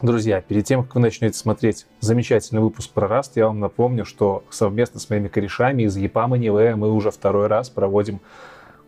[0.00, 4.44] Друзья, перед тем, как вы начнете смотреть замечательный выпуск про Rust, я вам напомню, что
[4.50, 8.20] совместно с моими корешами из EPAM и мы уже второй раз проводим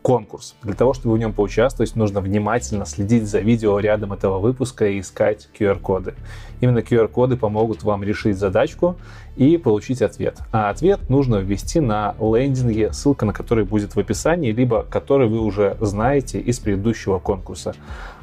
[0.05, 0.55] конкурс.
[0.63, 5.01] Для того, чтобы в нем поучаствовать, нужно внимательно следить за видео рядом этого выпуска и
[5.01, 6.15] искать QR-коды.
[6.61, 8.97] Именно QR-коды помогут вам решить задачку
[9.37, 10.41] и получить ответ.
[10.53, 15.41] А ответ нужно ввести на лендинге, ссылка на который будет в описании, либо который вы
[15.41, 17.75] уже знаете из предыдущего конкурса.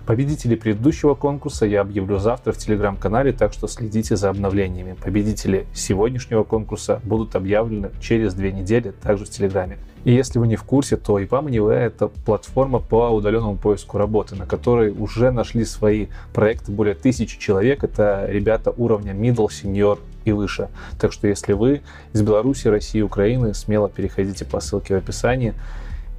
[0.05, 4.95] Победителей предыдущего конкурса я объявлю завтра в телеграм-канале, так что следите за обновлениями.
[5.01, 9.77] Победители сегодняшнего конкурса будут объявлены через две недели, также в телеграме.
[10.03, 14.47] И если вы не в курсе, то EPAM это платформа по удаленному поиску работы, на
[14.47, 17.83] которой уже нашли свои проекты более тысячи человек.
[17.83, 20.69] Это ребята уровня middle, senior и выше.
[20.99, 21.81] Так что если вы
[22.13, 25.53] из Беларуси, России, Украины, смело переходите по ссылке в описании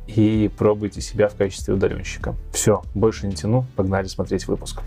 [0.06, 2.34] и пробуйте себя в качестве удаленщика.
[2.52, 4.83] Все, больше не тяну, погнали смотреть выпуск.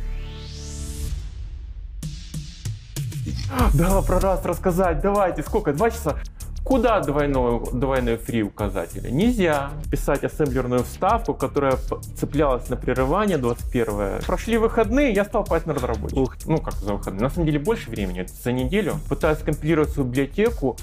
[3.73, 6.17] Да, про раз рассказать, давайте, сколько, два часа?
[6.65, 9.11] Куда двойной, двойной фри указатели?
[9.11, 11.77] Нельзя писать ассемблерную вставку, которая
[12.17, 16.17] цеплялась на прерывание 21 Прошли выходные, я стал партнер разработчик.
[16.17, 16.35] Ух.
[16.45, 17.21] Ну, как за выходные.
[17.21, 18.95] На самом деле больше времени, за неделю.
[19.07, 20.75] Пытаюсь компилировать свою библиотеку,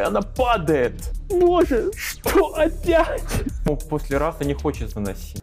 [0.00, 1.12] и она падает.
[1.28, 3.22] Боже, что опять?
[3.66, 5.42] Ну, после раза не хочется носить.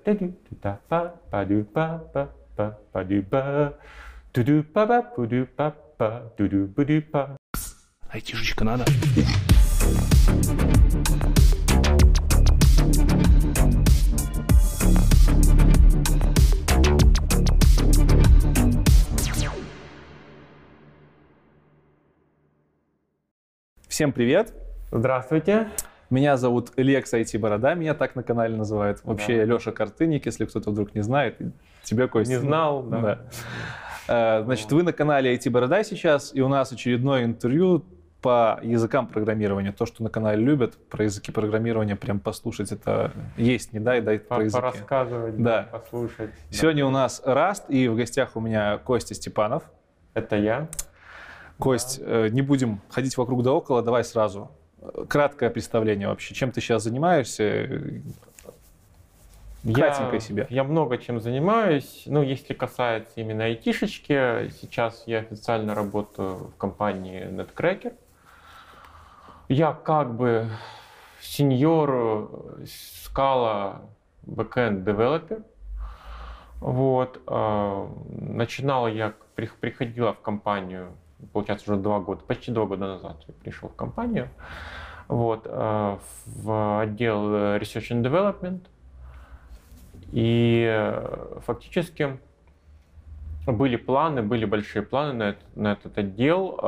[8.10, 8.86] Айтишечка надо.
[23.98, 24.54] Всем привет!
[24.92, 25.70] Здравствуйте!
[26.12, 29.00] Меня зовут Лекс IT Борода, меня так на канале называют.
[29.04, 29.56] Вообще да.
[29.56, 31.40] Леша Картыник, если кто-то вдруг не знает.
[31.82, 32.36] Тебе, Костя.
[32.36, 33.02] Не знал, да.
[33.02, 33.20] да.
[34.08, 37.86] Э, значит, вы на канале IT Борода сейчас, и у нас очередное интервью
[38.22, 39.72] по языкам программирования.
[39.72, 44.20] То, что на канале любят, про языки программирования прям послушать, это есть, не дай, дай
[44.20, 44.62] про языки.
[44.62, 45.70] Порассказывать, да.
[45.72, 46.30] послушать.
[46.52, 46.88] Сегодня да.
[46.88, 49.64] у нас Раст, и в гостях у меня Костя Степанов.
[50.14, 50.68] Это я.
[51.60, 52.00] Кость.
[52.02, 54.52] Э, не будем ходить вокруг да около, давай сразу.
[55.08, 56.36] Краткое представление вообще.
[56.36, 58.02] Чем ты сейчас занимаешься?
[59.64, 60.48] Кратенько я, себе.
[60.50, 62.04] Я много чем занимаюсь.
[62.06, 67.94] Ну, если касается именно айтишечки, сейчас я официально работаю в компании Netcracker.
[69.50, 70.50] Я как бы
[71.22, 72.30] сеньор
[72.66, 73.82] скала
[74.26, 75.44] backend developer.
[76.60, 77.22] Вот.
[77.28, 80.96] Э, начинал я, приходила в компанию,
[81.34, 84.30] получается, уже два года, почти два года назад я пришел в компанию.
[85.08, 88.62] Вот, э, в отдел Research and Development.
[90.12, 92.20] И э, фактически
[93.46, 96.60] были планы, были большие планы на, этот, на этот отдел.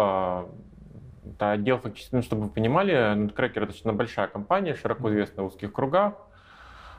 [1.25, 5.73] Это отдел фактически, ну, чтобы вы понимали, Nutcracker достаточно большая компания, широко известна в узких
[5.73, 6.13] кругах.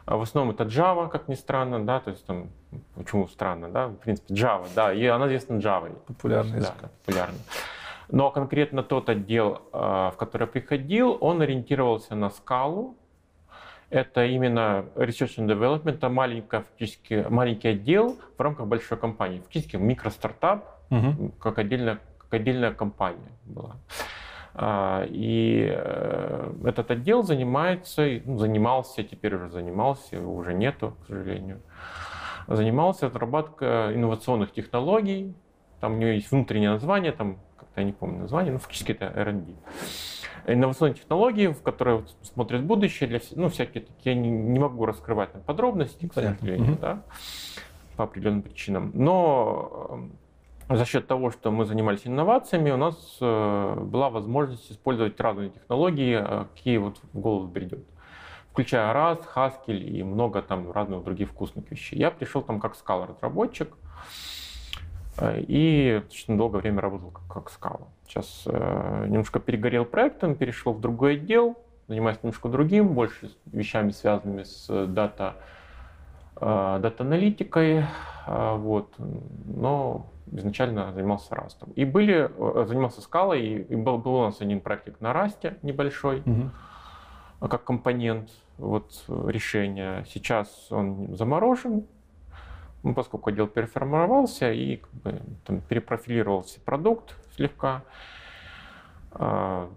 [0.06, 2.50] А в основном это Java, как ни странно, да, то есть там,
[2.94, 5.92] почему странно, да, в принципе, Java, да, и она известна Java.
[6.06, 6.74] Популярный язык.
[6.80, 7.40] Да, популярный.
[8.08, 12.96] Но конкретно тот отдел, а, в который я приходил, он ориентировался на скалу.
[13.88, 19.40] Это именно Research and Development, это маленький, фактически, маленький отдел в рамках большой компании.
[19.40, 21.32] Фактически микростартап, угу.
[21.40, 23.76] как, отдельная, как отдельная компания была.
[24.62, 31.06] А, и э, этот отдел занимается, ну, занимался, теперь уже занимался, его уже нету, к
[31.06, 31.62] сожалению,
[32.46, 35.34] занимался разработкой инновационных технологий.
[35.80, 39.06] Там у него есть внутреннее название, там как-то я не помню название, но фактически это
[39.06, 39.54] R&D.
[40.46, 45.32] Инновационные технологии, в которые смотрят будущее, для, ну, всякие такие, я не, не могу раскрывать
[45.32, 47.02] там, подробности, к сожалению, да,
[47.96, 48.90] по определенным причинам.
[48.92, 50.10] Но
[50.76, 56.18] за счет того, что мы занимались инновациями, у нас э, была возможность использовать разные технологии,
[56.20, 57.84] э, какие вот в голову придет.
[58.52, 61.98] Включая Rust, Haskell и много там разных других вкусных вещей.
[61.98, 63.74] Я пришел там как скала разработчик
[65.18, 67.88] э, и достаточно долгое время работал как, как скала.
[68.06, 71.58] Сейчас немножко перегорел проектом, перешел в другой отдел,
[71.88, 75.36] занимаюсь немножко другим, больше вещами, связанными с дата,
[76.40, 77.84] дата-аналитикой.
[78.26, 78.94] Вот.
[78.98, 81.70] Но изначально занимался растом.
[81.76, 86.20] И были, э, занимался скалой, и был, был у нас один проектик на расте небольшой,
[86.20, 87.48] угу.
[87.48, 90.04] как компонент вот, решения.
[90.08, 91.86] Сейчас он заморожен,
[92.82, 97.82] ну, поскольку отдел переформировался и как бы, там, перепрофилировался продукт слегка.
[99.12, 99.68] А,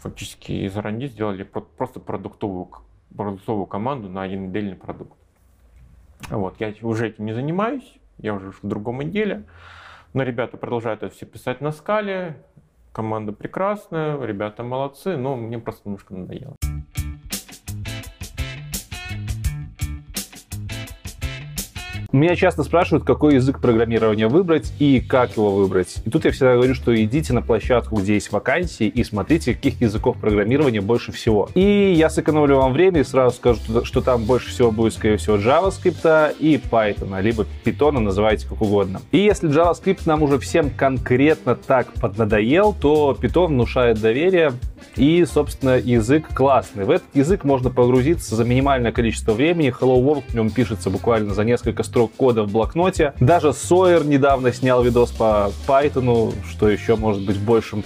[0.00, 2.68] фактически из R&D сделали просто продуктовую,
[3.16, 5.16] продуктовую команду на один отдельный продукт.
[6.30, 9.44] Вот, я уже этим не занимаюсь, я уже в другом отделе,
[10.12, 12.42] Но ребята продолжают это все писать на скале.
[12.92, 16.54] Команда прекрасная, ребята молодцы, но мне просто немножко надоело.
[22.14, 25.96] Меня часто спрашивают, какой язык программирования выбрать и как его выбрать.
[26.04, 29.80] И тут я всегда говорю, что идите на площадку, где есть вакансии, и смотрите, каких
[29.80, 31.48] языков программирования больше всего.
[31.56, 35.38] И я сэкономлю вам время и сразу скажу, что там больше всего будет, скорее всего,
[35.38, 39.00] JavaScript и Python, либо Python, называйте как угодно.
[39.10, 44.52] И если JavaScript нам уже всем конкретно так поднадоел, то Python внушает доверие,
[44.96, 46.84] и, собственно, язык классный.
[46.84, 49.74] В этот язык можно погрузиться за минимальное количество времени.
[49.76, 53.14] Hello World в нем пишется буквально за несколько строк кода в блокноте.
[53.20, 57.84] Даже Sawyer недавно снял видос по Python, что еще может быть большим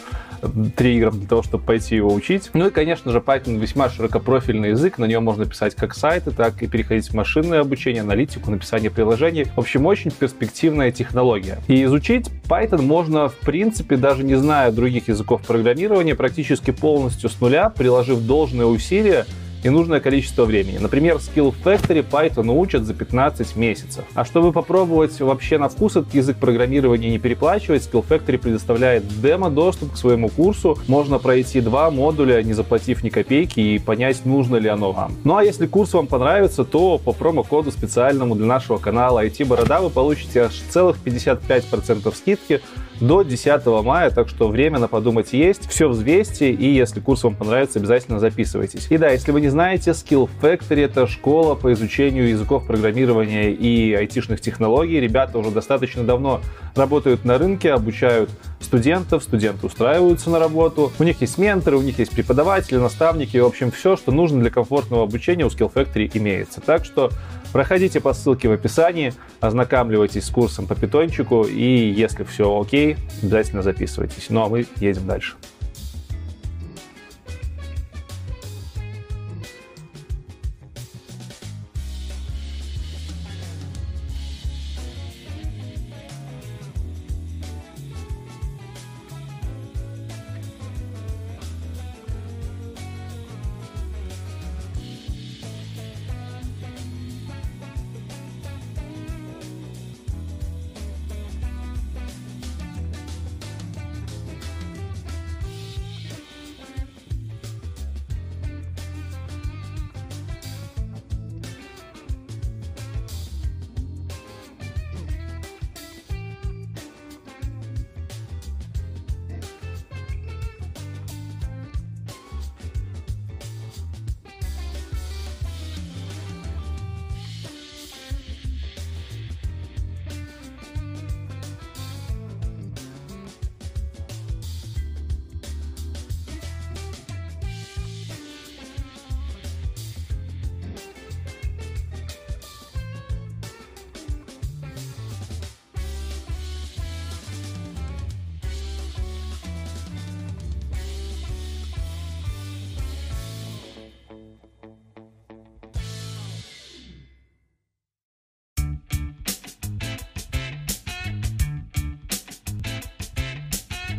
[0.77, 2.51] триггером для того, чтобы пойти его учить.
[2.53, 6.63] Ну и, конечно же, Python весьма широкопрофильный язык, на нем можно писать как сайты, так
[6.63, 9.47] и переходить в машинное обучение, аналитику, написание приложений.
[9.57, 11.59] В общем, очень перспективная технология.
[11.67, 17.41] И изучить Python можно, в принципе, даже не зная других языков программирования, практически полностью с
[17.41, 19.27] нуля, приложив должное усилие
[19.63, 20.79] и нужное количество времени.
[20.79, 24.05] Например, Skill Factory Python учат за 15 месяцев.
[24.15, 29.93] А чтобы попробовать вообще на вкус этот язык программирования не переплачивать, Skill Factory предоставляет демо-доступ
[29.93, 30.79] к своему курсу.
[30.87, 35.13] Можно пройти два модуля, не заплатив ни копейки, и понять, нужно ли оно вам.
[35.25, 39.81] Ну а если курс вам понравится, то по промокоду специальному для нашего канала IT Борода
[39.81, 42.61] вы получите аж целых 55% скидки
[43.01, 45.69] до 10 мая, так что время на подумать есть.
[45.69, 48.87] Все взвесьте, и если курс вам понравится, обязательно записывайтесь.
[48.91, 53.95] И да, если вы не знаете, Skill Factory— это школа по изучению языков программирования и
[53.95, 55.01] айтишных технологий.
[55.01, 56.41] Ребята уже достаточно давно
[56.75, 58.31] работают на рынке, обучают
[58.61, 60.93] студентов, студенты устраиваются на работу.
[60.99, 64.51] У них есть менторы, у них есть преподаватели, наставники, в общем, все, что нужно для
[64.51, 66.61] комфортного обучения у Skill Factory имеется.
[66.61, 67.11] Так что
[67.53, 73.63] Проходите по ссылке в описании, ознакомливайтесь с курсом по питончику, и если все окей, обязательно
[73.63, 74.27] записывайтесь.
[74.29, 75.35] Ну а мы едем дальше.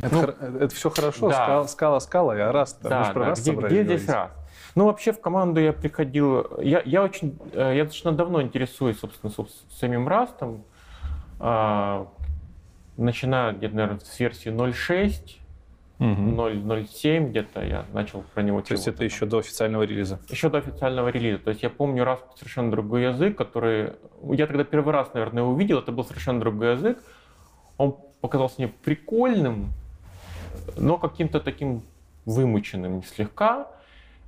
[0.02, 1.44] Это, ну, хор- это все хорошо, да.
[1.44, 3.34] скала, скала, скала, а раз, да, мы да.
[3.34, 4.32] Где, где здесь раз?
[4.76, 9.34] Ну, вообще в команду я приходил, я, я очень, э, я достаточно давно интересуюсь, собственно,
[9.72, 10.64] самим растом,
[11.40, 12.08] а,
[12.98, 15.38] начиная где-то, наверное, с версии 0.6,
[16.00, 16.42] угу.
[16.42, 20.20] 0.07 где-то я начал про него То есть это еще до официального релиза?
[20.30, 21.40] Еще до официального релиза.
[21.40, 23.94] То есть я помню раз совершенно другой язык, который...
[24.24, 27.02] Я тогда первый раз, наверное, увидел, это был совершенно другой язык.
[27.78, 29.72] Он показался мне прикольным,
[30.78, 31.84] но каким-то таким
[32.26, 33.68] вымученным слегка.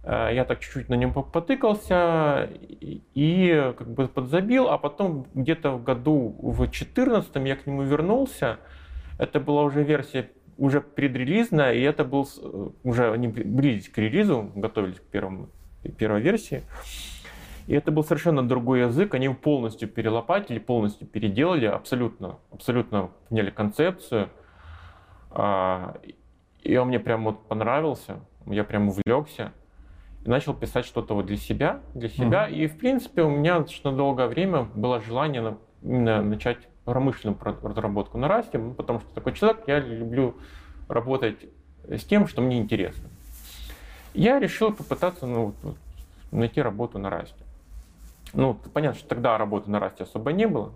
[0.03, 5.83] Э, я так чуть-чуть на нем потыкался и как бы подзабил, а потом где-то в
[5.83, 8.57] году в 2014 я к нему вернулся.
[9.17, 12.27] Это была уже версия уже предрелизная, и это был
[12.83, 15.49] уже они близились к релизу, готовились к первому,
[15.97, 16.61] первой версии.
[17.65, 23.49] И это был совершенно другой язык, они его полностью перелопатили, полностью переделали, абсолютно, абсолютно поменяли
[23.49, 24.29] концепцию.
[26.61, 29.53] И он мне прям вот понравился, я прям увлекся.
[30.23, 32.47] И начал писать что-то вот для себя, для себя.
[32.47, 32.53] Mm-hmm.
[32.53, 38.27] И, в принципе, у меня достаточно долгое время было желание именно начать промышленную разработку на
[38.27, 40.35] расте, потому что такой человек, я люблю
[40.87, 41.37] работать
[41.87, 43.09] с тем, что мне интересно.
[44.13, 45.53] Я решил попытаться ну,
[46.31, 47.43] найти работу на расте.
[48.33, 50.71] Ну, понятно, что тогда работы на расте особо не было.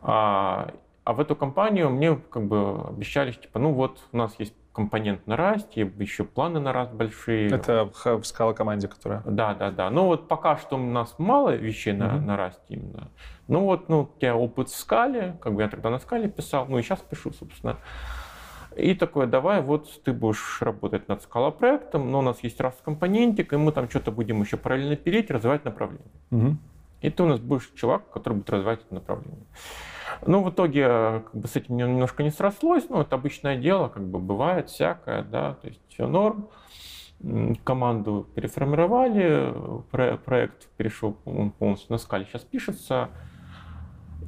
[0.00, 0.72] А,
[1.04, 5.26] а в эту компанию мне как бы обещали, типа, ну вот у нас есть компонент
[5.26, 7.50] на Rust, еще планы на Rust большие.
[7.50, 9.22] Это в скала команде, которая.
[9.26, 9.90] Да, да, да.
[9.90, 12.20] Ну вот пока что у нас мало вещей на, mm-hmm.
[12.20, 13.10] на Rust именно.
[13.48, 16.66] Ну вот, ну, у тебя опыт в скале, как бы я тогда на скале писал,
[16.68, 17.76] ну и сейчас пишу, собственно.
[18.76, 22.74] И такое, давай, вот ты будешь работать над скала проектом, но у нас есть раз
[22.82, 26.06] компонентик, и мы там что-то будем еще параллельно пилить, развивать направление.
[26.30, 26.56] Угу.
[27.02, 29.44] И ты у нас будешь чувак, который будет развивать это направление.
[30.24, 34.04] Ну, в итоге как бы, с этим немножко не срослось, но это обычное дело, как
[34.04, 36.48] бы бывает всякое, да, то есть все норм.
[37.64, 39.54] Команду переформировали,
[40.24, 43.10] проект перешел полностью на скале, сейчас пишется.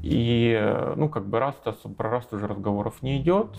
[0.02, 1.54] И, ну, как бы раз
[1.96, 3.56] про раз уже разговоров не идет.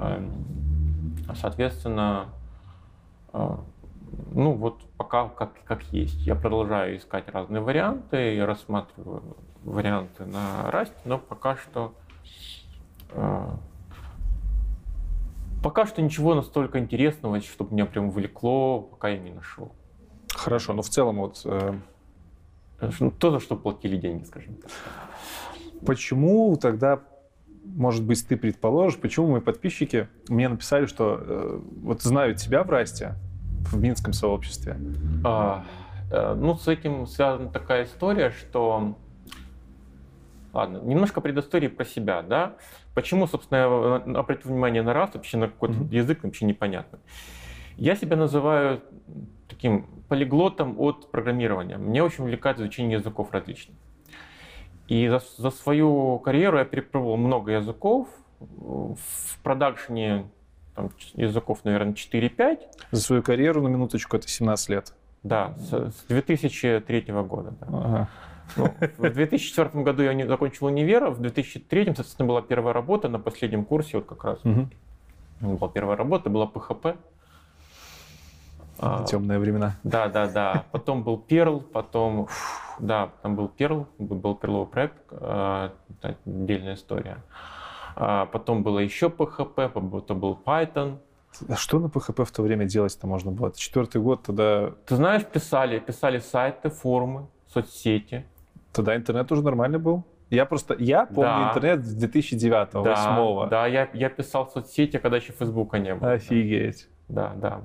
[0.00, 2.28] Эм, соответственно,
[3.32, 3.56] э,
[4.32, 6.26] ну вот пока как, как есть.
[6.26, 11.94] Я продолжаю искать разные варианты, я рассматриваю варианты на Rust, но пока что
[13.10, 13.48] э,
[15.62, 19.72] пока что ничего настолько интересного, чтобы меня прям влекло, пока я не нашел.
[20.34, 21.42] Хорошо, но в целом вот...
[21.44, 21.74] Э...
[22.98, 24.70] Ну, то, за что платили деньги, скажем так.
[25.86, 27.00] Почему тогда
[27.64, 32.70] может быть, ты предположишь, почему мои подписчики мне написали, что э, вот знают тебя в
[32.70, 33.14] Расте,
[33.70, 34.76] в Минском сообществе?
[35.24, 35.64] А,
[36.10, 38.96] э, ну, с этим связана такая история, что...
[40.52, 42.56] Ладно, немножко предыстории про себя, да?
[42.94, 45.94] Почему, собственно, я обратил внимание на Раст, вообще на какой-то mm-hmm.
[45.94, 46.98] язык вообще непонятно.
[47.76, 48.82] Я себя называю
[49.48, 51.78] таким полиглотом от программирования.
[51.78, 53.76] Мне очень увлекает изучение языков различных.
[54.88, 58.08] И за, за свою карьеру я перепробовал много языков.
[58.40, 60.26] В продакшене
[60.74, 62.60] там, языков, наверное, 4-5.
[62.90, 64.94] За свою карьеру, на минуточку, это 17 лет.
[65.22, 67.54] Да, с, с 2003 года.
[67.60, 67.66] Да.
[67.68, 68.08] Ага.
[68.56, 73.18] Ну, в 2004 году я не закончил универ, в 2003, соответственно, была первая работа на
[73.18, 74.38] последнем курсе, вот как раз.
[74.44, 74.68] Угу.
[75.40, 76.96] Была первая работа, была PHP.
[78.78, 79.76] А, Темные времена.
[79.84, 80.64] Да, да, да.
[80.72, 82.28] Потом был Perl, потом,
[82.78, 87.18] да, там был Perl, был перловый проект, а, отдельная история.
[87.94, 90.98] А потом было еще PHP, потом был Python.
[91.48, 93.48] А что на PHP в то время делать-то можно было?
[93.48, 94.72] Это четвертый год тогда...
[94.86, 98.26] Ты знаешь, писали, писали сайты, форумы, соцсети.
[98.72, 100.04] Тогда интернет уже нормальный был?
[100.30, 101.48] Я просто, я помню да.
[101.50, 105.94] интернет с 2009 да, 2008 Да, я, я писал в соцсети, когда еще Фейсбука не
[105.94, 106.12] было.
[106.12, 106.88] Офигеть.
[107.08, 107.60] Да, да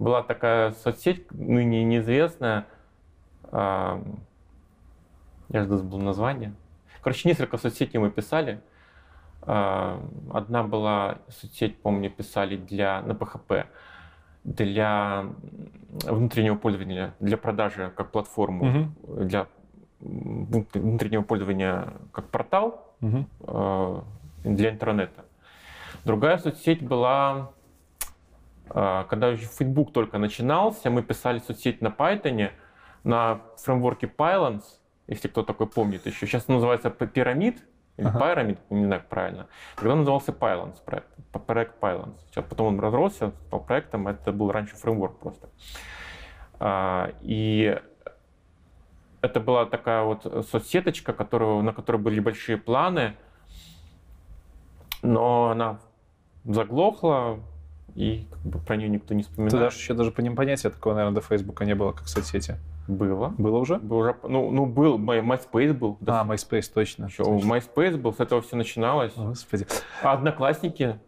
[0.00, 2.66] была такая соцсеть, ныне неизвестная,
[3.52, 4.00] я
[5.52, 6.54] же забыл название.
[7.02, 8.60] Короче, несколько соцсетей мы писали.
[9.42, 13.66] Одна была соцсеть, помню, писали для, на PHP
[14.42, 15.26] для
[16.04, 19.24] внутреннего пользования, для продажи как платформу, угу.
[19.24, 19.48] для
[20.00, 24.04] внутреннего пользования как портал угу.
[24.44, 25.24] для интернета.
[26.04, 27.52] Другая соцсеть была
[28.72, 32.50] а, когда Facebook только начинался, мы писали соцсеть на Python,
[33.02, 34.62] на фреймворке Pylons,
[35.08, 36.26] если кто такой помнит еще.
[36.26, 37.58] Сейчас называется Pyramid,
[37.96, 38.18] или ага.
[38.18, 39.46] Pyramid, не знаю, как правильно.
[39.76, 41.08] Тогда назывался Pylons проект,
[41.46, 42.16] проект Pylons.
[42.28, 45.48] Сейчас потом он разросся, стал проектом, это был раньше фреймворк просто.
[46.60, 47.80] А, и
[49.22, 53.14] это была такая вот соцсеточка, которую, на которой были большие планы,
[55.02, 55.80] но она
[56.44, 57.40] заглохла,
[57.94, 59.50] и как бы про нее никто не вспоминает.
[59.50, 62.56] Тогда еще даже по ним понятия такого, наверное, до Фейсбука не было, как соцсети.
[62.88, 63.34] Было.
[63.38, 63.76] Было уже?
[63.78, 65.96] Был уже, ну, ну был, MySpace был.
[66.00, 66.22] Да.
[66.22, 67.06] А, MySpace, точно.
[67.06, 67.46] Еще, точно.
[67.46, 69.12] MySpace был, с этого все начиналось.
[69.16, 69.66] Господи.
[70.02, 70.98] А Одноклассники,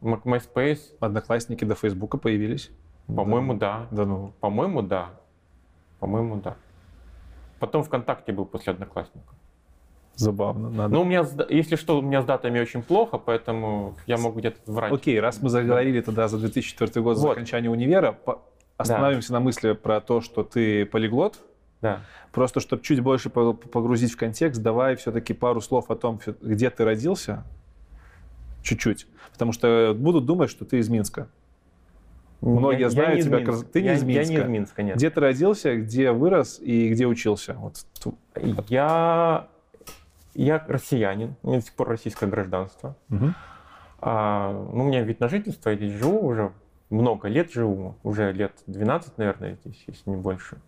[0.00, 0.80] MySpace.
[1.00, 2.70] Одноклассники до Фейсбука появились?
[3.06, 3.86] По-моему, да.
[3.90, 4.32] Да ну.
[4.40, 5.10] По-моему, да.
[6.00, 6.56] По-моему, да.
[7.58, 9.34] Потом ВКонтакте был после Одноклассников.
[10.14, 10.68] Забавно.
[10.68, 10.94] Надо.
[10.94, 14.58] Ну, у меня, если что, у меня с датами очень плохо, поэтому я могу где-то
[14.66, 14.92] врать.
[14.92, 17.22] Окей, раз мы заговорили тогда за 2004 год, вот.
[17.22, 18.18] за окончание универа,
[18.76, 19.34] остановимся да.
[19.34, 21.38] на мысли про то, что ты полиглот.
[21.80, 22.00] Да.
[22.32, 26.84] Просто, чтобы чуть больше погрузить в контекст, давай все-таки пару слов о том, где ты
[26.84, 27.44] родился.
[28.62, 29.06] Чуть-чуть.
[29.32, 31.28] Потому что будут думать, что ты из Минска.
[32.40, 33.40] Многие я, знают я тебя.
[33.40, 33.66] Минск.
[33.72, 34.32] Ты не я, из Минска.
[34.32, 34.96] Я не из Минска, нет.
[34.96, 37.54] Где ты родился, где вырос и где учился?
[37.54, 37.84] Вот.
[38.68, 39.48] Я
[40.34, 42.94] я россиянин, у меня до сих пор российское гражданство.
[43.10, 43.34] Угу.
[44.00, 46.52] А, ну, у меня вид на жительство, я здесь живу уже
[46.90, 50.58] много лет живу, уже лет 12, наверное, здесь, если не больше.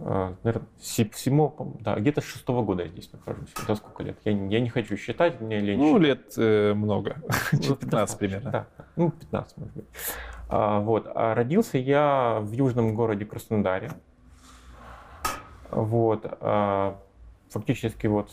[0.00, 3.52] А, наверное, всему, да, где-то с шестого года я здесь нахожусь.
[3.66, 4.18] Да сколько лет?
[4.24, 5.78] Я, я не хочу считать, мне лень.
[5.78, 7.16] Ну, лет э, много.
[7.52, 8.50] 15 ну, примерно.
[8.50, 9.86] Да, ну, 15, может быть.
[10.48, 11.06] А, вот.
[11.14, 13.92] А родился я в южном городе Краснодаре.
[15.70, 16.26] Вот.
[16.40, 16.98] А,
[17.50, 18.30] фактически вот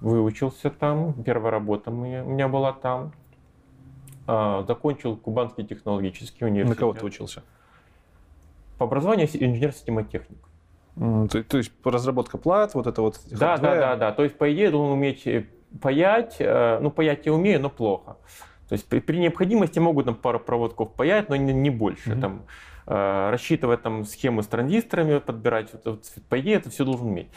[0.00, 3.12] выучился там, первая работа у меня была там.
[4.28, 6.76] А, закончил Кубанский технологический университет.
[6.76, 7.42] На кого ты учился?
[8.78, 10.38] По образованию инженер-системотехник.
[10.98, 13.20] То, то есть разработка плат, вот это вот.
[13.30, 14.12] Да, да, да, да.
[14.12, 15.46] То есть по идее должен уметь э,
[15.80, 16.36] паять.
[16.38, 18.16] Э, ну паять я умею, но плохо.
[18.68, 22.12] То есть при, при необходимости могут там пару проводков паять, но не, не больше.
[22.12, 22.20] Mm-hmm.
[22.20, 22.42] Там,
[22.86, 25.72] э, рассчитывать там схемы с транзисторами, подбирать.
[25.72, 27.28] Вот, вот, по идее это все должен уметь.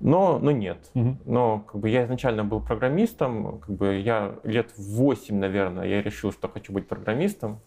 [0.00, 0.90] Но, но нет.
[0.94, 1.16] Угу.
[1.24, 6.32] Но как бы я изначально был программистом, как бы я лет 8, наверное, я решил,
[6.32, 7.60] что хочу быть программистом.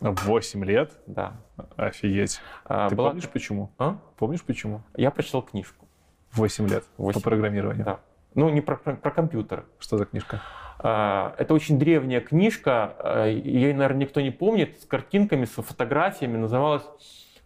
[0.00, 0.92] 8 лет?
[1.06, 1.34] Да.
[1.76, 2.40] Офигеть.
[2.64, 3.10] А, Ты была...
[3.10, 3.70] помнишь почему?
[3.78, 3.98] А?
[4.16, 4.82] Помнишь почему?
[4.96, 5.86] Я прочитал книжку.
[6.32, 7.20] 8 лет 8.
[7.20, 7.84] по программированию?
[7.84, 8.00] Да.
[8.34, 9.64] Ну, не про, про, про компьютер.
[9.78, 10.42] Что за книжка?
[10.78, 16.36] А, это очень древняя книжка, а, ее, наверное, никто не помнит, с картинками, с фотографиями,
[16.36, 16.84] называлась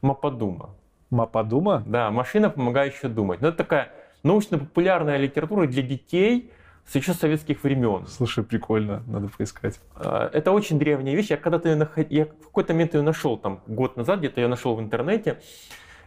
[0.03, 0.71] «Мападума».
[1.11, 1.83] Мападума?
[1.87, 3.41] Да, машина, помогающая думать.
[3.41, 3.93] Ну, это такая
[4.23, 6.53] научно-популярная литература для детей
[6.95, 8.07] еще советских времен.
[8.07, 9.81] Слушай, прикольно, надо поискать.
[9.95, 11.31] А, это очень древняя вещь.
[11.31, 12.11] Я когда-то ее наход...
[12.11, 15.41] я в какой-то момент ее нашел, там, год назад где-то я нашел в интернете.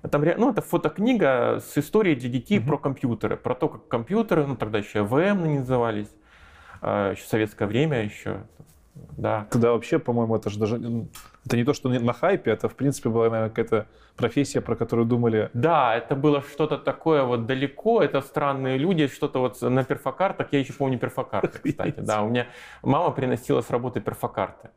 [0.09, 2.67] Там, ну, это фотокнига с историей для детей угу.
[2.67, 6.09] про компьютеры, про то, как компьютеры, ну, тогда еще ВМ назывались,
[6.81, 8.43] а, еще советское время еще,
[8.95, 9.47] да.
[9.49, 10.79] Тогда вообще, по-моему, это же даже...
[11.45, 15.05] Это не то, что на хайпе, это, в принципе, была, наверное, какая-то профессия, про которую
[15.05, 15.49] думали.
[15.53, 20.59] Да, это было что-то такое вот далеко, это странные люди, что-то вот на перфокартах, я
[20.59, 21.99] еще помню перфокарты, кстати.
[21.99, 22.47] Да, у меня
[22.81, 24.69] мама приносила с работы перфокарты.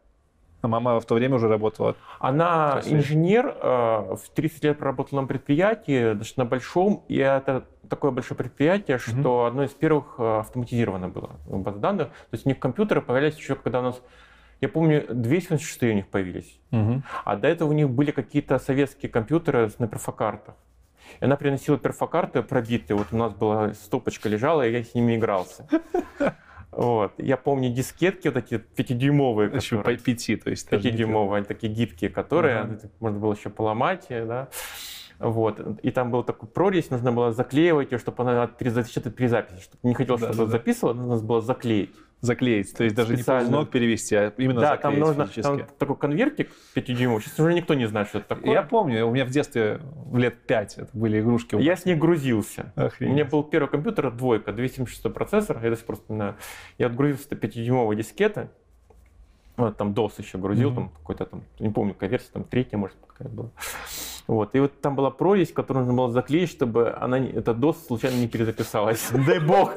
[0.62, 1.96] А мама в то время уже работала?
[2.18, 8.36] Она инженер, э, в 30 лет проработала на предприятии, достаточно большом, и это такое большое
[8.36, 9.44] предприятие, что угу.
[9.44, 12.08] одно из первых э, автоматизировано было база данных.
[12.08, 14.02] То есть у них компьютеры появлялись еще, когда у нас
[14.60, 16.58] я помню, 276 у них появились.
[16.72, 17.02] Угу.
[17.24, 20.54] А до этого у них были какие-то советские компьютеры на перфокартах.
[21.20, 22.96] И она приносила перфокарты пробитые.
[22.96, 25.68] Вот у нас была стопочка лежала, и я с ними игрался.
[26.76, 27.14] Вот.
[27.16, 29.50] Я помню дискетки вот эти пятидюймовые.
[29.54, 30.68] Еще по пяти, то есть.
[30.68, 34.48] Пятидюймовые, они такие гибкие, которые uh можно было еще поломать, да.
[35.18, 35.58] Вот.
[35.82, 39.62] И там был такой прорезь, нужно было заклеивать ее, чтобы она запечатать при записи.
[39.62, 40.50] Чтобы не хотел, чтобы да, да.
[40.50, 41.94] записывала, нужно было заклеить.
[42.22, 45.96] Заклеить, то есть даже не ползнок перевести, а именно да, заклеить там нужно, там такой
[45.96, 48.52] конвертик 5 дюймов, сейчас уже никто не знает, что это такое.
[48.52, 51.56] Я помню, у меня в детстве в лет 5 это были игрушки.
[51.56, 52.72] Я с ней грузился.
[52.74, 53.12] Охренеть.
[53.12, 56.36] У меня был первый компьютер, двойка, 276 процессор, я до сих пор вспоминаю.
[56.78, 58.48] Я отгрузился до 5-дюймовой дискеты,
[59.56, 60.74] вот, там DOS еще грузил, mm-hmm.
[60.74, 63.50] там какой-то там, не помню, какая версия, там третья, может, какая была.
[64.26, 64.54] Вот.
[64.54, 68.28] И вот там была прорезь, которую нужно было заклеить, чтобы она, эта DOS случайно не
[68.28, 69.08] перезаписалась.
[69.26, 69.72] Дай бог!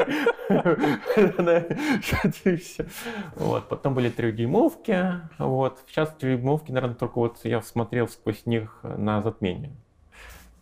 [3.36, 3.70] Вот.
[3.70, 5.22] Потом были трехдюймовки.
[5.38, 5.80] Вот.
[5.88, 9.72] Сейчас трехдюймовки, наверное, только вот я смотрел сквозь них на затмение.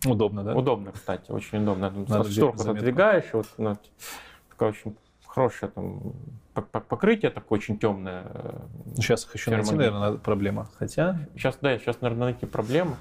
[0.05, 0.53] Удобно, да?
[0.53, 1.91] Удобно, кстати, очень удобно.
[2.29, 3.77] Шторку отодвигаешь, вот ну,
[4.49, 4.95] такая очень
[5.37, 6.13] хорошее там
[6.61, 8.25] покрытие такое очень темное.
[8.95, 10.67] Сейчас их еще найти, наверное, проблема.
[10.79, 11.19] Хотя...
[11.35, 12.97] Сейчас, да, сейчас, наверное, найти проблема.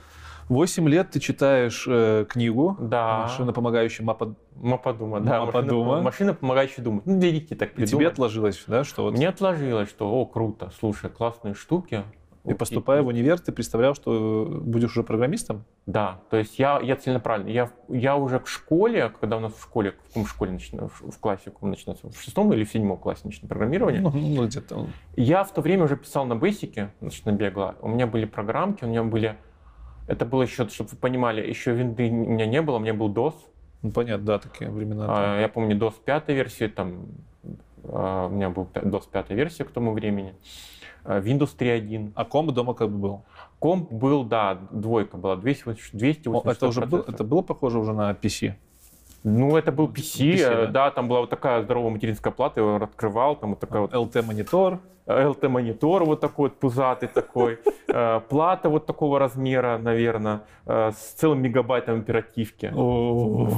[0.51, 3.23] 8 лет ты читаешь э, книгу да.
[3.23, 4.37] «Машина, помогающая мапа...
[4.55, 5.21] Мападума».
[5.21, 5.85] Да, Мападума.
[5.85, 7.07] Машина, машина, помогающая думать.
[7.07, 7.93] Ну, детей так придумать.
[7.93, 8.85] И тебе отложилось, да?
[8.85, 9.15] Что вот...
[9.15, 12.05] Мне отложилось, что, о, круто, слушай, классные штуки.
[12.47, 15.65] И поступая в универ, ты представлял, что будешь уже программистом?
[15.87, 17.49] Да, то есть я, я целенаправленно.
[17.49, 21.19] Я, я уже в школе, когда у нас в школе, в каком школе начинается, в
[21.19, 24.01] классе, в начинается, в шестом или в седьмом классе начинается программирование.
[24.01, 24.87] Ну, ну где-то.
[25.17, 27.75] Я в то время уже писал на бейсике, значит, на бегла.
[27.81, 29.37] У меня были программки, у меня были
[30.07, 33.13] это было еще, чтобы вы понимали, еще винды у меня не было, у меня был
[33.13, 33.35] DOS.
[33.83, 35.07] Ну, понятно, да, такие времена.
[35.09, 37.09] А, я помню DOS 5 версии, там
[37.85, 40.35] а, у меня был DOS 5 версия к тому времени.
[41.07, 42.13] А, Windows 3.1.
[42.15, 43.25] А комп дома как бы был?
[43.59, 48.11] Комп был, да, двойка была, 280 280 это, уже был, это было похоже уже на
[48.13, 48.55] PC?
[49.29, 50.67] Ну, это был PC, PC да?
[50.67, 53.93] да, там была вот такая здоровая материнская плата, его открывал, там вот такая вот...
[53.93, 54.79] LT-монитор.
[55.07, 57.59] LT-монитор вот такой вот пузатый такой,
[57.89, 62.71] э, плата вот такого размера, наверное, э, с целым мегабайтом оперативки,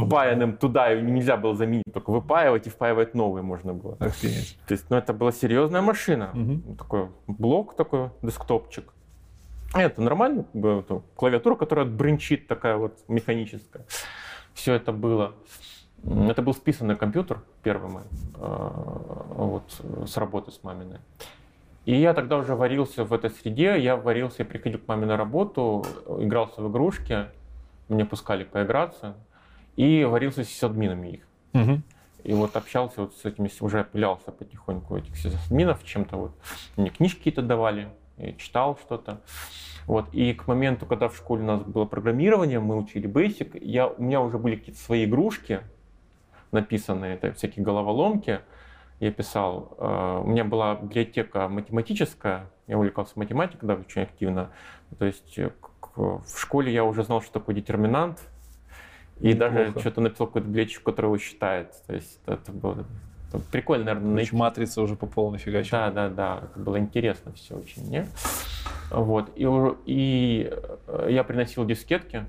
[0.06, 3.96] впаянным туда, и нельзя было заменить, только выпаивать и впаивать новые можно было.
[3.96, 6.32] То есть, ну, это была серьезная машина,
[6.78, 8.94] такой блок такой, десктопчик.
[9.74, 10.46] Это нормально,
[11.16, 13.84] клавиатура, которая бренчит такая вот механическая.
[14.58, 15.34] Все это было.
[16.04, 18.02] Это был списанный компьютер, первый мой,
[18.34, 18.70] э,
[19.36, 19.62] вот,
[20.04, 20.98] с работы с маминой.
[21.84, 25.16] И я тогда уже варился в этой среде, я варился, я приходил к маме на
[25.16, 25.86] работу,
[26.18, 27.26] игрался в игрушки,
[27.88, 29.14] мне пускали поиграться,
[29.76, 31.28] и варился с админами их.
[31.54, 31.82] Угу.
[32.24, 35.14] И вот общался вот с этими, уже опылялся потихоньку этих
[35.46, 36.32] админов чем-то вот.
[36.76, 39.20] Мне книжки какие-то давали, я читал что-то.
[39.88, 40.12] Вот.
[40.12, 44.02] И к моменту, когда в школе у нас было программирование, мы учили Basic, я, у
[44.02, 45.62] меня уже были какие-то свои игрушки,
[46.52, 48.40] написанные, это всякие головоломки,
[49.00, 49.74] я писал.
[49.78, 54.50] Э, у меня была библиотека математическая, я увлекался математикой, да, очень активно.
[54.98, 55.52] То есть э,
[55.96, 58.20] в школе я уже знал, что такое детерминант,
[59.20, 59.54] и Неплохо.
[59.54, 61.72] даже что-то написал какую-то библиотечку, которая его считает.
[61.86, 62.84] То есть это было
[63.50, 64.34] прикольно, наверное, найти.
[64.34, 65.70] матрица уже по полной фигаче.
[65.70, 66.40] Да, да, да.
[66.44, 68.06] Это было интересно все очень, не?
[68.90, 69.30] Вот.
[69.36, 69.46] И,
[69.86, 70.50] и
[70.86, 72.26] э, я приносил дискетки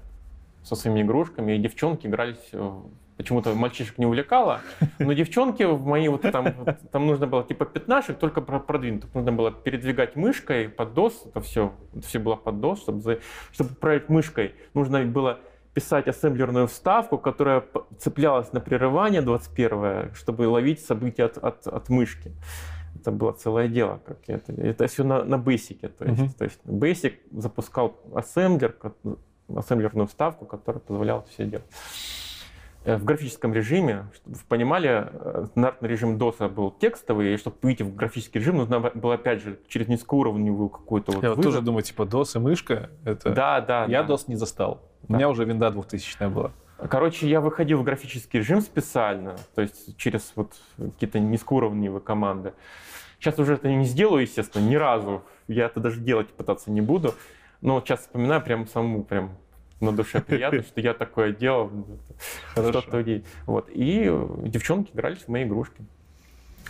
[0.63, 2.51] со своими игрушками, и девчонки игрались
[3.19, 4.61] почему-то мальчишек не увлекало,
[4.97, 6.55] но девчонки в мои вот там,
[6.91, 9.13] там нужно было типа пятнашек, только продвинутых.
[9.13, 13.19] Нужно было передвигать мышкой под DOS, это все, это все было под DOS, чтобы,
[13.51, 15.39] чтобы управлять мышкой, нужно было
[15.79, 17.63] писать ассемблерную вставку, которая
[17.99, 22.33] цеплялась на прерывание 21 чтобы ловить события от, от, от мышки.
[22.99, 24.01] Это было целое дело.
[24.05, 25.87] Как это, это все на, на Basic.
[25.87, 26.37] То есть, uh-huh.
[26.37, 28.75] то есть Basic запускал ассемблер,
[29.55, 31.65] ассемблерную вставку, которая позволяла все делать.
[32.83, 37.55] Э, в графическом режиме, чтобы вы понимали, э, стандартный режим DOS был текстовый, и чтобы
[37.61, 41.61] выйти в графический режим, нужно было, опять же, через низкоуровневую какую-то вот Я вот тоже
[41.61, 43.29] думаю, типа DOS и мышка, это...
[43.31, 43.85] Да, да.
[43.85, 44.13] Я да.
[44.13, 44.88] DOS не застал.
[45.09, 46.51] У меня уже винда 2000 была.
[46.77, 52.53] Короче, я выходил в графический режим специально, то есть через вот какие-то низкоуровневые команды.
[53.19, 55.23] Сейчас уже это не сделаю, естественно, ни разу.
[55.47, 57.15] Я это даже делать пытаться не буду.
[57.59, 59.35] Но сейчас вспоминаю прям саму прям
[59.81, 61.71] на душе приятно, что я такое делал.
[62.51, 63.03] Что-то
[63.45, 63.69] вот.
[63.69, 64.09] И
[64.43, 65.83] девчонки игрались в мои игрушки.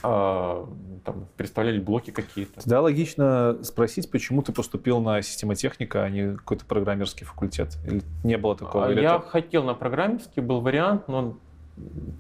[0.04, 0.68] А,
[1.04, 2.62] там, представляли блоки какие-то.
[2.62, 7.78] Тогда логично спросить, почему ты поступил на системотехника, а не какой-то программерский факультет?
[7.86, 8.88] Или не было такого?
[8.88, 9.28] А, я это...
[9.28, 11.38] хотел на программерский, был вариант, но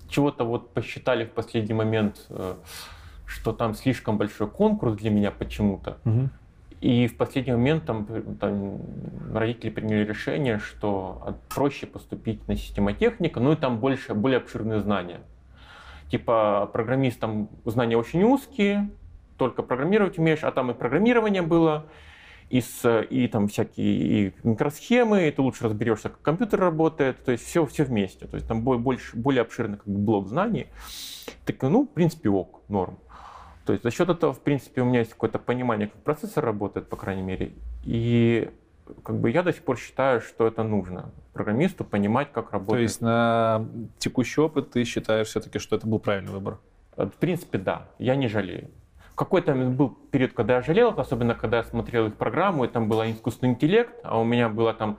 [0.07, 2.55] чего-то вот посчитали в последний момент, э,
[3.25, 5.97] что там слишком большой конкурс для меня почему-то.
[6.05, 6.29] Угу.
[6.81, 8.07] И в последний момент там,
[8.39, 8.79] там
[9.33, 15.19] родители приняли решение, что проще поступить на системотехника, ну и там больше, более обширные знания.
[16.09, 18.89] Типа программист там знания очень узкие,
[19.37, 21.85] только программировать умеешь, а там и программирование было,
[22.49, 27.31] и, с, и там всякие и микросхемы, и ты лучше разберешься, как компьютер работает, то
[27.31, 28.25] есть все, все вместе.
[28.25, 30.67] То есть там больше, более обширный как бы, блок знаний.
[31.45, 32.97] Так, ну, в принципе, ок, норм.
[33.65, 36.89] То есть за счет этого, в принципе, у меня есть какое-то понимание, как процессор работает,
[36.89, 37.53] по крайней мере.
[37.83, 38.49] И
[39.03, 42.79] как бы я до сих пор считаю, что это нужно программисту понимать, как работает.
[42.79, 43.65] То есть на
[43.97, 46.59] текущий опыт ты считаешь все-таки, что это был правильный выбор?
[46.95, 47.87] В принципе, да.
[47.97, 48.69] Я не жалею.
[49.15, 53.01] Какой-то был период, когда я жалел, особенно когда я смотрел их программу, и там был
[53.03, 54.97] искусственный интеллект, а у меня было там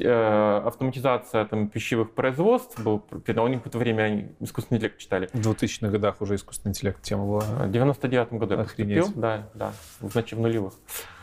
[0.00, 5.28] Э, автоматизация там, пищевых производств, был, у них в это время они искусственный интеллект читали.
[5.32, 7.40] В 2000-х годах уже искусственный интеллект тема была.
[7.40, 10.74] В 99 году я поступил, да, да, значит, в нулевых.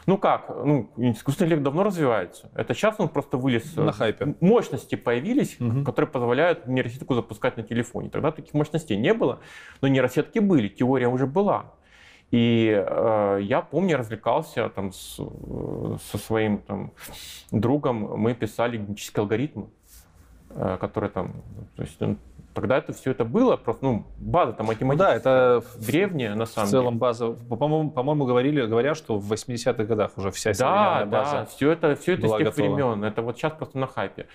[0.08, 2.50] Ну как, ну, искусственный интеллект давно развивается.
[2.56, 3.76] Это сейчас он просто вылез.
[3.76, 4.36] На хайпе.
[4.40, 5.84] Мощности появились, угу.
[5.84, 8.10] которые позволяют нейросетку запускать на телефоне.
[8.10, 9.40] Тогда таких мощностей не было,
[9.82, 11.74] но нейросетки были, теория уже была.
[12.32, 15.20] И э, я помню, развлекался там с,
[16.12, 16.94] со своим там,
[17.52, 19.66] другом, мы писали генетический алгоритм,
[20.52, 21.34] э, который там,
[21.76, 21.98] то есть
[22.62, 25.20] тогда это все это было, просто, ну, база там математическая.
[25.20, 26.80] Да, это древняя, на самом деле.
[26.80, 31.32] В целом база, по-моему, по-моему, говорили, говорят, что в 80-х годах уже вся да, база
[31.32, 32.54] Да, все это, все это с тех готова.
[32.56, 34.26] времен, это вот сейчас просто на хайпе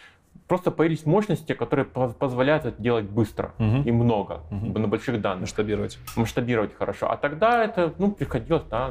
[0.48, 3.82] просто появились мощности, которые позволяют это делать быстро угу.
[3.84, 4.78] и много, угу.
[4.78, 5.42] на больших данных.
[5.42, 5.98] Масштабировать.
[6.16, 7.10] Масштабировать хорошо.
[7.10, 8.90] А тогда это, ну, приходилось, да.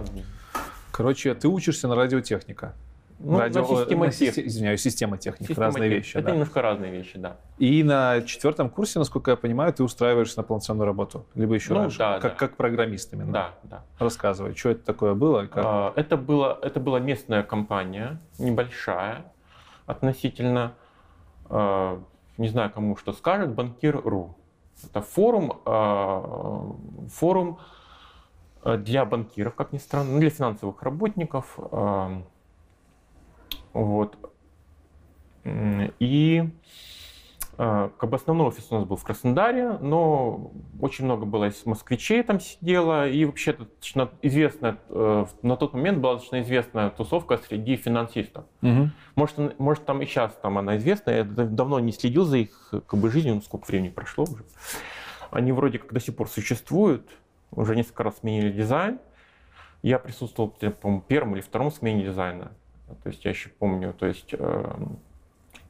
[0.91, 2.73] Короче, ты учишься на радиотехника.
[3.23, 3.63] Ну, Радио...
[3.63, 5.97] система на, система, извиняюсь, система техник, система разные тех...
[5.99, 6.17] вещи.
[6.17, 6.31] Это да.
[6.31, 7.37] немножко разные вещи, да.
[7.59, 11.81] И на четвертом курсе, насколько я понимаю, ты устраиваешься на полноценную работу, либо еще ну,
[11.81, 12.37] раньше, да, как, да.
[12.37, 13.31] как программист именно.
[13.31, 13.83] Да, да.
[13.99, 15.45] Рассказывай, что это такое было?
[15.45, 15.63] Как...
[15.65, 19.25] А, это, было это была местная компания, небольшая
[19.85, 20.73] относительно.
[21.45, 22.01] А,
[22.37, 24.35] не знаю, кому что скажет, банкир.ру.
[24.83, 26.75] Это форум, а,
[27.13, 27.59] форум
[28.63, 31.59] для банкиров, как ни странно, ну, для финансовых работников.
[33.73, 34.17] Вот.
[35.45, 36.49] И
[37.63, 41.63] а, как бы основной офис у нас был в Краснодаре, но очень много было из
[41.65, 47.37] москвичей там сидело, и вообще достаточно известная, э, на тот момент была достаточно известная тусовка
[47.37, 48.45] среди финансистов.
[48.63, 48.89] Угу.
[49.15, 52.99] Может, может, там и сейчас там она известна, я давно не следил за их как
[52.99, 54.43] бы, жизнью, ну, сколько времени прошло уже.
[55.29, 57.09] Они вроде как до сих пор существуют,
[57.51, 58.99] уже несколько раз сменили дизайн.
[59.83, 62.53] Я присутствовал, по-моему, первом или втором смене дизайна.
[63.03, 64.75] То есть я еще помню, то есть э,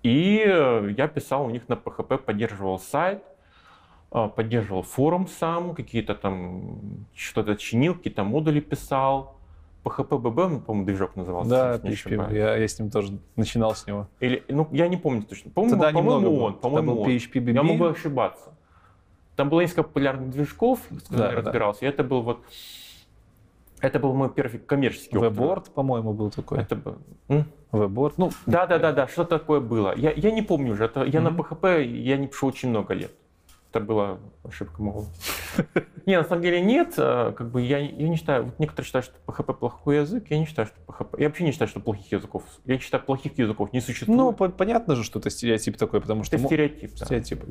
[0.04, 0.44] и
[0.98, 3.24] я писал у них на PHP, поддерживал сайт,
[4.12, 9.36] э, поддерживал форум сам, какие-то там что-то чинил, какие-то модули писал.
[9.84, 11.50] PHP BB, по-моему, движок назывался.
[11.50, 14.08] Да, PHP, я, я с ним тоже начинал с него.
[14.20, 15.50] Или, ну, я не помню точно.
[15.52, 16.54] По-моему, по-моему он.
[16.56, 17.54] По-моему, был PHP BB.
[17.54, 18.52] Я могу ошибаться.
[19.36, 21.42] Там было несколько популярных движков, с которыми Да, я да.
[21.42, 21.86] разбирался.
[21.86, 22.44] И это был вот...
[23.82, 25.32] Это был мой первый коммерческий опыт.
[25.32, 26.60] Веборд, по-моему, был такой.
[26.60, 26.98] Это был...
[27.72, 28.18] Веборд.
[28.18, 29.94] Ну, Да, да, да, да, что такое было.
[29.96, 30.86] Я, я не помню уже.
[30.86, 31.42] Это, я на Мгм.
[31.42, 33.12] PHP я не пишу очень много лет.
[33.72, 35.32] Это была ошибка молодости.
[36.06, 36.94] Не, на самом деле нет.
[36.98, 40.26] э, Как бы я, я не считаю, вот некоторые считают, что PHP плохой язык.
[40.30, 41.16] Я не считаю, что PHP...
[41.20, 42.44] Я вообще не считаю, что плохих языков.
[42.66, 44.18] Я считаю, плохих языков не существует.
[44.18, 46.92] ну по- понятно же, что это стереотип такой, потому что это стереотип.
[46.98, 47.06] да.
[47.06, 47.44] стереотип.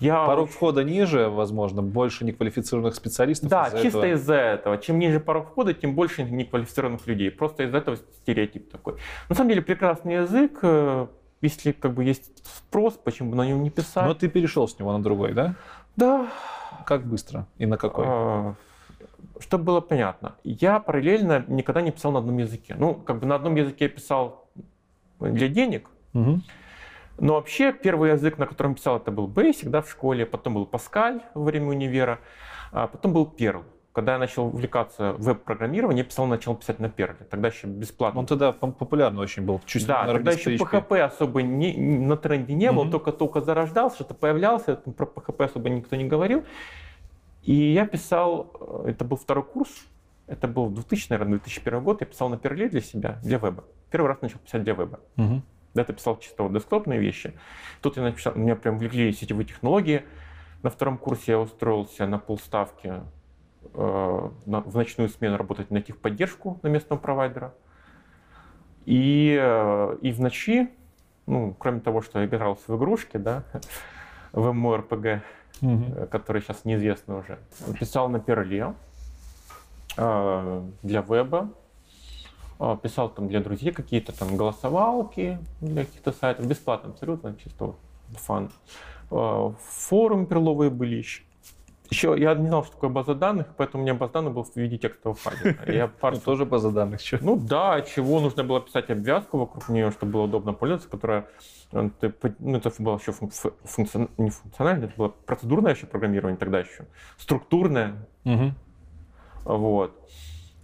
[0.00, 3.48] Я порог входа ниже, возможно, больше неквалифицированных специалистов.
[3.50, 4.12] Да, из-за чисто этого.
[4.12, 4.78] из-за этого.
[4.78, 7.30] Чем ниже порог входа, тем больше неквалифицированных людей.
[7.30, 8.94] Просто из-за этого стереотип такой.
[9.28, 10.58] На самом деле прекрасный язык.
[10.62, 11.06] э,
[11.42, 14.06] Если как бы есть спрос, почему бы на нем не писать?
[14.06, 15.54] Но ты перешел с него на другой, да?
[15.96, 16.28] Да.
[16.86, 18.04] Как быстро и на какой?
[18.08, 18.54] А,
[19.40, 22.76] Чтобы было понятно, я параллельно никогда не писал на одном языке.
[22.78, 24.48] Ну, как бы на одном языке я писал
[25.18, 26.42] для денег, Мгм.
[27.18, 30.64] но вообще первый язык, на котором писал, это был Basic, да, в школе, потом был
[30.64, 32.20] Pascal во время универа,
[32.72, 33.64] а потом был Perl.
[33.96, 37.16] Когда я начал увлекаться веб-программированием, я писал, начал писать на Perl.
[37.30, 38.20] Тогда еще бесплатно.
[38.20, 39.62] Он тогда популярный очень был.
[39.64, 41.00] Чуть да, тогда еще PHP.
[41.00, 42.90] Особо не, на тренде не был, Мгм.
[42.92, 46.44] только-только зарождался, что-то появлялся, про PHP особо никто не говорил.
[47.42, 48.50] И я писал,
[48.84, 49.70] э, это был второй курс,
[50.26, 53.64] это был 2000, наверное, 2001 год, я писал на Perl для себя, для веба.
[53.90, 55.00] Первый раз начал писать для веба.
[55.16, 55.42] Мгм.
[55.72, 57.32] До этого писал чисто вот десктопные вещи.
[57.80, 60.02] Тут я написал, меня прям влекли сетевые технологии.
[60.62, 63.00] На втором курсе я устроился на полставки
[63.76, 67.54] в ночную смену работать на техподдержку на местного провайдера.
[68.86, 70.70] И, э, и в ночи,
[71.26, 73.42] ну, кроме того, что я игрался в игрушки, да,
[74.32, 75.20] в MMORPG,
[75.60, 75.92] Мгм.
[75.96, 77.38] э, которые сейчас неизвестны уже,
[77.80, 78.74] писал на Перле
[79.96, 81.50] э, для веба,
[82.60, 87.74] э, писал там для друзей какие-то там голосовалки для каких-то сайтов, бесплатно абсолютно, чисто
[88.12, 88.50] фан.
[89.10, 91.22] Э, Форумы перловые были еще.
[91.90, 94.56] Еще я не знал, что такое база данных, поэтому у меня база данных была в
[94.56, 95.56] виде текстового файла.
[95.66, 97.02] Я Ну, парсил тоже база данных.
[97.02, 97.18] чё.
[97.20, 101.28] ну да, чего нужно было писать обвязку вокруг нее, чтобы было удобно пользоваться, которая,
[101.72, 101.88] э,
[102.40, 106.60] ну это было еще функ- фу- функцион- не функциональное, это было процедурное еще программирование тогда
[106.60, 106.86] еще,
[107.18, 107.94] структурное,
[108.24, 108.54] Мгм.
[109.44, 109.92] вот.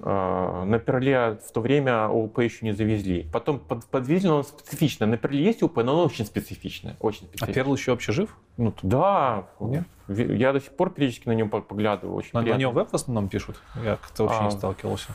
[0.04, 3.28] А, На Перле в то время ООП еще не завезли.
[3.32, 5.06] Потом под- подвезли, но оно специфичное.
[5.08, 6.96] На Перле есть ООП, но оно очень специфичное.
[7.00, 7.54] Очень А специфичное.
[7.54, 8.36] Перл еще вообще жив?
[8.56, 9.84] Ну, Да, Нет?
[10.08, 12.16] я до сих пор периодически на нем по- поглядываю.
[12.16, 13.60] Очень на, на нем веб в основном пишут?
[13.76, 15.12] Я как-то вообще А, не сталкивался.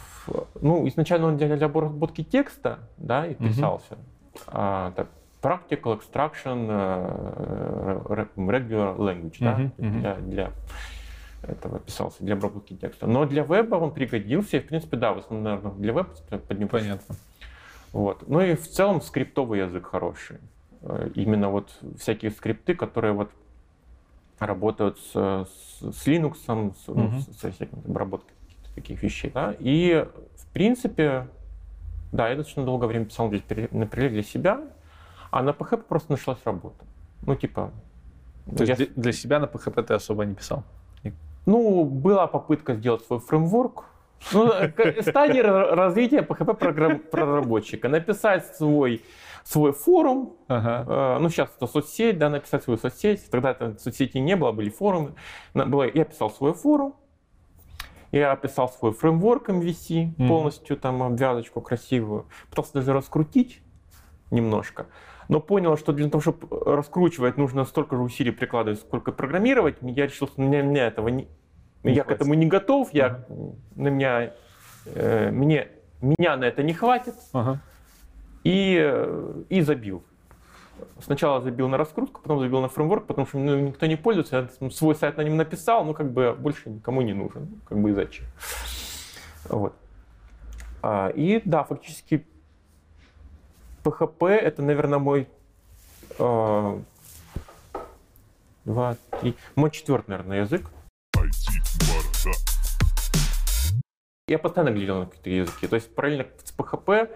[0.61, 3.97] Ну, изначально он для, для обработки текста, да, и писался.
[4.47, 5.07] А, так,
[5.41, 9.99] practical extraction э, re- regular language, да, мгм.
[9.99, 10.51] для, для
[11.47, 13.07] этого писался, для обработки текста.
[13.07, 16.09] Но для веба он пригодился, и, в принципе, да, в основном, наверное, для веба
[16.47, 17.15] под ним Понятно.
[17.93, 18.27] Вот.
[18.27, 20.37] Ну и в целом скриптовый язык хороший.
[20.81, 23.31] Э, Именно вот всякие скрипты, которые вот
[24.39, 26.73] работают с, с- с Linux, с, ну,
[27.19, 28.33] с- со всякими обработкой
[28.75, 29.31] таких вещей.
[29.33, 29.55] Да?
[29.59, 30.05] И
[30.35, 31.27] в принципе,
[32.11, 34.61] да, я достаточно долгое время писал для, например, для себя,
[35.31, 36.85] а на PHP просто нашлась работа.
[37.25, 37.71] Ну, типа...
[38.55, 40.63] То есть я- для, для себя на PHP ты особо не писал?
[41.47, 43.85] Ну, была попытка сделать свой фреймворк.
[44.33, 47.87] Ну, к- стадии ра- развития PHP программ- проработчика.
[47.87, 49.01] Написать свой,
[49.43, 50.85] свой форум, Ага.
[50.87, 53.29] Э, ну, сейчас это соцсеть, да, написать свою соцсеть.
[53.31, 55.13] Тогда это соцсети не было, были форумы.
[55.53, 56.95] Было- я писал свой форум,
[58.11, 60.27] я писал свой фреймворк MVC, Мгм.
[60.27, 62.25] полностью там обвязочку красивую.
[62.49, 63.61] Пытался даже раскрутить
[64.31, 64.87] немножко.
[65.29, 69.75] Но понял, что для того, чтобы раскручивать, нужно столько же усилий прикладывать, сколько программировать.
[69.81, 71.27] Я решил, что мне, мне этого не,
[71.83, 72.21] Не я к хватит.
[72.21, 73.25] этому не готов, я,
[73.75, 74.33] на меня,
[74.85, 75.69] э, мне,
[76.01, 77.59] меня на это не хватит Ага.
[78.43, 80.03] и, э, и забил.
[81.01, 84.49] Сначала забил на раскрутку, потом забил на фреймворк, потому что ну, никто не пользуется.
[84.61, 87.47] Я свой сайт на нем написал, ну как бы больше никому не нужен.
[87.49, 88.25] Ну, Как бы и зачем.
[89.49, 89.73] Вот.
[90.83, 92.25] А, и да, фактически
[93.83, 95.27] PHP это, наверное, мой
[96.19, 96.79] э,
[98.65, 100.69] два, три, мой четвертый, наверное, язык.
[104.27, 105.67] Я постоянно глядел на какие-то языки.
[105.67, 107.09] То есть параллельно с PHP,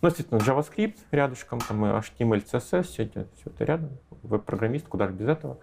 [0.00, 3.90] ну, естественно, JavaScript рядышком, там и HTML, CSS, все это, все это рядом.
[4.22, 5.58] Веб-программист, куда же без этого.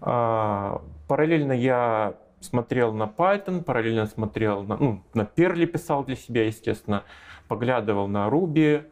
[0.00, 6.44] А, параллельно я смотрел на Python, параллельно смотрел на, ну, на Perl писал для себя,
[6.46, 7.04] естественно,
[7.48, 8.86] поглядывал на Ruby.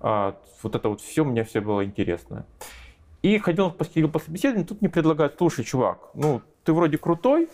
[0.00, 2.46] А, вот это вот все, мне все было интересно.
[3.22, 7.48] И ходил по, ходил по собеседованию, тут мне предлагают, слушай, чувак, ну, ты вроде крутой,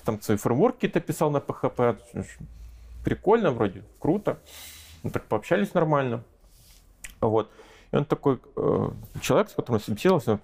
[0.00, 1.96] ты там свои фреймворки какие-то писал на PHP,
[3.04, 4.38] прикольно вроде, круто.
[5.02, 6.22] Мы так пообщались нормально.
[7.20, 7.50] Вот.
[7.92, 10.38] И он такой э, человек, с которым я собеседовался,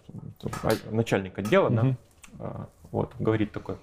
[0.63, 1.97] а, начальник отдела, да, Мгм.
[2.41, 3.77] а, Вот, говорит такой.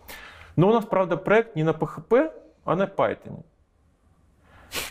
[0.56, 2.32] Но у нас, правда, проект не на PHP,
[2.66, 3.44] а на Python.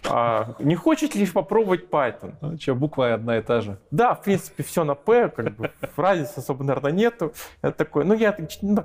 [0.08, 2.34] А не хочет ли попробовать Python?
[2.40, 3.78] Ну, что, буква одна и та же.
[3.90, 7.32] Да, в принципе, все на P, как бы разницы особо, наверное, нету.
[7.60, 8.84] Это такой, ну, я ну,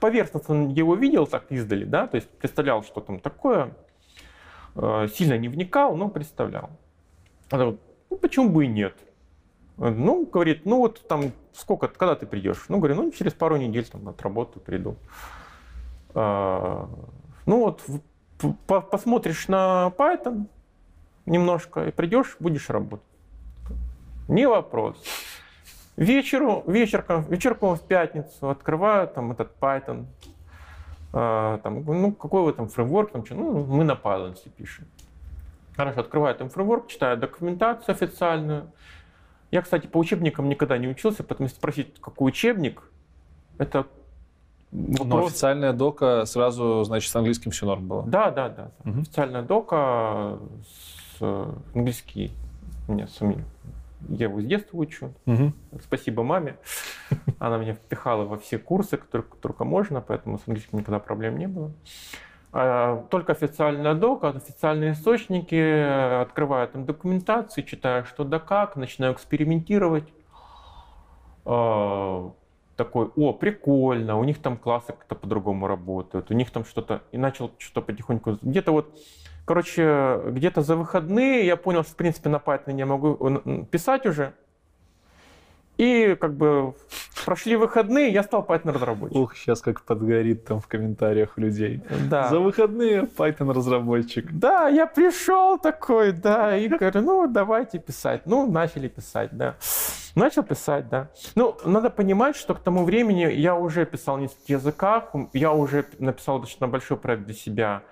[0.00, 3.74] поверхностно его видел так издали, да, то есть представлял, что там такое.
[4.74, 6.70] Э, сильно не вникал, но представлял.
[7.50, 7.78] Ну,
[8.20, 8.94] почему бы и нет?
[9.78, 12.66] Ну, говорит, ну вот там сколько, когда ты придешь?
[12.68, 14.96] Ну, говорю, ну, через пару недель там отработаю, приду.
[16.14, 16.88] А,
[17.44, 17.82] ну вот,
[18.66, 20.46] посмотришь на Python
[21.26, 23.06] немножко и придешь, будешь работать.
[24.28, 25.02] Не вопрос.
[25.96, 30.06] Вечеру, вечерком, вечерком в пятницу открываю там этот Python.
[31.12, 34.86] А, там, ну, какой вы там фреймворк, там, ну, мы на Python пишем.
[35.74, 38.70] Хорошо, открываю там фреймворк, читаю документацию официальную.
[39.50, 42.82] Я, кстати, по учебникам никогда не учился, поэтому спросить, какой учебник,
[43.58, 43.86] это
[44.72, 45.06] Вопрос...
[45.08, 48.02] Но официальная дока сразу, значит, с английским все норм было?
[48.04, 48.70] Да, да, да.
[48.84, 49.00] Угу.
[49.00, 50.38] Официальная дока
[51.18, 52.32] с английский
[52.88, 53.44] меня сами.
[54.08, 55.12] Я его с детства учу.
[55.26, 55.52] Угу.
[55.82, 56.56] Спасибо маме.
[57.38, 61.48] Она меня впихала во все курсы, которые только можно, поэтому с английским никогда проблем не
[61.48, 61.72] было.
[62.52, 70.12] А, только официальная дока, официальные источники, открываю там документацию, читаю что да как, начинаю экспериментировать
[71.44, 72.32] а,
[72.76, 77.18] такой, о, прикольно, у них там классы как-то по-другому работают, у них там что-то, и
[77.18, 78.98] начал что-то потихоньку, где-то вот,
[79.44, 84.34] короче, где-то за выходные я понял, что, в принципе, на Python я могу писать уже,
[85.76, 86.74] и как бы
[87.24, 89.22] прошли выходные, я стал Python разработчиком.
[89.22, 91.82] Ух, сейчас как подгорит там в комментариях людей.
[92.08, 92.28] Да.
[92.28, 94.32] За выходные Python разработчик.
[94.32, 98.22] Да, я пришел такой, да, и говорю, ну давайте писать.
[98.26, 99.56] Ну, начали писать, да.
[100.14, 101.10] Начал писать, да.
[101.34, 105.84] Ну, надо понимать, что к тому времени я уже писал на нескольких языках, я уже
[105.98, 107.82] написал достаточно большой проект для себя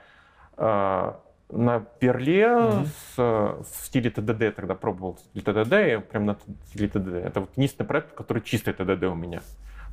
[0.57, 2.87] а, на перле mm-hmm.
[2.87, 7.15] с, в стиле ТДД тогда пробовал стиль ТДД, и прям на стиле ТДД.
[7.15, 9.41] Это вот единственный проект, который чистый ТДД у меня.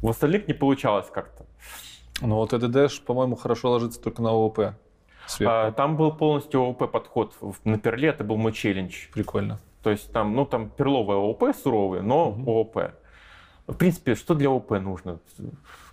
[0.02, 1.46] В остальных не получалось как-то.
[2.22, 4.76] Ну вот ТДД, по-моему, хорошо ложится только на ООП.
[5.42, 7.36] А, там был полностью ООП подход.
[7.64, 9.08] На перле это был мой челлендж.
[9.14, 9.60] Прикольно.
[9.84, 12.52] То есть там, ну там перловые ООП суровые, но угу.
[12.52, 12.78] ООП.
[13.68, 15.20] В принципе, что для ООП нужно?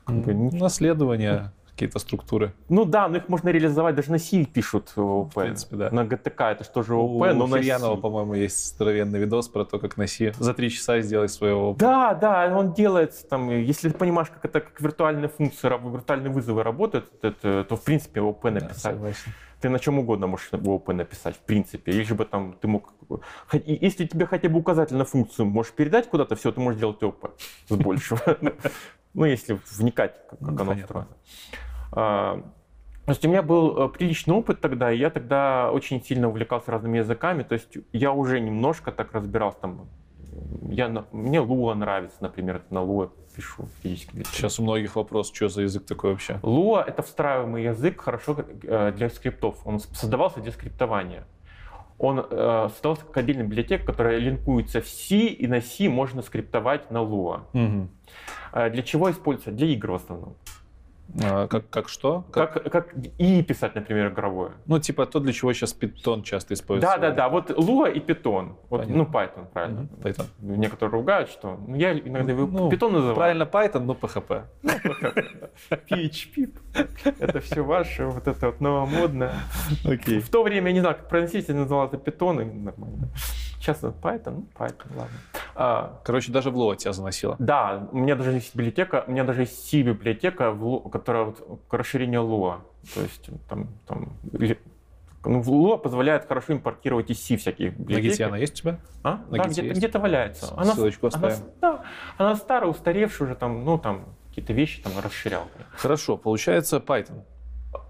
[0.04, 2.52] Как бы, Наследование какие-то структуры.
[2.68, 5.30] Ну да, но их можно реализовать, даже на C пишут ООП.
[5.30, 5.90] В принципе, да.
[5.92, 9.64] На ГТК это что же ООП, У но на Фирьянова, по-моему, есть здоровенный видос про
[9.64, 11.78] то, как на C за три часа сделать свое ООП.
[11.78, 16.64] Да, да, он делается там, если ты понимаешь, как это как виртуальные функции, виртуальные вызовы
[16.64, 19.00] работают, это, то в принципе ООП написать.
[19.00, 19.12] Да,
[19.60, 21.92] ты на чем угодно можешь ООП написать, в принципе.
[21.92, 22.92] Или бы там ты мог...
[23.52, 27.34] Если тебе хотя бы указательную функцию можешь передать куда-то, все, ты можешь делать ООП
[27.68, 28.20] с большего.
[29.14, 31.08] Ну, если вникать, как оно устроено.
[31.92, 32.42] А,
[33.08, 36.70] то есть у меня был э, приличный опыт тогда, и я тогда очень сильно увлекался
[36.70, 39.88] разными языками, то есть я уже немножко так разбирался там.
[40.68, 44.24] Я, мне Lua нравится, например, на Lua пишу физически.
[44.24, 46.34] Сейчас у многих вопрос, что за язык такой вообще?
[46.42, 49.56] Lua— это встраиваемый язык, хорошо э, для скриптов.
[49.64, 51.24] Он создавался для скриптования.
[51.98, 56.90] Он э, создавался как отдельная библиотека, которая линкуется в C, и на C можно скриптовать
[56.90, 57.40] на Lua.
[57.54, 57.88] Угу.
[58.70, 59.50] Для чего используется?
[59.50, 60.36] Для игр в основном.
[61.22, 62.24] А, как, как что?
[62.30, 64.52] Как, как, как и писать, например, игровое.
[64.66, 66.98] Ну, типа то, для чего сейчас Python часто используется.
[66.98, 67.28] Да, да, да.
[67.28, 68.56] Вот Lua и Python.
[68.68, 69.82] Вот, ну, Python, правильно.
[69.82, 70.26] Угу, Python.
[70.40, 71.58] Некоторые ругают, что...
[71.66, 73.14] Ну, я иногда его ну, Python называю.
[73.14, 74.42] Правильно Python, но PHP.
[75.70, 76.52] PHP.
[77.18, 79.34] Это все ваше, вот это вот новомодное.
[79.84, 80.20] Окей.
[80.20, 83.08] В то время, я не знаю, как произносить, я называл это Python, и нормально.
[83.60, 85.18] Сейчас Python, ну, Python, ладно.
[85.54, 87.36] А, Короче, даже в Lua тебя заносило.
[87.38, 90.56] Да, у меня даже есть библиотека, у меня даже есть C-библиотека,
[90.92, 92.60] которая вот расширение Lua.
[92.94, 94.12] То есть там, там
[95.24, 98.18] ну, Lua позволяет хорошо импортировать из C всяких библиотек.
[98.18, 98.78] На Git она есть у тебя?
[99.02, 99.20] А?
[99.28, 100.54] На да, где-то, где-то валяется.
[100.56, 101.36] Она, Ссылочку оставим.
[101.36, 101.82] Она, да,
[102.16, 105.48] она старая, устаревшая уже, там, ну, там, какие-то вещи там расширял.
[105.76, 107.24] Хорошо, получается Python.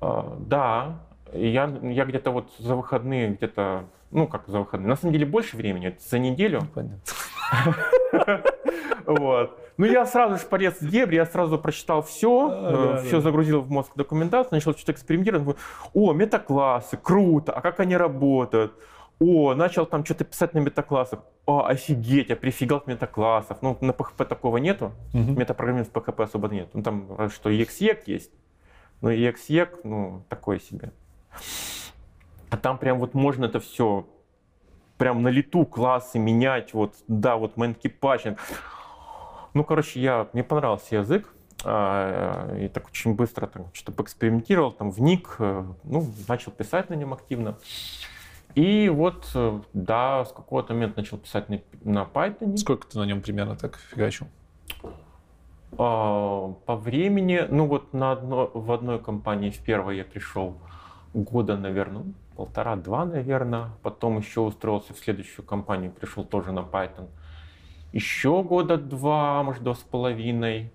[0.01, 1.01] А, да,
[1.33, 5.57] я, я где-то вот за выходные, где-то, ну как за выходные, на самом деле больше
[5.57, 6.63] времени, за неделю.
[6.75, 7.01] Понятно.
[9.09, 9.59] Вот.
[9.79, 13.71] Ну, я сразу же полез в дебри, я сразу прочитал все, а, все загрузил в
[13.71, 15.57] мозг документацию, начал что-то экспериментировать.
[15.95, 18.75] О, метаклассы, круто, а как они работают?
[19.19, 21.21] О, начал там что-то писать на метаклассах.
[21.47, 23.63] О, офигеть, я прифигал метаклассов.
[23.63, 25.33] Ну, на PHP такого нету, угу.
[25.33, 26.69] метапрограммирования в PHP особо нет.
[26.75, 28.33] Ну, там разве что EXEC есть,
[29.01, 30.93] но EXEC, ну, такой себе.
[32.51, 34.07] А там прям вот можно это все
[34.97, 38.39] прям на лету классы менять, вот, да, вот мэнки патчинг.
[39.55, 41.33] Ну, короче, я, мне понравился язык.
[41.65, 46.95] А, И так очень быстро там что-то поэкспериментировал, там вник, э, ну, начал писать на
[46.95, 47.59] нем активно.
[48.55, 52.57] И вот, э, да, с какого-то момента начал писать на, на Python.
[52.57, 54.29] Сколько ты на нем примерно так фигачил?
[55.77, 60.57] А, По времени, ну вот на одно, в одной компании в первой я пришел
[61.15, 62.05] года, наверное,
[62.37, 63.71] полтора-два, наверное.
[63.83, 67.09] Потом еще устроился в следующую компанию, пришел тоже на Python.
[67.93, 70.71] Еще года два, может, два с половиной.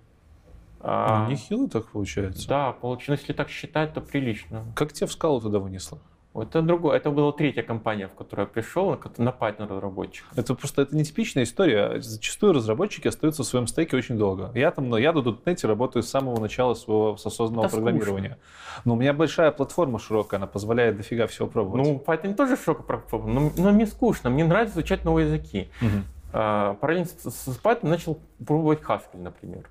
[0.79, 2.47] А, Ну, нехило так получается.
[2.47, 4.65] Да, получилось, если так считать, то прилично.
[4.75, 5.99] Как тебя в скалу туда вынесло?
[6.35, 6.97] Это другое.
[6.97, 10.25] Это была третья компания, в которую я пришел, на на разработчик.
[10.35, 12.01] Это просто это нетипичная история.
[12.01, 14.51] Зачастую разработчики остаются в своем стеке очень долго.
[14.55, 18.39] Я там, ну, я до .NET работаю с самого начала своего осознанного Это программирования.
[18.83, 21.85] Но у меня большая платформа широкая, она позволяет дофига всего пробовать.
[21.85, 25.69] Ну, Python тоже широко пропробовал, но, но мне скучно, мне нравится изучать новые языки.
[25.81, 26.05] Мгм.
[26.33, 29.69] А, Параллельно с, с Python начал пробовать Haskell, например.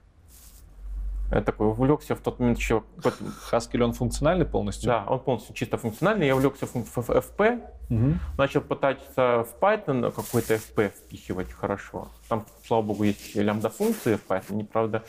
[1.32, 2.82] Я такой увлекся в тот момент еще...
[3.50, 4.88] Haskell, он функциональный полностью?
[4.88, 6.26] Да, он полностью чисто функциональный.
[6.26, 8.20] Я увлекся в, FP, Мгм.
[8.36, 12.08] начал пытаться в Python какой-то FP впихивать хорошо.
[12.28, 14.44] Там, слава богу, есть лямбда-функции в Python.
[14.50, 15.02] Они, правда,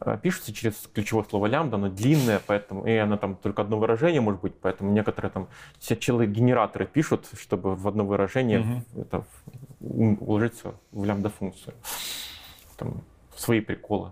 [0.00, 4.22] э, пишутся через ключевое слово лямбда, оно длинное, поэтому, и оно там только одно выражение
[4.22, 8.84] может быть, поэтому некоторые там все человек генераторы пишут, чтобы в одно выражение Мгм.
[8.96, 9.24] это
[9.80, 11.74] уложиться в лямбда-функцию.
[12.78, 13.02] Там
[13.36, 14.10] свои приколы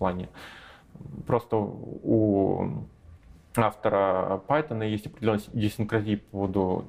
[0.00, 0.28] плане.
[1.26, 2.86] Просто у
[3.56, 6.84] автора Python есть определенная идиосинкразия по поводу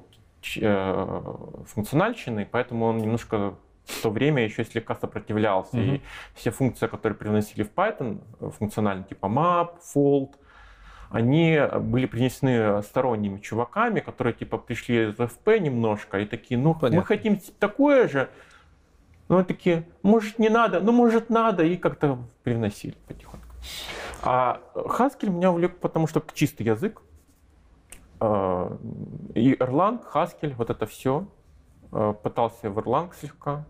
[0.56, 1.22] э,
[1.66, 3.54] функциональщины, поэтому он немножко
[3.84, 5.76] в то время еще слегка сопротивлялся.
[5.76, 5.94] Мгм.
[5.94, 6.00] И
[6.34, 8.20] все функции, которые привносили в Python,
[8.58, 10.30] функциональные типа map, fold,
[11.10, 17.00] они были принесены сторонними чуваками, которые типа пришли из FP немножко и такие, ну Понятно.
[17.00, 18.30] мы хотим такое же,
[19.32, 23.46] ну они такие, может не надо, ну может надо, и как-то привносили потихоньку.
[24.22, 27.00] А Haskell меня увлек, потому что чистый язык,
[28.20, 28.76] А,
[29.34, 31.26] и Erlang, Haskell, вот это все.
[32.22, 33.64] Пытался в Erlang слегка.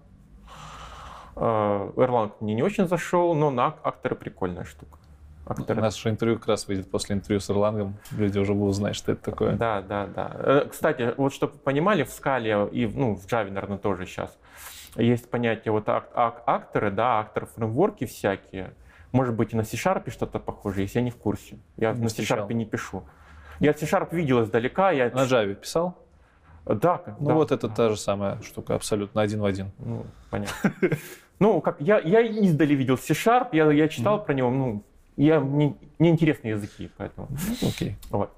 [1.36, 4.98] А, Erlang мне не очень зашел, но на акторы прикольная штука.
[5.46, 7.94] У Акторы нас же интервью как раз выйдет после интервью с Ирлангом.
[8.10, 9.56] Люди уже будут знать, что это такое.
[9.56, 10.32] Да, да, да.
[10.34, 14.36] Э, Кстати, вот чтобы вы понимали, в скале и ну, в Java, наверное, тоже сейчас
[14.96, 18.74] есть понятие вот ак- ак- акторы, да, актор фреймворки всякие.
[19.12, 21.58] Может быть, и на C-Sharp что-то похожее, если я не в курсе.
[21.76, 22.08] Я Не на.
[22.08, 23.04] C-Sharp не пишу.
[23.60, 24.90] Я C-Sharp видел издалека.
[24.90, 25.10] Я...
[25.10, 25.98] На Java писал?
[26.64, 29.72] Да, Ну да, вот это та же самая штука, абсолютно один в один.
[29.78, 30.70] Ну, понятно.
[31.40, 34.24] Ну, как я, я издали видел C-Sharp, я, я читал Мгм.
[34.26, 34.82] про него, ну,
[35.16, 37.26] я, мне, мне интересны языки, поэтому.
[37.60, 37.96] Ну, Окей.
[38.10, 38.30] Вот.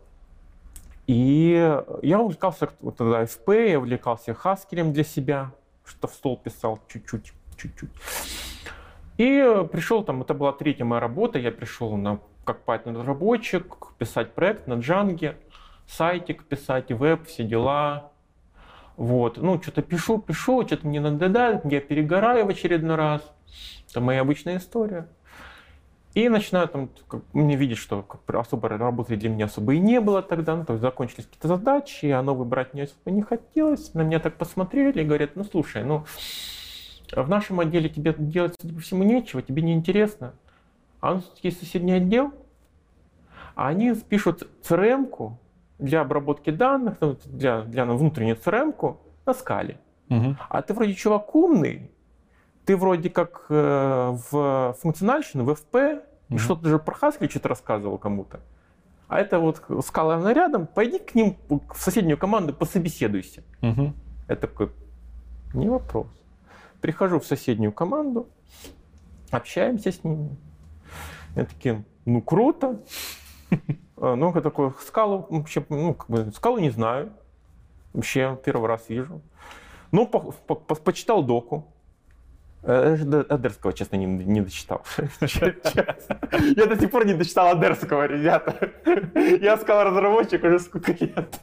[1.06, 1.70] И
[2.02, 5.50] я увлекался вот тогда FP, я увлекался Haskell для себя,
[5.84, 7.90] что в стол писал чуть-чуть, чуть-чуть.
[9.16, 14.66] И пришел там, это была третья моя работа, я пришел на, как Python-разработчик, писать проект
[14.66, 15.36] на Django,
[15.86, 18.10] сайтик писать, веб, все дела.
[18.96, 23.22] Вот, ну, что-то пишу, пишу, что-то мне надоедает, я перегораю в очередной раз.
[23.90, 25.08] Это моя обычная история.
[26.14, 30.00] И начинаю там, как, мне видеть, что как особо работы для меня особо и не
[30.00, 33.92] было тогда, ну, то есть закончились какие-то задачи, а новый брать мне особо не хотелось.
[33.94, 36.04] На меня так посмотрели и говорят, ну слушай, ну
[37.12, 40.34] в нашем отделе тебе делать, судя по всему, нечего, тебе не интересно.
[41.00, 42.32] А у нас есть соседний отдел,
[43.54, 45.38] а они пишут CRM-ку
[45.78, 49.78] для обработки данных, ну, для, для ну, внутреннюю CRM-ку на скале.
[50.08, 50.38] Мгм.
[50.48, 51.90] А ты вроде чувак умный,
[52.64, 56.00] ты вроде как э, в функциональщину, в и
[56.30, 56.38] Мгм.
[56.38, 58.40] что-то же про Haskell что-то рассказывал кому-то.
[59.08, 63.42] А это вот скала она рядом, пойди к ним в соседнюю команду, пособеседуйся.
[63.60, 63.94] Мгм.
[64.28, 64.70] Я такой,
[65.52, 66.06] не вопрос.
[66.80, 68.26] Прихожу в соседнюю команду,
[69.30, 70.30] общаемся с ними.
[71.36, 72.80] Я такие, ну круто.
[73.96, 77.12] А, Ну, я такой, скалу вообще, ну, как бы, скалу не знаю.
[77.92, 79.20] Вообще, первый раз вижу.
[79.92, 81.66] Ну, по- по- по- почитал доку.
[82.66, 84.82] Э, до Адерского, честно, не, не дочитал.
[85.20, 88.54] Я до сих пор не дочитал Адерского, ребята.
[89.40, 91.40] Я сказал разработчик уже сколько лет.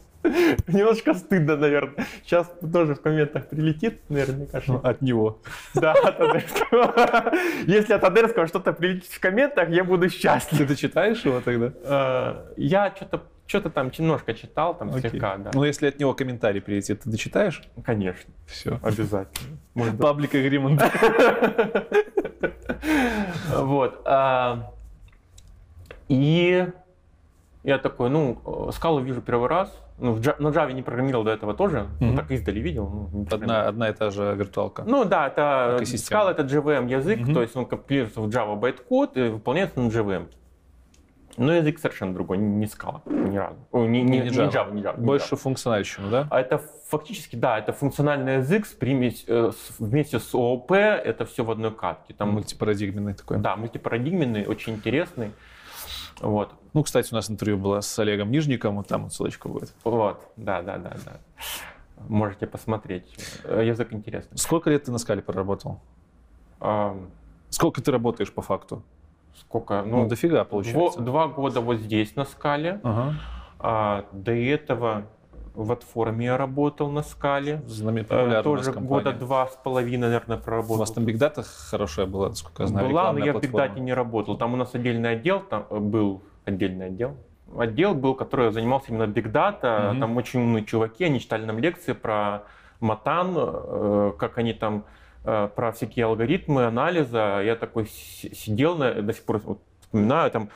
[0.68, 2.06] Немножко стыдно, наверное.
[2.24, 4.62] Сейчас тоже в комментах прилетит, наверняка.
[4.68, 5.40] Ну, что- От него.
[5.74, 7.32] Да, от Адерского.
[7.66, 10.60] Если от Адерского что-то прилетит в комментах, я буду счастлив.
[10.60, 11.72] Ты дочитаешь его тогда?
[11.84, 15.10] Э, Я что-то что-то там немножко читал, там Окей.
[15.10, 15.52] слегка, да.
[15.54, 17.62] Ну, если от него комментарий прилетит, ты дочитаешь?
[17.84, 18.80] Конечно, Все.
[18.82, 19.58] обязательно.
[20.00, 20.82] Паблик агримент.
[23.58, 24.02] Вот.
[24.06, 24.72] а,
[26.08, 26.66] И
[27.64, 31.88] я такой, ну, скалу вижу первый раз, Ну, на Java не программировал до этого тоже,
[32.00, 33.10] ну, так издали видел.
[33.14, 34.84] ну, Одна, одна и та же виртуалка.
[34.88, 35.78] Ну да, это.
[35.82, 40.28] Scala это JVM язык, то есть он компилируется в Java байткод и выполняется на JVM.
[41.38, 43.56] Но язык совершенно другой, не Scala, ни разу.
[43.72, 44.52] О, не, не, Не не Java.
[44.52, 45.00] Java, не Java.
[45.00, 45.40] не Больше Java.
[46.10, 46.28] да?
[46.30, 46.58] А это
[46.90, 51.52] фактически, да, это функциональный язык с примесь, э, с- вместе с ООП, это все в
[51.52, 52.14] одной катке.
[52.14, 53.38] Там, Мультипарадигменный такой.
[53.40, 55.32] да, мультипарадигменный, очень интересный.
[56.20, 56.54] Вот.
[56.74, 59.74] Ну, кстати, у нас интервью было с Олегом Нижником, вот там вот ссылочка будет.
[59.84, 61.14] Вот, да, да, да, да.
[62.08, 63.06] Можете посмотреть.
[63.44, 64.38] Э, Язык интересный.
[64.38, 65.80] Сколько лет ты на скале проработал?
[66.60, 67.10] Ам,
[67.50, 68.82] Сколько ты работаешь по факту?
[69.40, 69.84] Сколько?
[69.86, 71.00] Ну, Ну, дофига получается.
[71.02, 72.80] два года вот здесь на скале.
[72.84, 73.14] Ага.
[73.60, 75.04] А до этого
[75.54, 77.62] в Атформе я работал на скале.
[77.68, 80.78] Знамен- популярная у нас Тоже года два с половиной, наверное, У проработал.
[80.78, 83.42] вас там Big Data хорошая была, насколько я знаю, Была, но я в платформа.
[83.66, 84.38] Бигдате не работал.
[84.38, 87.16] Там у нас отдельный отдел, там э, был отдельный отдел.
[87.58, 89.90] Отдел был, который занимался именно бигдата.
[89.92, 90.00] Мгм.
[90.02, 92.44] Там очень умные чуваки, они читали нам лекции про
[92.80, 94.86] матан, э, как они там
[95.24, 97.42] про всякие алгоритмы анализа.
[97.44, 100.50] Я такой си- сидел, на- до сих пор вот вспоминаю, там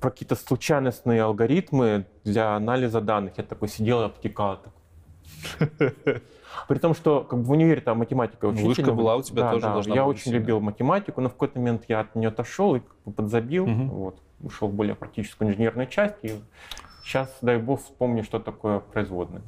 [0.00, 3.34] про какие-то случайностные алгоритмы для анализа данных.
[3.38, 4.58] Я такой сидел и обтекал.
[4.58, 5.92] такой.
[6.68, 8.66] При том, что как бы в универе там математика Ну, учитель.
[8.68, 10.40] вышка была у тебя тоже должна Я была очень сильная.
[10.40, 13.66] любил математику, но в какой-то момент я от нее отошел и как бы подзабил.
[13.66, 13.88] Мгм.
[13.90, 16.16] Вот, ушел в более практическую инженерную часть.
[16.22, 16.34] И
[17.04, 19.42] сейчас, дай бог, вспомню, что такое производное.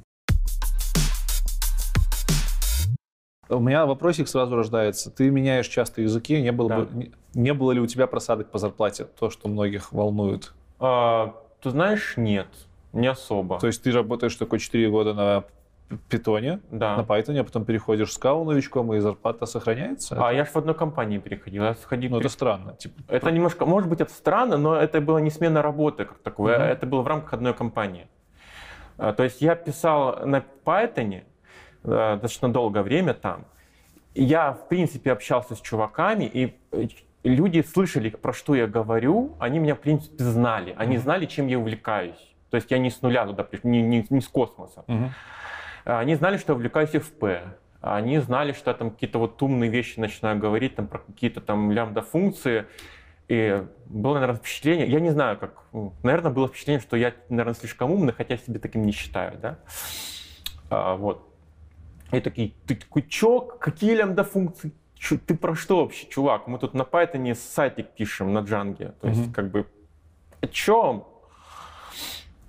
[3.57, 5.11] У меня вопросик сразу рождается.
[5.11, 6.41] Ты меняешь часто языки.
[6.41, 6.79] Не было, Да.
[6.81, 9.05] бы, не, не было ли у тебя просадок по зарплате?
[9.05, 10.53] То, что многих волнует.
[10.81, 12.49] А, ты знаешь, нет,
[12.93, 13.59] не особо.
[13.59, 15.45] То есть ты работаешь такой 4 года на
[16.09, 16.97] питоне, да.
[16.97, 20.17] на Python, а потом переходишь в скалу новичком, и зарплата сохраняется?
[20.27, 21.65] А я же в одной компании переходил.
[21.65, 22.73] Я сходил, Ну, это пере- странно.
[22.77, 26.53] Типа, Это немножко, может быть, это странно, но это была не смена работы как такой,
[26.55, 26.63] Мгм.
[26.63, 28.09] а это было в рамках одной компании.
[28.97, 31.25] А, То есть я писал на Python
[31.85, 33.45] э, достаточно долгое время там.
[34.15, 36.89] И Я, в принципе, общался с чуваками, и э,
[37.25, 40.75] люди слышали, про что я говорю, они меня, в принципе, знали.
[40.77, 42.35] Они знали, чем я увлекаюсь.
[42.51, 44.85] То есть я не с нуля туда пришел, не, не- не с космоса.
[45.87, 47.41] А, Они знали, что я увлекаюсь FP.
[47.81, 51.73] Они знали, что я там какие-то вот умные вещи начинаю говорить, там про какие-то там
[51.73, 52.67] лямбда-функции.
[53.29, 57.55] И было, наверное, впечатление, я не знаю, как, ну, наверное, было впечатление, что я, наверное,
[57.55, 59.59] слишком умный, хотя себя таким не считаю, да.
[60.71, 61.32] А, вот.
[62.13, 64.73] И такие, ты такой, чё, какие лямбда-функции?
[64.95, 66.47] Чё, ты про что вообще, чувак?
[66.47, 68.93] Мы тут на Python сайтик пишем, на Django.
[69.01, 69.33] То есть, Мгм.
[69.33, 69.67] как бы,
[70.41, 71.05] о чем?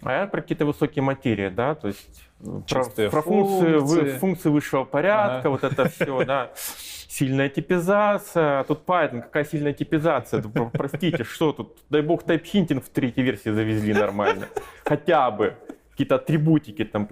[0.04, 4.18] А я про какие-то высокие материи, да, то есть э, про, про функции, функции.
[4.18, 5.50] функции высшего порядка, Ага.
[5.50, 6.52] вот это все, да.
[6.56, 8.60] Сильная типизация.
[8.60, 10.44] А Тут Python, какая сильная типизация?
[10.74, 11.78] Простите, что тут?
[11.90, 14.48] Дай бог тайпхинтинг в третьей версии завезли нормально.
[14.84, 15.56] Хотя бы.
[15.92, 17.08] Какие-то атрибутики там.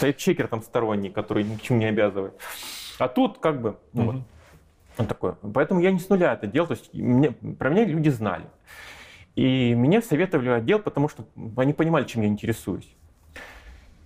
[0.00, 2.34] Тайпчекер там сторонний, который ни к чему не обязывает.
[2.98, 4.16] А тут как бы, ну вот,
[4.98, 5.36] вот такое.
[5.54, 8.46] Поэтому я не с нуля это делал, то есть мне, про меня люди знали.
[9.36, 11.26] И мне советовали отдел, потому что
[11.56, 12.94] они понимали, чем я интересуюсь.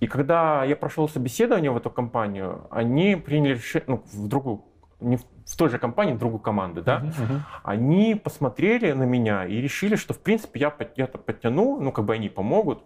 [0.01, 4.65] И когда я прошел собеседование в эту компанию, они приняли решение, ну, в другую,
[5.01, 7.45] не в, в той же компании, в другую команду, да, Мгм, мгм.
[7.65, 12.05] они посмотрели на меня и решили, что, в принципе, я, я это подтяну, ну, как
[12.05, 12.85] бы они помогут.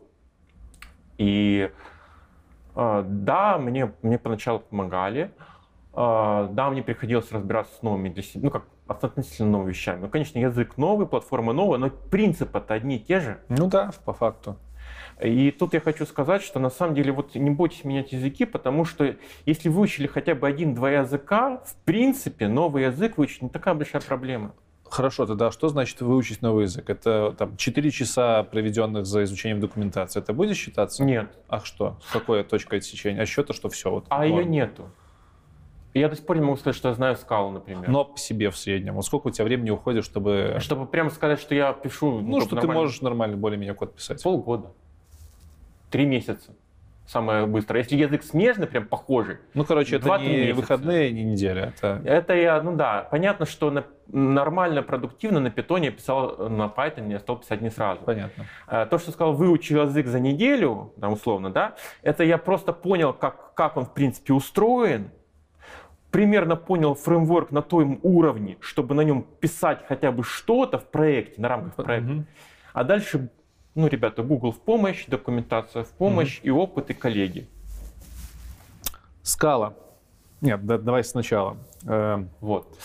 [1.19, 1.71] И
[2.75, 5.33] да, мне, мне поначалу помогали,
[5.95, 10.01] э, да, мне приходилось разбираться с новыми для себя, ну, как относительно новыми вещами.
[10.01, 13.39] Ну, конечно, язык новый, платформа новая, но принципы-то одни и те же.
[13.49, 14.57] Ну да, по факту.
[15.23, 18.85] И тут я хочу сказать, что на самом деле вот не бойтесь менять языки, потому
[18.85, 19.15] что
[19.47, 24.53] если выучили хотя бы один-два языка, в принципе, новый язык выучить не такая большая проблема.
[24.93, 26.91] Хорошо, тогда что значит выучить новый язык?
[26.91, 30.21] Это там 4 часа, проведенных за изучением документации.
[30.21, 31.03] Это будет считаться?
[31.03, 31.31] Нет.
[31.49, 31.97] Ах что?
[32.07, 33.23] С какой точкой отсечения?
[33.23, 33.91] А счета, что все?
[33.91, 34.51] Вот, А ее норм.
[34.51, 34.91] нету.
[35.95, 37.89] И Я до сих пор не могу сказать, что я знаю скалу, например.
[37.89, 38.97] Но по себе в среднем.
[38.97, 40.59] Вот сколько у тебя времени уходит, чтобы...
[40.61, 42.21] Чтобы прямо сказать, что я пишу...
[42.21, 42.83] Ну, как что ты нормально.
[42.83, 44.23] можешь нормально более-менее код писать.
[44.23, 44.75] Полгода.
[45.91, 46.53] Три месяца.
[47.07, 47.83] Самое быстрое.
[47.83, 50.55] Если язык смежный, прям похожий, Ну, короче, это не месяца.
[50.61, 51.73] выходные, не неделя.
[51.77, 52.01] Это...
[52.05, 57.11] это я, ну да, понятно, что на- нормально, продуктивно на питоне я писал на Python,
[57.11, 58.03] я стал писать не сразу.
[58.05, 58.45] Понятно.
[58.67, 63.13] А, То, что сказал, выучил язык за неделю, там, условно, да, это я просто понял,
[63.13, 65.11] как, как он, в принципе, устроен,
[66.11, 71.41] примерно понял фреймворк на том уровне, чтобы на нем писать хотя бы что-то в проекте,
[71.41, 72.25] на рамках проекта.
[72.75, 73.29] А дальше,
[73.75, 77.49] ну, ребята, Google в помощь, документация в помощь и опыт, и коллеги.
[79.23, 79.75] Скала.
[80.41, 81.57] Нет, да- давай сначала.
[81.87, 82.77] Э, Вот.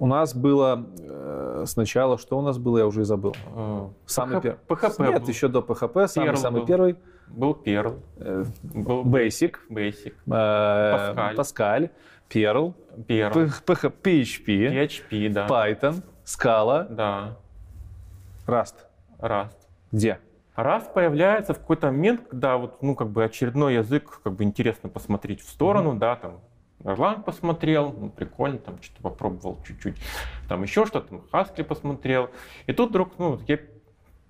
[0.00, 3.34] У нас было э, сначала, что у нас было, я уже и забыл.
[3.56, 4.58] Э, Самый первый.
[4.68, 5.28] PHP Нет, был.
[5.28, 6.66] еще до PHP, самый, самый был.
[6.66, 6.96] первый.
[7.26, 11.34] Был Perl, э, был Basic, Basic, э, Pascal.
[11.36, 11.90] Pascal,
[12.30, 12.74] Perl,
[13.08, 15.46] Perl, PH- PHP, PHP, да.
[15.48, 17.36] Python, Scala, Да,
[18.46, 18.74] Rust.
[19.18, 19.48] Rust.
[19.92, 20.20] Где?
[20.56, 24.88] Rust появляется в какой-то момент, когда вот, ну, как бы очередной язык, как бы интересно
[24.88, 26.40] посмотреть в сторону, да, там,
[26.82, 29.96] Erlang посмотрел, ну, прикольно, там, что-то попробовал чуть-чуть,
[30.48, 32.30] там, еще что-то, там, Haskell посмотрел,
[32.66, 33.60] и тут вдруг, ну, я,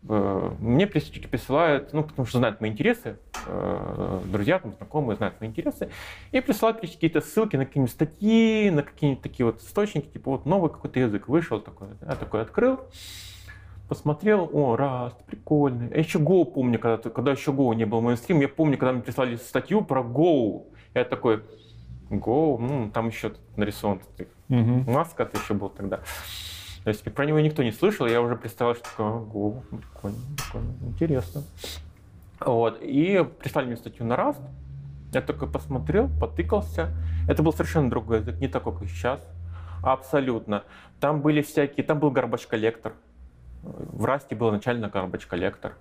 [0.06, 5.48] э, мне присылают, ну, потому что знают мои интересы, э, друзья, там, знакомые знают мои
[5.48, 5.90] интересы,
[6.30, 10.70] и присылают какие-то ссылки на какие-нибудь статьи, на какие-нибудь такие вот источники, типа, вот новый
[10.70, 12.80] какой-то язык вышел такой, я такой открыл,
[13.88, 15.90] посмотрел, о, Rust, прикольный.
[15.90, 19.02] Я еще Go помню, когда, когда еще Go не был мейнстрим, я помню, когда мне
[19.02, 21.42] прислали статью про Go, я такой,
[22.10, 26.00] Go, ну, там еще нарисован тут маска это еще был тогда.
[26.84, 30.18] То есть про него никто не слышал, я уже представлял, что такое «А, Go, прикольно,
[30.36, 31.42] прикольно, интересно.
[32.40, 34.40] Вот, и прислали мне статью на Rust,
[35.12, 36.90] я такой посмотрел, потыкался.
[37.28, 39.20] Это был совершенно другой язык, не такой, как сейчас.
[39.82, 40.64] Абсолютно.
[41.00, 42.92] Там были всякие, там был garbage коллектор.
[43.62, 45.74] В Расте был начально garbage коллектор.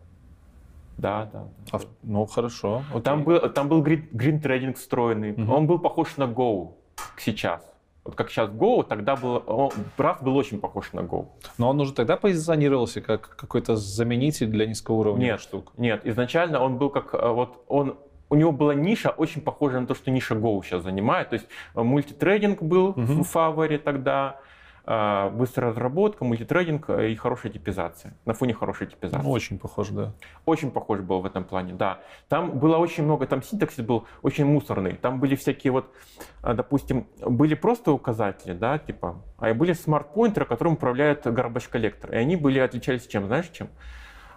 [0.97, 1.43] Да, да.
[1.71, 2.84] А ну, хорошо.
[2.89, 3.01] окей.
[3.01, 5.32] Там был, там был green, green trading встроенный.
[5.34, 5.49] Мгм.
[5.51, 6.71] Он был похож на Go
[7.17, 7.61] сейчас.
[8.03, 11.28] Вот как сейчас Go, тогда был, он, Rust был очень похож на Go.
[11.57, 15.41] Но он уже тогда позиционировался как какой-то заменитель для низкоуровневых Нет.
[15.41, 15.73] штук.
[15.78, 17.97] Нет, изначально он был как э, вот он
[18.30, 21.30] у него была ниша очень похожая на то, что ниша Go сейчас занимает.
[21.30, 23.23] То есть э, мультитрейдинг был Мгм.
[23.23, 24.39] в фаворе тогда,
[24.88, 28.13] быстрая разработка, мультитрейдинг э, и хорошая типизация.
[28.25, 29.23] На фоне хорошей типизации.
[29.25, 30.13] Ну, очень похоже, да.
[30.45, 31.99] Очень похож был в этом плане, да.
[32.29, 34.93] Там было очень много, там синтаксис был очень мусорный.
[34.93, 35.93] Там были всякие вот,
[36.41, 42.13] а, допустим, были просто указатели, да, типа, а были смарт-поинтеры, которым управляет garbage коллектор.
[42.13, 43.67] И они были, отличались чем, знаешь, чем?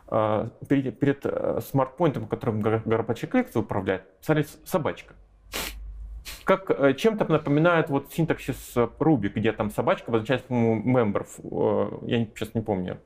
[0.09, 5.15] А, Перед, перед э, смарт-поинтером, которым gar- garbage коллектор управляет, писали собачка.
[6.51, 11.25] Как э, чем-то напоминает вот синтаксис э, Ruby, где там собачка обозначает, по-моему, member.
[12.03, 12.99] э, Я сейчас не помню.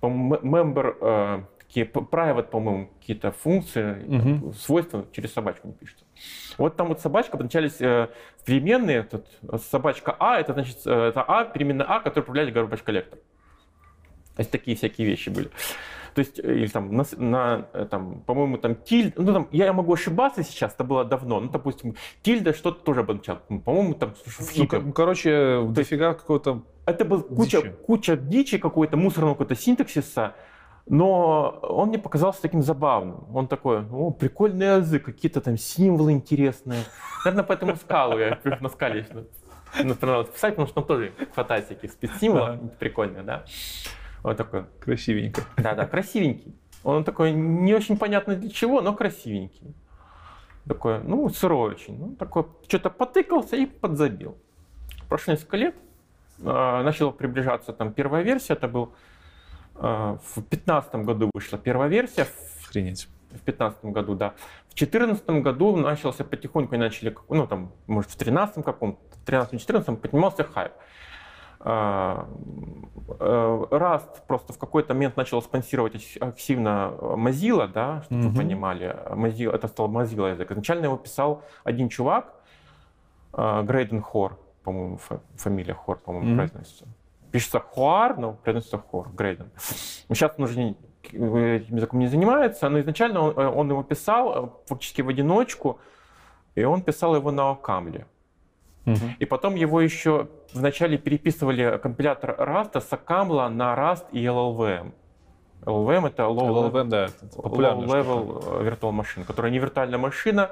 [0.00, 6.04] По-моему, member, такие private, по-моему, какие-то функции, э, свойства через собачку не пишется.
[6.58, 7.78] Вот там вот собачка обозначались
[8.44, 9.04] переменные.
[9.04, 9.24] Тут
[9.62, 13.18] собачка А, это значит, это А, переменная А, которая управляет garbage коллектор.
[14.34, 15.48] То есть такие всякие вещи были.
[16.16, 19.70] То есть, э, или там, на, на, э, там, по-моему, там тильд, ну там, я
[19.74, 24.14] могу ошибаться сейчас, это было давно, ну, допустим, тильда что-то тоже обозначал, Ну, по-моему, там
[24.14, 24.80] в Ну, хипе.
[24.80, 26.62] ко- короче, дофига какого-то...
[26.86, 27.74] Это был куча, Дичи.
[27.86, 30.32] куча дичи какой-то, мусорного какого-то синтаксиса,
[30.88, 33.26] но он мне показался таким забавным.
[33.34, 36.80] Он такой, о, прикольный язык, какие-то там символы интересные.
[37.26, 39.04] Наверное, поэтому скалу я на скале
[40.00, 41.12] понравилось писать, потому что там тоже
[41.92, 42.68] спецсимволов Ага.
[42.78, 43.44] прикольных, да.
[44.26, 44.64] Вот такой.
[44.80, 45.42] Красивенько.
[45.56, 46.52] Да-да, красивенький.
[46.82, 49.72] Он такой не очень понятно для чего, но красивенький.
[50.66, 51.96] Такой, ну, сырой очень.
[51.96, 54.36] Ну, такой, что-то потыкался и подзабил.
[55.08, 55.76] Прошло несколько лет,
[56.40, 58.92] э, начала приближаться там первая версия, это был
[59.76, 62.26] э, в 15 году вышла первая версия,
[62.64, 63.08] Охренеть.
[63.30, 64.34] в 15 году, да.
[64.68, 69.96] В 14 году начался потихоньку, и начали, ну там, может, в 13 каком-то, в 13-14
[69.98, 70.72] поднимался хайп.
[71.60, 72.28] А,
[73.18, 78.30] э, Rust просто в какой-то момент начал спонсировать ак- активно Mozilla, да, чтобы Мгм.
[78.30, 78.96] вы понимали.
[79.10, 80.50] Mozilla, это стал Mozilla язык.
[80.50, 82.34] Изначально его писал один чувак,
[83.32, 86.36] э, Грейден Хор, по-моему, фа- фамилия Хор, по-моему, Мгм.
[86.36, 86.86] произносится.
[87.32, 89.50] Пишется Хуар, но произносится Хор, Грейден.
[90.08, 90.76] Сейчас он уже не-
[91.12, 95.78] этим языком не занимается, но изначально он, э, он его писал э, фактически в одиночку,
[96.54, 98.06] и он писал его на Окамле.
[99.18, 104.92] И потом его еще вначале переписывали компилятор Rust с OCaml а на Rust и LLVM.
[105.62, 107.96] LLVM это low, LLVM, да, это low штука.
[107.98, 110.50] level э, virtual machine, которая не виртуальная машина,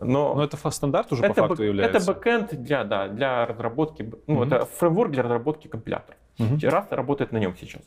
[0.00, 1.98] но, Но это стандарт уже по это, факту бэк- является.
[1.98, 4.42] это бэкэнд для, да, для разработки, ну, Мгм.
[4.44, 6.16] это фреймворк для разработки компилятора.
[6.38, 6.54] Мгм.
[6.56, 7.82] Rust работает на нем сейчас.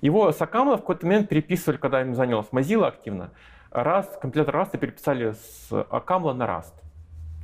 [0.00, 3.30] Его с OCaml а в какой-то момент переписывали, когда им занялась Mozilla активно.
[3.72, 6.74] Rust, компилятор Rust переписали с OCaml а на Rust.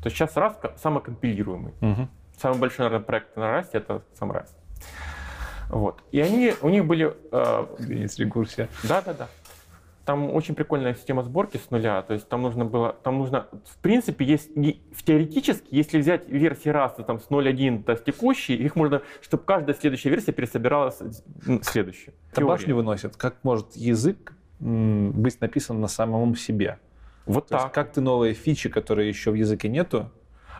[0.05, 1.73] То есть сейчас Rust ко- самокомпилируемый.
[1.81, 2.11] Мгм.
[2.39, 4.53] Самый большой, наверное, проект на Rust это сам Rust.
[5.71, 6.03] Вот.
[6.13, 7.15] И они, у них были...
[7.33, 8.69] э, Охренеть, рекурсия.
[8.83, 9.29] да-да-да.
[10.05, 12.03] Там очень прикольная система сборки с нуля.
[12.03, 16.71] То есть там нужно было, там нужно, в принципе, есть, в теоретически, если взять версии
[16.71, 20.99] Rust там с 0.1 до текущей, их можно, чтобы каждая следующая версия пересобиралась
[21.63, 22.13] следующую.
[22.31, 23.17] Это башню выносит.
[23.17, 26.79] Как может язык быть написан на самом себе?
[27.27, 27.75] Вот То есть так.
[27.75, 30.11] как ты новые фичи, которые еще в языке нету,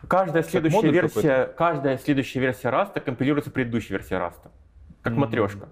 [0.09, 4.35] Каждая следующая версия, каждая следующая версия Rust компилируется предыдущей версией Rust.
[5.03, 5.17] Как mm-hmm.
[5.17, 5.69] матрешка.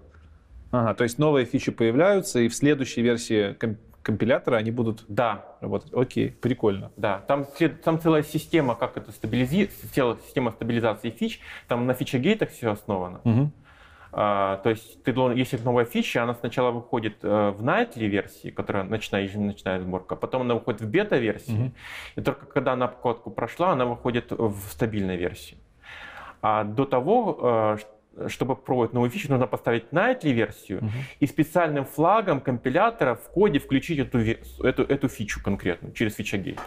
[0.71, 3.55] Ага, то есть новые фичи появляются, и в следующей версии
[4.01, 5.45] компилятора они будут да.
[5.61, 5.93] работать.
[5.93, 6.91] Окей, прикольно.
[6.97, 7.45] Да, там,
[7.83, 9.69] там целая система, как это стабилизи...
[9.93, 13.21] целая система стабилизации фич, там на фича-гейтах все основано.
[13.23, 13.51] Угу.
[14.15, 18.51] А, то есть ты должен, если новая фича, она сначала выходит э, в nightly версии,
[18.51, 21.71] которая ночная, еженочная сборка, потом она выходит в бета-версии, угу.
[22.17, 25.57] и только когда она обкатку прошла, она выходит в стабильной версии.
[26.43, 27.77] А до того,
[28.15, 30.91] э, чтобы пробовать новую фичу, нужно поставить nightly версию угу.
[31.19, 36.59] и специальным флагом компилятора в коде включить эту, эту, эту фичу конкретную через feature gate.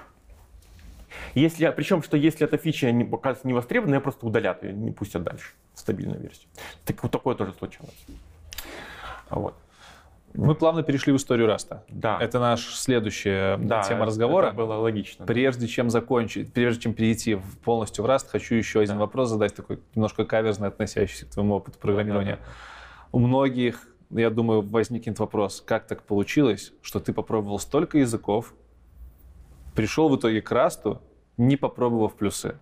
[1.34, 4.92] Если, причем, что если эта фича не, оказывается не востребована, ее просто удалят ее, не
[4.92, 6.48] пустят дальше в стабильную версию.
[6.84, 8.06] Так, вот такое тоже случалось.
[9.30, 9.54] Вот.
[10.36, 11.84] Мы плавно перешли в историю Rust а.
[11.88, 12.18] Да.
[12.20, 14.48] Это наша следующая да, тема разговора.
[14.48, 15.24] Это было логично.
[15.24, 19.00] Прежде чем закончить, прежде чем перейти полностью в Раст, хочу еще один да.
[19.00, 22.36] вопрос задать, такой немножко каверзный, относящийся к твоему опыту программирования.
[22.36, 23.08] Да, да.
[23.12, 28.52] У многих, я думаю, возникнет вопрос, как так получилось, что ты попробовал столько языков,
[29.76, 31.00] пришел в итоге к Расту,
[31.36, 32.58] не попробовав плюсы.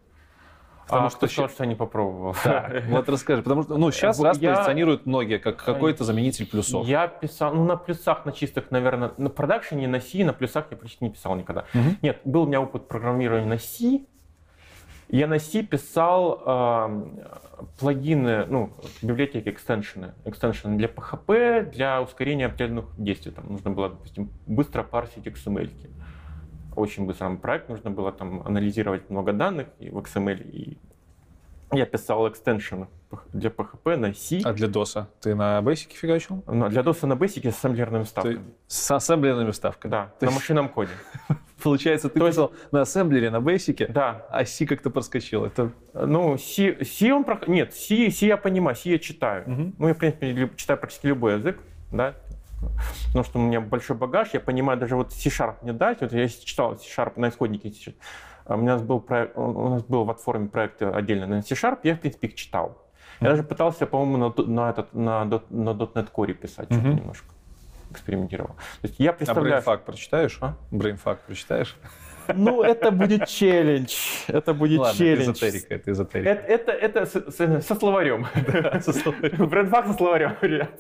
[0.87, 2.37] Потому а что, сказал, что я не попробовал?
[2.45, 3.43] Да, вот расскажи.
[3.43, 4.55] Потому что ну, сейчас Rust я...
[4.55, 6.87] позиционируют многие как какой-то заменитель плюсов.
[6.87, 10.77] Я писал, ну, на плюсах, на чистых, наверное, на продакшене, на C, на плюсах я
[10.77, 11.65] почти не писал никогда.
[11.73, 11.97] Угу.
[12.03, 14.03] Нет, был у меня опыт программирования на C.
[15.09, 17.05] Я на C писал э,
[17.79, 20.13] плагины, ну, библиотеки, экстеншены.
[20.27, 23.33] Экстеншены для PHP, для ускорения определенных действий.
[23.33, 25.71] Там нужно было, допустим, быстро парсить XML.
[25.71, 25.91] -ки
[26.77, 30.43] очень быстрый проект, нужно было там анализировать много данных и в XML.
[30.51, 30.79] И
[31.73, 32.85] я писал экстеншн
[33.33, 34.41] для PHP на C.
[34.45, 36.43] А для DOS ты на Basic фигачил?
[36.47, 38.45] Ну, для DOS на Basic с ассемблерными вставками.
[38.67, 39.91] С ассемблерными вставками?
[39.91, 40.93] Да, То на машинном коде.
[41.63, 42.73] Получается, ты То писал есть...
[42.73, 44.27] на ассемблере, на Basic, да.
[44.31, 45.45] а C как-то проскочил.
[45.45, 45.73] Это...
[45.95, 47.25] Ну, C, C он...
[47.47, 49.45] Нет, C, C я понимаю, C я читаю.
[49.47, 49.73] Угу.
[49.79, 51.59] Ну, я, в принципе, читаю практически любой язык,
[51.91, 52.15] да,
[53.07, 56.29] потому что у меня большой багаж, я понимаю, даже вот C-Sharp не дать, вот я
[56.29, 57.95] читал C-Sharp на исходнике,
[58.47, 62.01] у нас был, проект, у нас был в форуме проект отдельно на C-Sharp, я, в
[62.01, 62.85] принципе, их читал.
[63.21, 66.81] Я даже пытался, по-моему, на, на, этот, на, на .NET Core писать mm-hmm.
[66.81, 67.27] что-то немножко.
[67.91, 68.55] Экспериментировал.
[68.83, 69.63] То есть я представляю...
[69.65, 70.39] А BrainFuck прочитаешь?
[70.41, 70.57] А?
[70.73, 71.77] BrainFuck прочитаешь?
[72.35, 73.95] Ну, это будет челлендж.
[74.29, 75.23] Это будет Ладно, челлендж.
[75.23, 76.31] Это эзотерика, это эзотерика.
[76.31, 78.27] Это, это, это с, с, со словарем.
[78.53, 79.49] Да, со словарем.
[79.49, 80.71] Брендфак со словарем, ребят.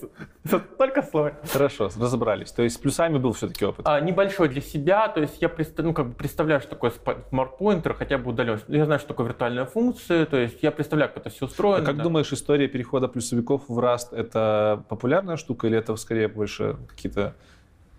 [0.78, 1.34] Только словарь.
[1.52, 2.52] Хорошо, разобрались.
[2.52, 3.86] То есть с плюсами был все-таки опыт?
[3.86, 5.08] А, небольшой для себя.
[5.08, 6.92] То есть я ну, как бы представляю, что такое
[7.30, 8.60] смарт-поинтер, хотя бы удален.
[8.68, 10.26] Я знаю, что такое виртуальная функция.
[10.26, 11.82] То есть я представляю, как это все устроено.
[11.82, 12.02] А как да.
[12.02, 17.34] думаешь, история перехода плюсовиков в Rust это популярная штука или это скорее больше какие-то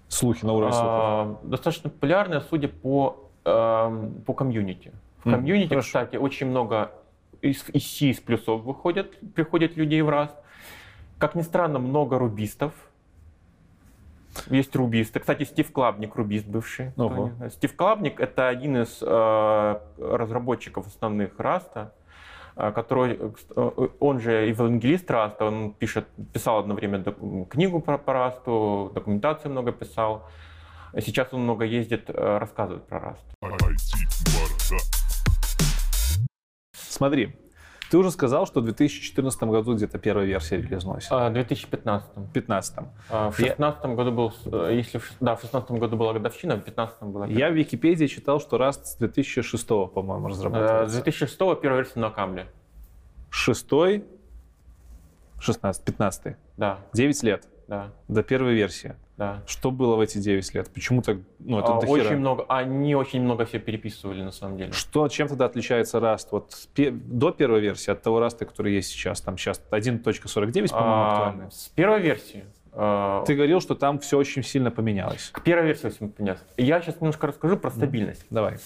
[0.08, 0.91] слухи на уровне слухов?
[0.91, 4.91] А, достаточно популярная, судя по по комьюнити.
[5.24, 6.91] В комьюнити, мм, кстати, очень много
[7.41, 10.36] из, из из плюсов выходят, приходят людей в Rust.
[11.18, 12.74] Как ни странно, много рубистов.
[14.50, 15.20] Есть рубисты.
[15.20, 16.91] Кстати, Стив Клабник рубист бывший.
[16.98, 17.32] Ого.
[17.52, 21.93] Стив Клабник это один из э, разработчиков основных Rust а,
[22.58, 23.18] э, который,
[23.56, 27.04] э, он же евангелист Раста, он пишет, писал одно время
[27.50, 30.28] книгу про, про Расту, документацию много писал.
[31.02, 33.56] Сейчас он много ездит, э, рассказывает про Rust.
[36.74, 37.36] Смотри,
[37.91, 41.08] ты уже сказал, что в 2014 году где-то первая версия релизнулась.
[41.10, 42.32] А, в 2015.
[42.34, 42.78] 15.
[43.10, 43.96] А, в 2016 я...
[43.96, 47.28] году был, э, если да, в 16 году была годовщина, в 2015 была.
[47.28, 50.88] Я в Википедии читал, что Rust с 2006, по-моему, разрабатывался.
[50.89, 52.48] С 2006 первая версия на Камле.
[53.30, 54.06] Шестой,
[55.39, 56.38] 16, 15.
[56.56, 56.80] Да.
[56.93, 57.48] 9 лет.
[57.68, 57.91] Да.
[58.08, 58.96] До первой версии.
[59.18, 59.41] Да.
[59.47, 60.70] Что было в эти 9 лет?
[60.74, 61.18] Почему так?
[61.39, 62.45] Ну, это а, очень много.
[62.49, 64.74] Они очень много все переписывали на самом деле.
[64.74, 69.22] Что, чем тогда отличается Rust вот до первой версии от того Rust, который есть сейчас?
[69.22, 71.51] Там сейчас 1.49, по-моему, а, актуальный.
[71.51, 72.43] С первой версии.
[72.74, 75.30] А, Ты говорил, что там все очень сильно поменялось.
[75.32, 76.41] К первой версии все поменялось.
[76.57, 78.26] Я сейчас немножко расскажу про стабильность.
[78.30, 78.57] Давай.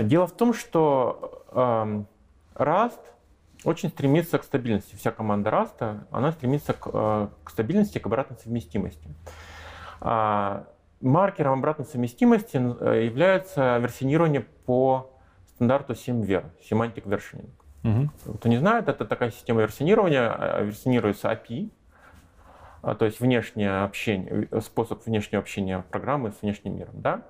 [0.00, 2.02] Дело в том, что э,
[2.54, 2.98] Rust
[3.64, 4.96] очень стремится к стабильности.
[4.96, 9.08] Вся команда Rust, она стремится к, э, к стабильности, к обратной совместимости.
[10.00, 10.66] А,
[11.00, 15.12] маркером обратной совместимости э, является версионирование по
[15.54, 17.50] стандарту SEMVer, Semantic Versioning.
[17.84, 18.34] Угу.
[18.36, 21.70] Кто не знает, это такая система версионирования, а, версионируется API,
[22.82, 26.94] а, то есть внешнее общение, э, способ внешнего общения программы с внешним миром.
[26.94, 27.22] Да?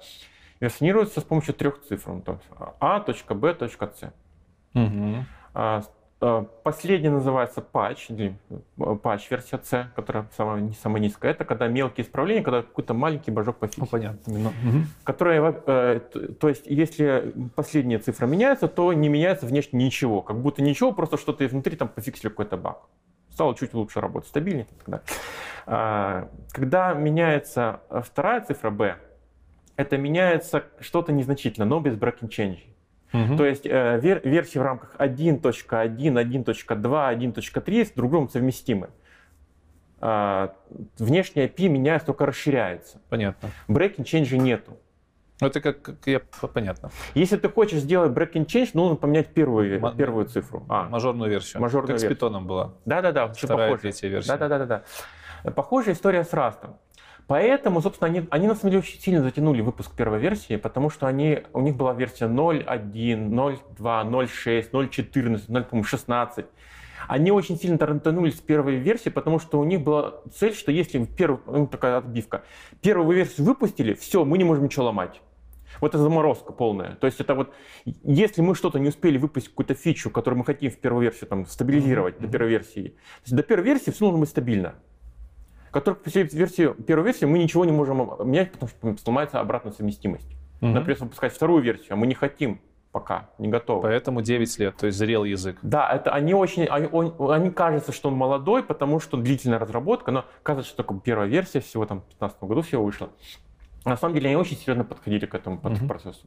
[0.61, 2.45] Версионируется с помощью трех цифр, то есть
[2.81, 4.13] A.B.C.
[4.75, 5.25] Угу.
[6.19, 11.33] Э, последний называется патч, или э, патч версия C, которая самая, не самая низкая.
[11.33, 13.83] Это когда мелкие исправления, когда какой-то маленький божок пофиксит.
[13.83, 14.33] Ну, понятно.
[14.33, 14.79] Угу.
[15.05, 16.01] Которая, э,
[16.41, 20.23] то есть, если последняя цифра меняется, то не меняется внешне ничего.
[20.23, 22.79] Как будто ничего, просто что-то изнутри там пофиксили какой-то баг.
[23.31, 24.67] Стало чуть лучше работать, стабильнее.
[24.85, 25.03] Тогда.
[25.67, 28.97] А, когда меняется вторая цифра B,
[29.77, 32.61] это меняется что-то незначительно, но без breaking change.
[33.25, 33.37] Угу.
[33.37, 38.91] То есть э, вер, версии в рамках 1.1, 1.2, 1.3 с друг другом совместимы.
[40.01, 40.49] Э,
[40.99, 43.01] внешняя API меняется, только расширяется.
[43.09, 43.51] Понятно.
[43.69, 44.77] Breaking change нету.
[45.41, 46.21] Ну, это как, как я,
[46.53, 46.91] понятно.
[47.15, 50.65] Если ты хочешь сделать breaking change, нужно поменять первую, М- первую цифру.
[50.69, 51.61] А, мажорную версию.
[51.61, 52.11] Мажорную как версию.
[52.11, 52.73] с питоном была.
[52.87, 53.29] Да-да-да.
[53.29, 54.37] Вторая, третья версия.
[54.37, 54.83] Да-да-да.
[55.53, 56.71] Похожая история с Rust.
[57.27, 61.07] Поэтому, собственно, они, они на самом деле очень сильно затянули выпуск первой версии, потому что
[61.07, 66.47] они, у них была версия 0.1, 0.2, 0.6, 0.14, 0.16.
[67.09, 71.05] Они очень сильно тарантанулись с первой версии, потому что у них была цель, что если
[71.05, 72.45] первую, ну, такая отбивка,
[72.81, 75.21] первую версию выпустили, все, мы не можем ничего ломать.
[75.81, 76.95] Вот это заморозка полная.
[76.95, 77.53] То есть это вот,
[77.85, 81.45] если мы что-то не успели выпустить, какую-то фичу, которую мы хотим в первой версии там,
[81.47, 82.23] стабилизировать mm-hmm.
[82.23, 84.77] до первой версии, то есть до первой версии все должно быть стабильно
[85.77, 90.29] которых по версии, первой версии мы ничего не можем менять, потому что сломается обратная совместимость.
[90.63, 90.71] Угу.
[90.71, 92.61] Например, выпускать вторую версию, а мы не хотим
[92.93, 93.83] пока, не готовы.
[93.83, 95.59] Поэтому 9 лет, то есть зрел язык.
[95.61, 100.13] Да, это они очень, они, он, они кажется, что он молодой, потому что длительная разработка,
[100.13, 103.11] но кажется, что только первая версия всего там в 2015 году всего вышла.
[103.85, 105.87] На самом деле они очень серьезно подходили к этому угу.
[105.87, 106.27] процессу.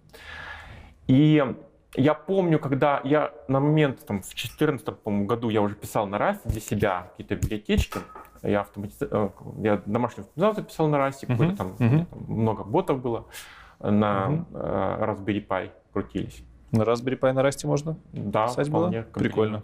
[1.08, 1.44] И
[1.96, 4.96] я помню, когда я на момент, там, в 2014
[5.26, 8.00] году я уже писал на Rust для себя какие-то библиотечки,
[8.44, 8.98] я, автоматиз...
[9.02, 11.28] Э, я домашнюю автоматизацию писал на Rust, uh-huh.
[11.28, 12.06] какой-то там, uh-huh.
[12.06, 13.26] там много ботов было
[13.80, 15.00] на uh-huh.
[15.02, 16.44] Raspberry Pi крутились.
[16.72, 17.98] На Raspberry Pi на Rust можно?
[18.14, 19.02] Да, Писать вполне.
[19.02, 19.12] Было?
[19.12, 19.64] Прикольно.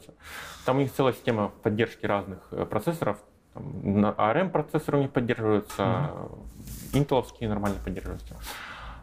[0.65, 3.17] Там у них целая система поддержки разных э, процессоров.
[3.53, 6.97] Там, на ARM процессоры у них поддерживаются, uh-huh.
[6.97, 8.35] интеловские нормально поддерживаются.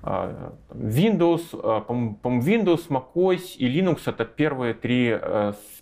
[0.04, 5.16] А, Windows, по-моему, Windows, macOS и Linux это первые три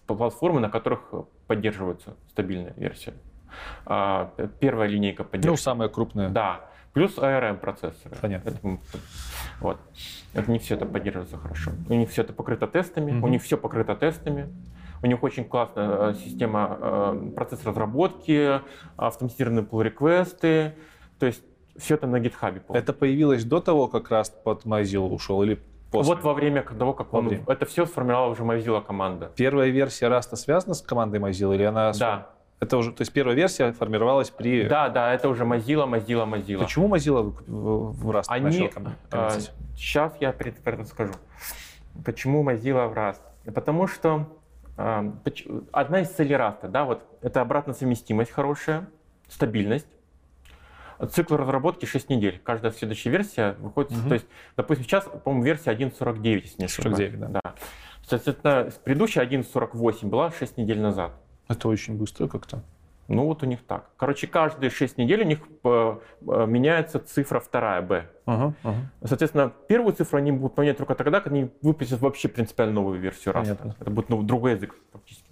[0.06, 1.12] платформы, на которых
[1.46, 3.14] поддерживается стабильная версия.
[3.86, 5.50] А, первая линейка поддержки.
[5.50, 6.28] Ну, самая крупная.
[6.28, 6.60] Да.
[6.92, 8.16] Плюс ARM процессоры.
[8.20, 8.50] Понятно.
[8.50, 8.78] Это,
[9.60, 9.78] вот.
[10.34, 11.70] это не все это поддерживается хорошо.
[11.88, 13.26] У них все это покрыто тестами, угу.
[13.26, 14.48] у них все покрыто тестами.
[15.02, 18.60] У них очень классная э, система, э, процесс разработки,
[18.96, 20.74] автоматизированные pull реквесты
[21.18, 21.42] То есть
[21.76, 22.60] все это на GitHub.
[22.68, 25.58] Это появилось до того, как раз под Mozilla ушел или
[25.90, 26.14] после?
[26.14, 27.28] Вот во время того, как он...
[27.28, 27.44] Время.
[27.46, 29.32] Это все сформировала уже Mozilla команда.
[29.36, 31.92] Первая версия Rust связана с командой Mozilla или она...
[31.92, 32.30] Да.
[32.60, 34.68] Это уже, то есть первая версия формировалась при...
[34.68, 36.58] Да, да, это уже Mozilla, Mozilla, Mozilla.
[36.58, 38.82] Почему Mozilla в Rust Они, начал?
[39.10, 39.30] А,
[39.74, 41.14] сейчас я про это скажу.
[42.04, 43.20] Почему Mozilla в Rust?
[43.54, 44.26] Потому что
[44.76, 45.10] а,
[45.72, 48.88] одна из целей Rust, да, вот это обратная совместимость хорошая,
[49.26, 49.88] стабильность,
[51.08, 52.40] цикл разработки 6 недель.
[52.44, 54.08] Каждая следующая версия выходит, угу.
[54.08, 56.96] то есть, допустим, сейчас, по-моему, версия 1.49, если не ошибаюсь.
[56.96, 57.40] 49, да.
[57.42, 57.54] да.
[58.06, 61.12] Соответственно, предыдущая 1.48 была 6 недель назад.
[61.50, 62.62] Это очень быстро как-то.
[63.08, 63.90] Ну вот у них так.
[63.96, 65.98] Короче, каждые 6 недель у них э,
[66.28, 68.06] э, меняется цифра вторая B.
[68.24, 68.76] Ага, ага.
[69.02, 73.34] Соответственно, первую цифру они будут менять только тогда, когда они выпустят вообще принципиально новую версию
[73.34, 73.48] раз.
[73.48, 75.28] Это будет ну, другой язык фактически.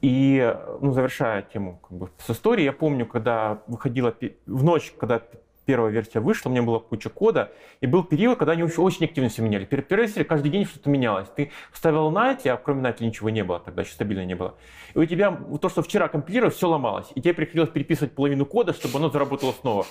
[0.00, 4.14] И, ну, завершая тему как бы, с историей, я помню, когда выходила
[4.46, 5.20] в ночь, когда
[5.68, 7.52] первая версия вышла, у меня была куча кода,
[7.82, 9.66] и был период, когда они очень активно все меняли.
[9.66, 11.28] Перед первой версией каждый день что-то менялось.
[11.36, 14.54] Ты вставил Nightly, а кроме Nightly ничего не было тогда, еще стабильно не было.
[14.94, 17.08] И у тебя то, что вчера компилировал, все ломалось.
[17.14, 19.84] И тебе приходилось переписывать половину кода, чтобы оно заработало снова.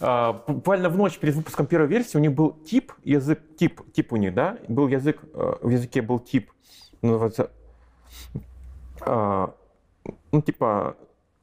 [0.00, 4.14] Uh, буквально в ночь перед выпуском первой версии у них был тип, язык, тип, тип
[4.14, 6.50] у них, да, был язык, uh, в языке был тип,
[7.02, 7.50] называется,
[9.00, 9.52] uh,
[10.32, 10.96] ну, типа,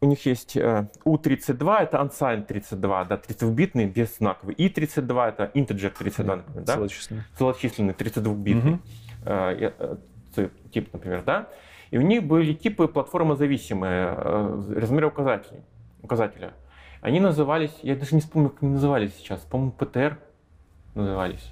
[0.03, 4.53] у них есть U32, э, это unsigned 32, да, 32-битный без знаковый.
[4.55, 6.75] И 32 это integer 32, например, да?
[6.75, 7.23] Целочисленный.
[7.37, 8.79] Целочисленный 32-битный угу.
[9.25, 9.71] э,
[10.35, 11.47] э, тип, например, да?
[11.91, 14.13] И у них были типы платформозависимые,
[14.75, 15.61] размеры указателей,
[16.01, 16.53] указателя.
[17.01, 20.17] Они назывались, я даже не вспомню, как они назывались сейчас, по-моему, PTR
[20.95, 21.51] назывались.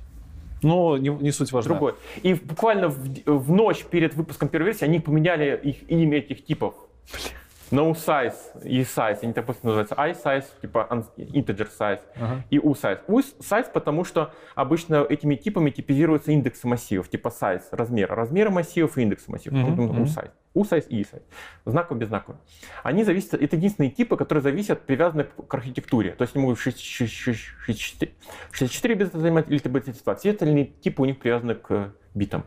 [0.61, 1.75] Ну, не, не суть важна.
[1.75, 1.93] Другой.
[2.21, 6.75] И буквально в, в ночь перед выпуском первой версии они поменяли их, имя этих типов.
[7.13, 7.31] Блин
[7.71, 12.41] no size и size, они так просто называются i size, типа integer size, uh-huh.
[12.49, 12.99] и u size.
[13.07, 18.97] U size, потому что обычно этими типами типизируются индексы массивов, типа size, размер, размеры массивов
[18.97, 19.57] и индексы массивов.
[19.57, 20.01] Uh-huh.
[20.01, 20.31] U size.
[20.53, 21.21] U size и e size.
[21.65, 22.35] Знаково, без знаков.
[22.83, 26.11] Они зависят, это единственные типы, которые зависят, привязаны к архитектуре.
[26.11, 30.15] То есть они могут 64 бита занимать или ТБ-32.
[30.17, 32.43] Все остальные типы у них привязаны к битам.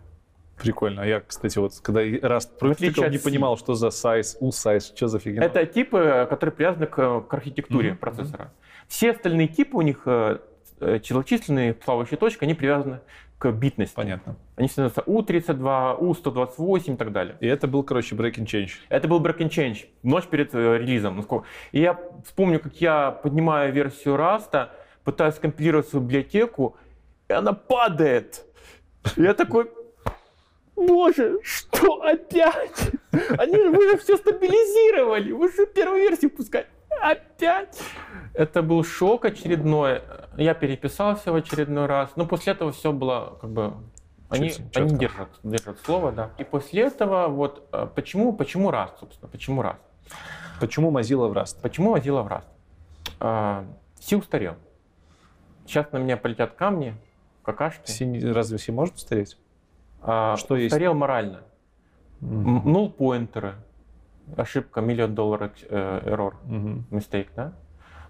[0.57, 1.03] Прикольно.
[1.03, 5.09] А я, кстати, вот когда раз протыкал, не понимал, что за size, у size, что
[5.09, 5.45] за фигня.
[5.45, 7.97] Это типы, которые привязаны к, к архитектуре mm-hmm.
[7.97, 8.53] процессора.
[8.89, 10.39] Все остальные типы у них э,
[10.81, 13.01] э, числочисленные плавающие точки, они привязаны
[13.39, 13.95] к битности.
[13.95, 14.37] Понятно.
[14.57, 17.37] Они становятся U32, U128 и так далее.
[17.41, 18.71] И это был, короче, break and change.
[18.89, 21.25] Это был break and change, ночь перед э, релизом.
[21.73, 24.69] И я вспомню, как я поднимаю версию Rust,
[25.05, 26.77] пытаюсь компилировать свою библиотеку,
[27.29, 28.45] и она падает.
[29.17, 29.71] Я такой,
[30.77, 32.91] Боже, что опять?
[33.39, 36.67] Они же, вы же все стабилизировали, вы же первую версию пускать.
[37.01, 37.81] Опять?
[38.35, 40.03] Это был шок очередной.
[40.37, 42.11] Я переписался в очередной раз.
[42.17, 43.75] Но после этого все было как бы...
[44.31, 46.31] Они, Чуть, они держат, держат слово, да.
[46.39, 49.77] И после этого вот э, почему, почему раз, собственно, почему раз?
[50.61, 51.59] Почему Mozilla в Rust?
[51.61, 52.47] Почему Mozilla в Rust?
[53.21, 53.65] А,
[54.01, 54.57] Си устарел.
[55.67, 56.97] Сейчас на меня полетят камни,
[57.45, 57.91] какашки.
[57.91, 59.37] Си, разве Си может устареть?
[60.05, 61.01] А, что устарел есть?
[61.01, 61.41] морально.
[62.21, 62.91] Mm-hmm.
[62.91, 63.55] Поинтеры.
[64.37, 66.83] Ошибка, миллион долларов э, error, mm-hmm.
[66.91, 67.53] mistake, да?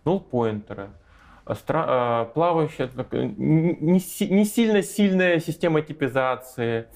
[0.04, 0.90] Нул поинтеры.
[1.46, 6.86] Стра- а, плавающая, не, не сильно сильная система типизации.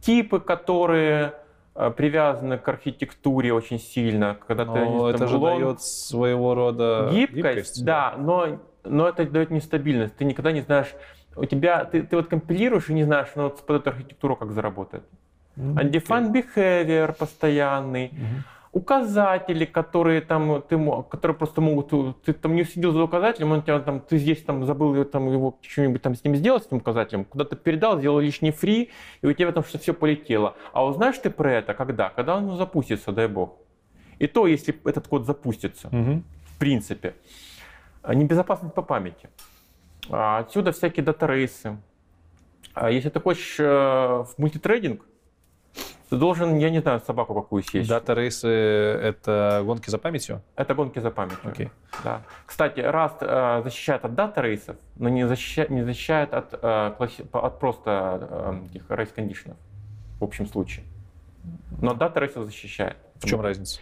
[0.00, 1.34] Типы, которые
[1.74, 4.38] а, привязаны к архитектуре очень сильно.
[4.46, 5.60] Когда но ты, это же блон...
[5.60, 7.36] дает своего рода гибкость.
[7.36, 10.16] гибкость да, но, но это дает нестабильность.
[10.16, 10.94] Ты никогда не знаешь,
[11.36, 14.52] у тебя, ты, ты вот компилируешь и не знаешь, ну, вот под эту архитектуру как
[14.52, 15.04] заработает.
[15.56, 15.74] Mm-hmm.
[15.74, 18.08] Undefined behavior постоянный.
[18.08, 18.42] Mm-hmm.
[18.72, 20.78] Указатели, которые там ты
[21.10, 24.64] которые просто могут, ты там не следил за указателем, он тебя там, ты здесь там
[24.64, 28.50] забыл там его что-нибудь там с ним сделать, с этим указателем, куда-то передал, сделал лишний
[28.50, 30.56] фри, и у тебя там что все полетело.
[30.72, 32.08] А узнаешь ты про это когда?
[32.08, 33.58] Когда он запустится, дай бог.
[34.18, 36.22] И то, если этот код запустится, mm-hmm.
[36.46, 37.14] в принципе.
[38.08, 39.28] Небезопасность по памяти.
[40.10, 41.76] А отсюда всякие data race ы.
[42.74, 45.04] А если ты хочешь э, в multithreading,
[46.10, 47.88] ты должен, я не знаю, собаку какую съесть.
[47.88, 50.42] Дата-рейсы— это гонки за памятью?
[50.56, 51.50] Это гонки за памятью.
[51.50, 51.70] Окей.
[52.04, 52.22] Да.
[52.46, 56.92] Кстати, Rust э, защищает от data race ов, но не защищает, не защищает от, э,
[56.96, 57.24] класси...
[57.32, 59.56] от просто этих race condition ов
[60.22, 60.84] в общем случае.
[61.80, 62.96] Но дата-рейсов защищает.
[63.16, 63.80] В чем разница?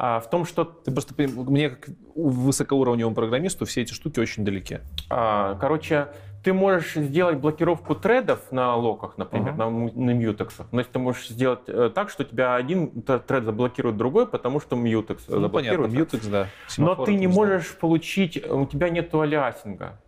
[0.00, 0.64] А, в том, что...
[0.64, 4.78] Ты просто, мне как высокоуровневому программисту все эти штуки очень далеки.
[5.10, 6.06] А, короче,
[6.44, 9.90] ты можешь сделать блокировку тредов на локах, например, uh-huh.
[9.96, 10.68] на, на мьютексах.
[10.70, 14.76] Но ты можешь сделать э, так, что у тебя один тред заблокирует другой, потому что
[14.76, 15.92] мьютекс ну, заблокирует.
[15.92, 16.46] мьютекс, да.
[16.76, 19.98] Но ты не можешь получить, у тебя нет алиасинга.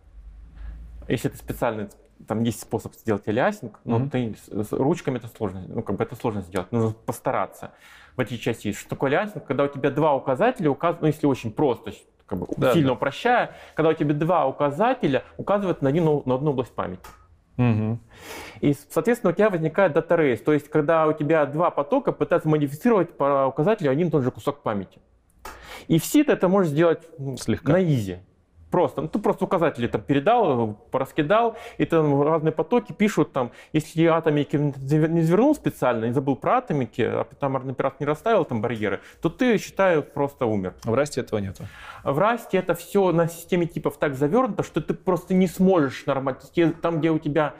[1.09, 1.89] Если ты специально
[2.27, 4.37] там есть способ сделать aliasing, но mm-hmm.
[4.47, 7.71] ты с ручками это сложно, ну как бы это сложно сделать, нужно постараться
[8.15, 8.79] в этой части есть.
[8.79, 9.45] Что такое aliasing?
[9.45, 11.93] Когда у тебя два указателя указывают, ну если очень просто,
[12.25, 12.93] как бы да, сильно да.
[12.93, 17.01] упрощая, когда у тебя два указателя указывают на, один, на одну область памяти.
[17.57, 17.99] Угу.
[18.61, 22.49] И, соответственно, у тебя возникает data race, то есть когда у тебя два потока пытаются
[22.49, 24.99] модифицировать по указателю один и тот же кусок памяти.
[25.87, 27.73] И в C ты это можешь сделать ну, Слегка.
[27.73, 28.19] на easy.
[28.71, 34.05] Просто, ну, ты просто указатели там передал, пораскидал, и там разные потоки пишут там, если
[34.05, 39.01] атомики не завернул специально, не забыл про атомики, а там оператор не расставил там барьеры,
[39.21, 40.73] то ты, считаю, просто умер.
[40.83, 41.67] В расте этого нету.
[42.03, 46.39] В расте это все на системе типов так завернуто, что ты просто не сможешь нормально.
[46.81, 47.53] Там, где у тебя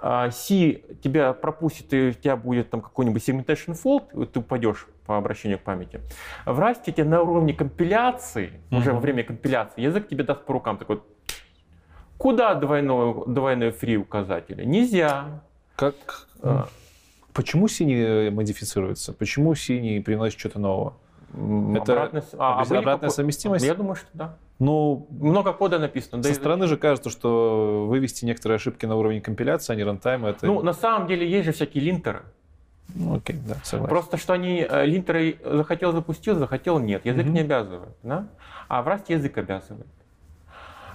[0.00, 5.16] а, C тебя пропустит, и у тебя будет там какой-нибудь segmentation fault, ты упадешь по
[5.16, 6.00] обращению к памяти.
[6.44, 8.78] В расте тебе на уровне компиляции, mm-hmm.
[8.78, 11.00] уже во время компиляции, язык тебе даст по рукам такой,
[12.18, 14.64] куда двойной, двойной фри указатели?
[14.64, 15.42] Нельзя.
[15.76, 15.94] Как,
[16.42, 16.68] а,
[17.32, 19.12] почему синий модифицируется?
[19.12, 20.94] Почему синий приносит что-то нового?
[21.32, 23.64] Это обратная, а, а обратная совместимость?
[23.64, 24.36] Я думаю, что да.
[24.58, 26.22] Ну, много кода написано.
[26.22, 30.30] Со да стороны же кажется, что вывести некоторые ошибки на уровень компиляции, а не рантайма,
[30.30, 30.46] это...
[30.46, 32.22] Ну, на самом деле есть же всякие линтеры.
[32.94, 33.88] Ну, окей, да, согласен.
[33.88, 37.04] Просто что они э, линтеры захотел запустил, захотел нет.
[37.04, 37.30] Язык mm-hmm.
[37.30, 38.28] не обязывает, да?
[38.68, 39.86] А в Rust язык обязывает.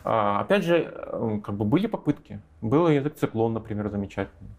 [0.03, 2.39] А, опять же, э, как бы были попытки.
[2.61, 4.49] Был язык Cyclone, например, замечательный,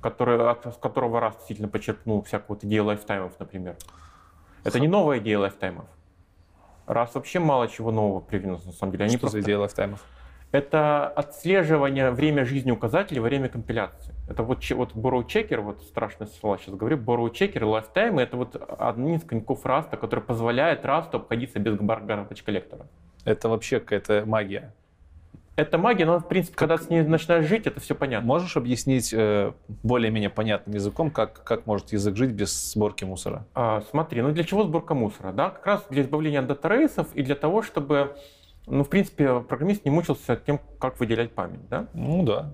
[0.00, 3.76] который, от которого Rust действительно почерпнул всякую вот идею lifetime ов, например.
[4.64, 5.86] Это не новая идея lifetime ов.
[6.86, 9.04] Rust вообще мало чего нового привнес, на самом деле.
[9.04, 9.38] Они Что просто...
[9.38, 10.04] за идея lifetime ов?
[10.52, 14.14] Это отслеживание время жизни указателей во время компиляции.
[14.28, 18.60] Это вот, вот borrow checker, вот страшное слово сейчас говорю, borrow checker, lifetime, это вот
[18.78, 22.86] один из коньков Rust а, который позволяет Rust у обходиться без garbage collector а.
[23.24, 24.74] Это вообще какая-то магия.
[25.56, 26.70] Это магия, но, в принципе, как...
[26.70, 28.26] когда с ней начинаешь жить, это все понятно.
[28.26, 33.44] Можешь объяснить э, более-менее понятным языком, как, как может язык жить без сборки мусора?
[33.54, 35.32] А, смотри, ну для чего сборка мусора?
[35.32, 35.50] Да?
[35.50, 38.16] Как раз для избавления от датарейсов и для того, чтобы,
[38.70, 41.68] ну, в принципе, программист не мучился тем, как выделять память.
[41.68, 41.88] Да?
[41.92, 42.52] Ну да.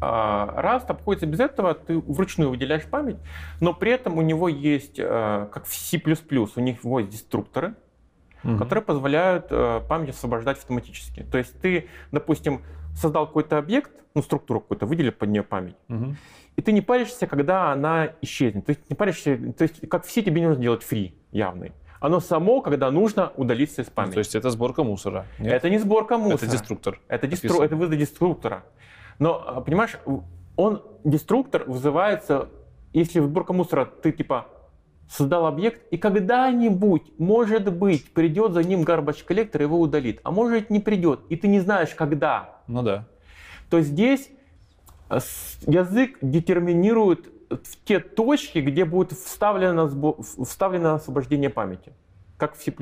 [0.00, 3.16] а, Rust обходится без этого, ты вручную выделяешь память,
[3.60, 7.74] но при этом у него есть, э, как в C++, у него есть деструкторы,
[8.42, 8.58] угу.
[8.58, 11.22] которые позволяют э, память освобождать автоматически.
[11.30, 12.62] То есть ты, допустим,
[12.94, 16.16] создал какой-то объект, ну, структуру какую-то, выделил под нее память, угу.
[16.56, 18.64] и ты не паришься, когда она исчезнет.
[18.64, 21.72] То есть не паришься, то есть как все тебе не нужно делать free явный.
[22.04, 24.12] Оно само, когда нужно, удалиться из памяти.
[24.12, 25.24] То есть это сборка мусора?
[25.38, 25.54] Нет?
[25.54, 26.36] Это не сборка мусора.
[26.36, 27.00] Это деструктор.
[27.08, 27.62] Это, дестру...
[27.62, 28.64] это вызов деструктора.
[29.18, 29.96] Но, а, понимаешь,
[30.54, 32.50] он, деструктор вызывается,
[32.92, 34.48] если сборка мусора, ты типа
[35.08, 40.20] создал объект, и когда-нибудь, может быть, придет за ним garbage коллектор и его удалит.
[40.24, 42.58] А может не придет, и ты не знаешь, когда.
[42.66, 43.06] Ну да.
[43.70, 44.28] То здесь
[45.08, 45.20] э,
[45.66, 49.88] язык детерминирует в те точки, где будет вставлено,
[50.44, 51.92] вставлено освобождение памяти,
[52.36, 52.72] как в C++.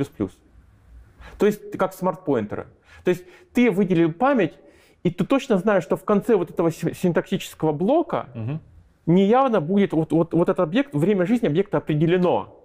[1.39, 2.67] То есть как смарт-поинтеры.
[3.05, 4.55] То есть ты выделил память,
[5.03, 8.61] и ты точно знаешь, что в конце вот этого синтаксического блока угу.
[9.07, 12.62] неявно будет вот, вот, вот этот объект, время жизни объекта определено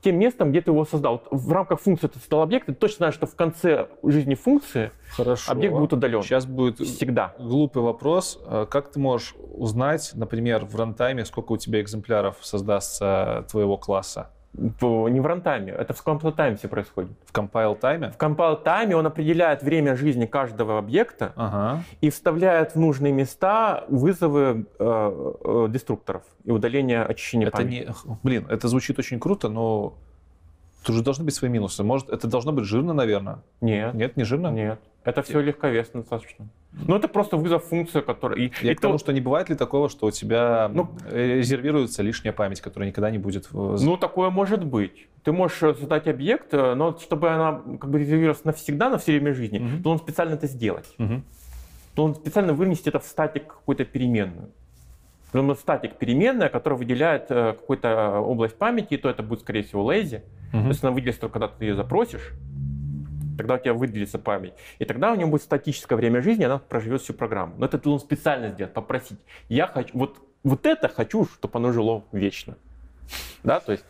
[0.00, 1.22] тем местом, где ты его создал.
[1.30, 5.52] В рамках функции ты создал объект, ты точно знаешь, что в конце жизни функции Хорошо.
[5.52, 6.22] объект будет удален.
[6.22, 7.34] Сейчас будет всегда.
[7.38, 8.42] глупый вопрос.
[8.46, 14.30] А как ты можешь узнать, например, в рантайме, сколько у тебя экземпляров создастся твоего класса?
[14.58, 17.10] Не в рантайме, это в compile time все происходит.
[17.24, 18.12] В compile time?
[18.12, 21.82] В compile time он определяет время жизни каждого объекта ага.
[22.00, 27.88] и вставляет в нужные места вызовы э, э, деструкторов и удаление очищения это памяти.
[28.04, 29.94] Не, блин, это звучит очень круто, но
[30.86, 31.82] тут же должны быть свои минусы.
[31.82, 33.42] Может, это должно быть жирно, наверное?
[33.60, 33.92] Нет.
[33.94, 34.52] Нет, не жирно?
[34.52, 34.78] Нет.
[35.02, 36.46] Это все легковесно достаточно.
[36.72, 38.38] Ну, это просто вызов функции, которая...
[38.38, 38.98] И, Я и к тому, то...
[38.98, 43.18] что не бывает ли такого, что у тебя ну, резервируется лишняя память, которая никогда не
[43.18, 43.48] будет...
[43.52, 45.08] Ну, такое может быть.
[45.24, 49.34] Ты можешь создать объект, э, но чтобы она как бы резервировалась навсегда, на все время
[49.34, 49.82] жизни, угу.
[49.82, 50.86] то он специально это сделать.
[50.98, 51.22] Угу.
[51.96, 54.50] То он специально вынести это в статик какую-то переменную.
[55.26, 60.22] Потому статик переменная, которая выделяет э, какую-то область памяти, то это будет, скорее всего, lazy.
[60.52, 60.62] Угу.
[60.62, 62.32] То есть она выделится только когда ты ее запросишь
[63.36, 64.54] тогда у тебя выделится память.
[64.78, 67.54] И тогда у него будет статическое время жизни, она проживет всю программу.
[67.58, 69.18] Но это он специально сделать, попросить.
[69.48, 72.56] Я хочу, вот, вот это хочу, чтобы оно жило вечно.
[73.42, 73.84] Да, то есть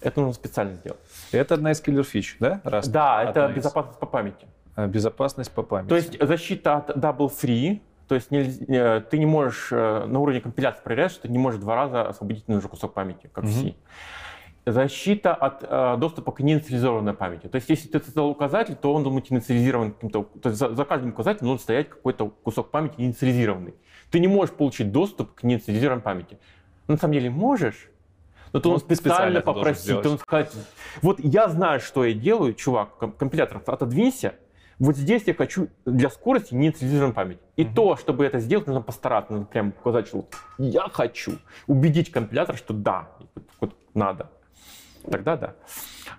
[0.00, 1.00] это нужно специально сделать.
[1.32, 2.60] Это одна из киллер фич, да?
[2.64, 2.88] Раз.
[2.88, 4.46] Да, это безопасность по памяти.
[4.76, 5.88] А, безопасность по памяти.
[5.88, 7.80] То есть защита от double free,
[8.10, 11.60] то есть не, ты не можешь э, на уровне компиляции проверять, что ты не можешь
[11.60, 13.52] два раза освободить нужный кусок памяти, как угу.
[13.52, 13.74] в C
[14.66, 17.46] защита от э, доступа к неинициализированной памяти.
[17.46, 20.24] То есть, если ты создал указатель, то он должен быть инициализирован каким-то...
[20.42, 23.74] То есть, за, за каждым указателем должен стоять какой-то кусок памяти инициализированный.
[24.10, 26.38] Ты не можешь получить доступ к неинициализированной памяти.
[26.88, 27.90] Но, на самом деле можешь,
[28.52, 30.06] но ты ну, он специально, специально попросить.
[30.06, 30.52] Он сказать,
[31.00, 34.34] вот я знаю, что я делаю, чувак, компилятор, отодвинься,
[34.80, 37.38] вот здесь я хочу для скорости неинициализированную память.
[37.56, 37.74] И угу.
[37.74, 40.26] то, чтобы это сделать, нужно постараться, нужно прям указать, что
[40.58, 41.38] я хочу.
[41.68, 44.30] Убедить компилятор, что да, вот, вот надо
[45.08, 45.54] тогда да.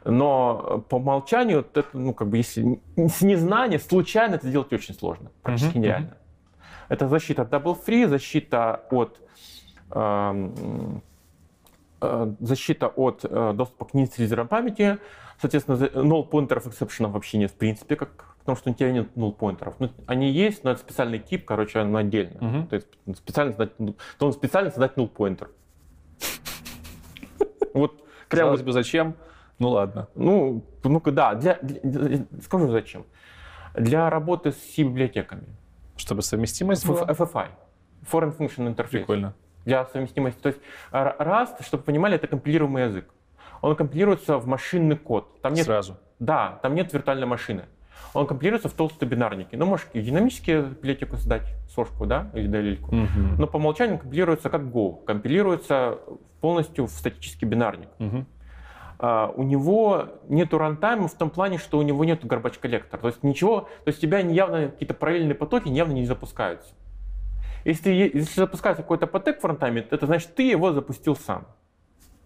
[0.04, 5.32] Но по умолчанию, это, ну, как бы, если с незнания, случайно это сделать очень сложно,
[5.44, 6.18] практически uh-huh, нереально.
[6.90, 9.20] Это защита от double free, защита от
[9.92, 10.50] э,
[12.02, 14.98] э, защита от э, доступа к неинициализированной памяти.
[15.40, 19.32] Соответственно, null поинтеров exception вообще нет в принципе, как, потому что у тебя нет null
[19.32, 19.76] поинтеров.
[19.80, 22.38] Ну, они есть, но это специальный тип, короче, он отдельно.
[22.38, 22.68] Uh-huh.
[22.68, 22.88] То есть
[23.18, 25.50] специально создать, то он специально создать null поинтер.
[27.74, 28.52] Вот Прямо...
[28.52, 29.16] Казалось бы, зачем?
[29.60, 30.10] Ну ладно.
[30.16, 33.06] Ну, ну-ка, да, для, для, скажу зачем.
[33.74, 35.44] Для работы с C-библиотеками.
[35.96, 37.04] Чтобы совместимость была?
[37.04, 37.48] FFI.
[38.12, 38.90] Foreign Function Interface.
[38.90, 39.34] Прикольно.
[39.64, 40.42] Для совместимости.
[40.42, 40.60] То есть
[40.92, 43.06] Rust, чтобы вы понимали, это компилируемый язык.
[43.62, 45.42] Он компилируется в машинный код.
[45.42, 45.98] Там нет, Сразу?
[46.20, 47.66] Да, там нет виртуальной машины.
[48.14, 49.56] Он компилируется в толстые бинарники.
[49.56, 52.96] Ну, можешь динамически библиотеку создать, сошку, да, или долильку.
[52.96, 53.40] Угу.
[53.40, 55.04] Но по умолчанию компилируется как Go.
[55.06, 56.00] Компилируется
[56.42, 57.90] полностью в статический бинарник.
[58.00, 58.26] Угу.
[59.00, 63.02] Uh, у него нету рантайма в том плане, что у него нету garbage коллектора.
[63.02, 66.72] То есть ничего, то есть у тебя явно какие-то параллельные потоки явно не запускаются.
[67.66, 71.48] Если, если запускается какой-то поток в рантайме, это значит, ты его запустил сам.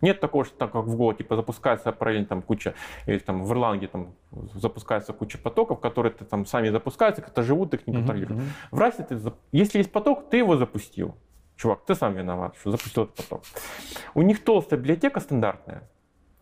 [0.02, 2.74] Нет такого, что так как в Go, типа запускается параллельно там куча,
[3.06, 4.16] или там в Erlang там
[4.54, 8.42] запускается куча потоков, которые ты, там сами запускаются, как-то живут, их не контролируют.
[8.42, 8.78] Uh-huh, uh-huh.
[8.78, 11.16] В Rust ты, если есть поток, ты его запустил.
[11.56, 13.44] Чувак, ты сам виноват, что запустил этот поток.
[14.14, 15.90] У них толстая библиотека стандартная,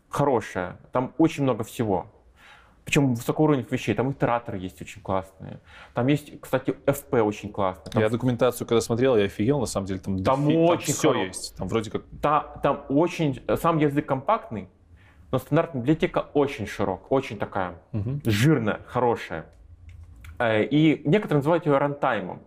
[0.10, 2.08] хорошая, там очень много всего.
[2.86, 3.96] Причем высокоуровневых вещей.
[3.96, 5.60] Там итераторы есть очень классные.
[5.94, 7.92] Там есть, кстати, FP очень классный.
[7.92, 8.02] Там...
[8.02, 10.00] Я документацию, когда смотрел, я офигел, на самом деле.
[10.00, 10.56] Там, там дофи...
[10.56, 11.26] очень там все хоро...
[11.26, 11.56] есть.
[11.56, 12.04] Там вроде как...
[12.22, 13.42] Та, там очень...
[13.60, 14.68] Сам язык компактный,
[15.32, 18.20] но стандартная библиотека очень широкая, очень такая угу.
[18.26, 19.46] жирная, хорошая.
[20.38, 22.42] Э, и некоторые называют ее runtime ом.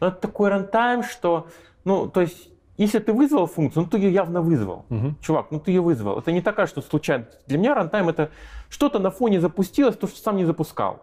[0.00, 1.46] Но это такой runtime, что,
[1.84, 4.84] ну, то есть, если ты вызвал функцию, ну, ты ее явно вызвал.
[4.88, 5.16] Мгм.
[5.20, 6.18] Чувак, ну ты ее вызвал.
[6.18, 7.26] Это не такая, что случайно.
[7.46, 8.30] Для меня runtime это
[8.70, 11.02] что-то на фоне запустилось, то, что сам не запускал.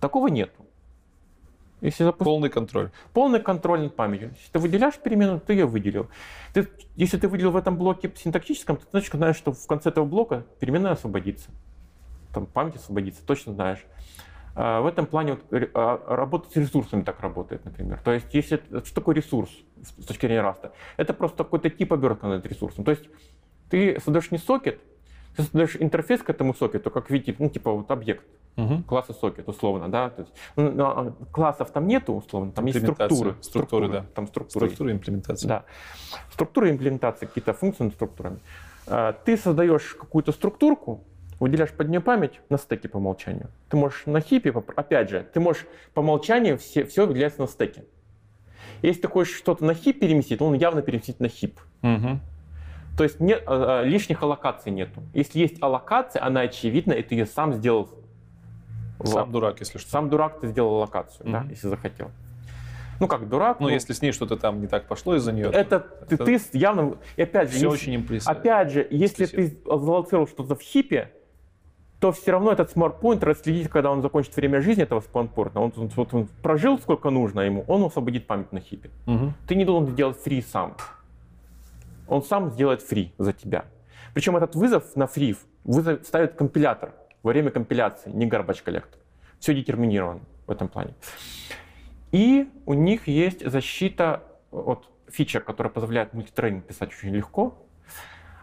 [0.00, 0.64] Такого нету.
[1.80, 2.90] Если запустил Полный контроль.
[3.14, 4.30] полный контроль над памятью.
[4.36, 6.08] Если ты выделяешь перемену, ты ее выделил.
[6.52, 10.04] Ты, если ты выделил в этом блоке синтаксическом, ты точно знаешь, что в конце этого
[10.04, 11.50] блока переменная освободится.
[12.34, 13.84] Там память освободится, точно знаешь.
[14.54, 18.00] А, В этом плане вот, а, работа с ресурсами так работает, например.
[18.04, 19.50] То есть, если что такое ресурс
[19.82, 20.72] с точки зрения раста?
[20.96, 22.84] Это просто какой-то тип обертка над ресурсом.
[22.84, 23.08] То есть
[23.70, 24.80] ты создаешь не сокет,
[25.36, 28.24] ты создаешь интерфейс к этому сокету, как видите, ну типа вот объект
[28.56, 28.82] Мгм.
[28.82, 30.10] класса сокет, условно, да.
[30.10, 33.06] То есть, ну, ну, а классов там нету, условно, там есть Имплементация.
[33.16, 33.42] структуры.
[33.42, 34.04] Структуры, да.
[34.14, 34.64] Там структуры.
[34.66, 34.74] есть.
[34.74, 35.46] Структура имплементации.
[35.46, 35.64] Да.
[36.32, 38.40] Структура имплементации, какие-то функции над структурами.
[39.24, 41.04] Ты создаешь какую-то структурку,
[41.40, 43.48] выделяешь под нее память на стеке по умолчанию.
[43.68, 47.84] Ты можешь на хипе, опять же, ты можешь по умолчанию все, все выделяется на стеке.
[48.82, 51.58] Если ты хочешь что-то на хип переместить, он явно переместить на хип.
[51.82, 52.20] Мгм.
[52.96, 55.02] То есть нет, а, а, лишних аллокаций нету.
[55.14, 57.90] Если есть аллокация, она очевидна, и ты ее сам сделал.
[58.98, 59.90] в- Сам дурак, если что.
[59.90, 61.48] сам дурак, ты сделал аллокацию, да, Мгм.
[61.48, 62.10] если захотел.
[63.00, 65.46] Ну как дурак, Ну, ну, если с ней что-то там не так пошло из-за нее,
[65.50, 66.98] это, ты, это ты с- явно...
[67.16, 68.38] И опять же, все не- очень импрессивно.
[68.38, 71.10] опять же, если ты залоцировал что-то в хипе,
[72.00, 75.90] то все равно этот смарт-поинтер отследить, когда он закончит время жизни этого спаунпорта, он, он,
[76.12, 78.90] он прожил сколько нужно ему, он освободит память на хипе.
[79.04, 79.34] Мгм.
[79.46, 80.76] Ты не должен сделать фри сам.
[82.08, 83.66] Он сам сделает фри за тебя.
[84.14, 88.98] Причем этот вызов на фри вызов ставит компилятор во время компиляции, не garbage коллектор.
[89.38, 90.94] Все детерминировано в этом плане.
[92.12, 97.58] И у них есть защита, вот фича, которая позволяет мультитрейнинг писать очень легко.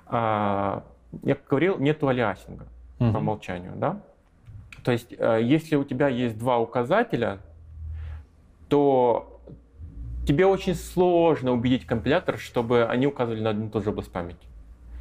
[0.05, 0.83] А,
[1.23, 2.67] Я как говорил, нету алиасинга
[2.97, 3.17] по Мгм.
[3.17, 4.01] умолчанию, да?
[4.83, 7.39] То есть, э, если у тебя есть два указателя,
[8.69, 9.41] то
[10.25, 14.47] тебе очень сложно убедить компилятор, чтобы они указывали на одну и ту же область памяти.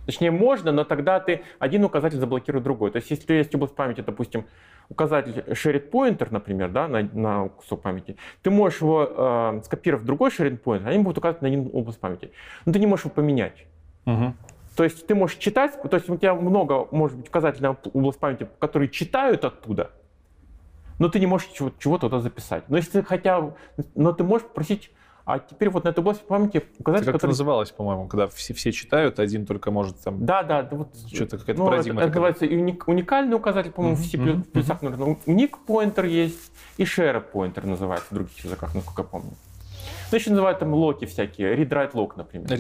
[0.07, 2.93] Точнее, можно, но тогда ты один указатель заблокирует другой.
[2.93, 4.47] То есть, если есть область памяти, допустим,
[4.89, 10.07] указатель shared pointer, например, да, на, на кусок памяти, ты можешь его э, скопировать в
[10.07, 12.31] другой shared pointer, они будут указывать на один область памяти.
[12.67, 13.67] Но ты не можешь его поменять.
[14.05, 14.37] Мгм.
[14.77, 18.19] То есть ты можешь читать, то есть у тебя много, может быть, указателей на область
[18.19, 19.91] памяти, которые читают оттуда,
[20.99, 22.65] но ты не можешь чего- чего-то туда записать.
[22.69, 23.55] Но если ты хотя,
[23.95, 24.91] но ты можешь попросить,
[25.25, 27.31] а теперь вот на этой области памяти Это указатель, как-то который...
[27.31, 30.25] называлось, по-моему, когда все, все читают, один только может там...
[30.25, 32.31] Да, да, да, вот Что-то какая-то ну, парадигма это такая.
[32.31, 37.21] называется уник- уникальный указатель, по-моему, в C++, в плюсах, наверное, уник поинтер есть, и share
[37.21, 39.33] поинтер называется в других языках, насколько я помню.
[40.13, 42.49] Ну, еще называют там локи всякие, read-write lock, например.
[42.49, 42.55] да.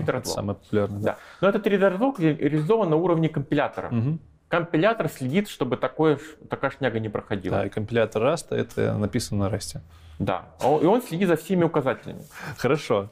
[0.00, 1.00] Read самое популярное.
[1.02, 1.16] Да.
[1.40, 3.90] Но этот read-write lock ре- реализован на уровне компилятора.
[3.90, 4.18] Мгм.
[4.48, 7.58] Компилятор следит, чтобы такое, такая шняга не проходила.
[7.58, 9.78] Да, и компилятор Rust это написано на Rust.
[10.20, 10.46] Да.
[10.60, 12.22] А И он следит за всеми указателями.
[12.56, 13.08] Хорошо.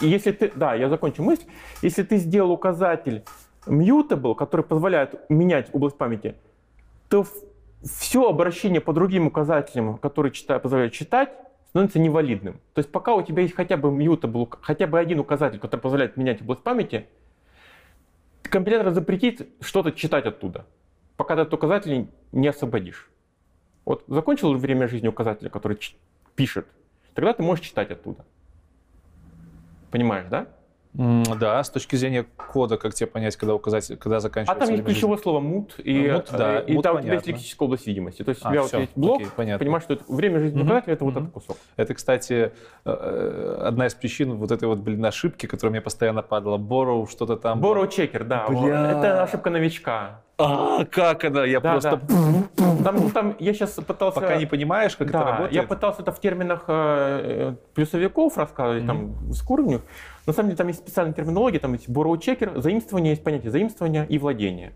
[0.00, 1.44] И если ты, да, я закончу мысль.
[1.82, 3.22] Если ты сделал указатель
[3.66, 6.34] mutable, который позволяет менять область памяти,
[7.08, 7.24] то
[7.84, 11.30] все обращение по другим указателям, которые чита- позволяют читать,
[11.72, 12.60] становится невалидным.
[12.74, 16.18] То есть пока у тебя есть хотя бы mutable, хотя бы один указатель, который позволяет
[16.18, 17.06] менять область памяти,
[18.42, 20.66] компилятор запретит что-то читать оттуда,
[21.16, 23.10] пока ты этот указатель не освободишь.
[23.86, 25.78] Вот закончил время жизни указателя, который
[26.36, 26.66] пишет,
[27.14, 28.26] тогда ты можешь читать оттуда.
[29.90, 30.48] Понимаешь, да?
[30.94, 34.84] Да, с точки зрения кода, как тебе понять, когда указатель, когда А заканчивается там есть
[34.84, 37.30] ключевое слово мут, и, Ну, mut, да, э, и mut там у тебя есть понятно.
[37.30, 38.22] лексическая область видимости.
[38.22, 39.64] То есть А, у тебя всё, вот есть блок, окей, понятно.
[39.64, 41.22] понимаешь, что это время жизни Мгм, указателя это вот мгм.
[41.22, 41.56] этот кусок.
[41.76, 42.52] Это, кстати,
[42.84, 46.58] э, одна из причин вот этой вот, блин, ошибки, которая мне постоянно падала.
[46.58, 47.60] Borrow, что-то там.
[47.64, 48.44] Borrow checker, да.
[48.48, 48.62] вот.
[48.66, 48.90] Бля.
[48.90, 50.20] Это ошибка новичка.
[50.44, 51.44] А, как она?
[51.44, 52.00] Я Да, просто...
[52.56, 52.76] да.
[52.84, 54.20] Там, там я сейчас пытался...
[54.20, 55.52] Пока не понимаешь, как да, это работает.
[55.54, 59.82] я пытался это в терминах э, э, плюсовиков рассказывать, там, с уровнем.
[60.26, 64.04] На самом деле там есть специальная терминология, там есть borrow checker, заимствование, есть понятие заимствования
[64.04, 64.72] и владения.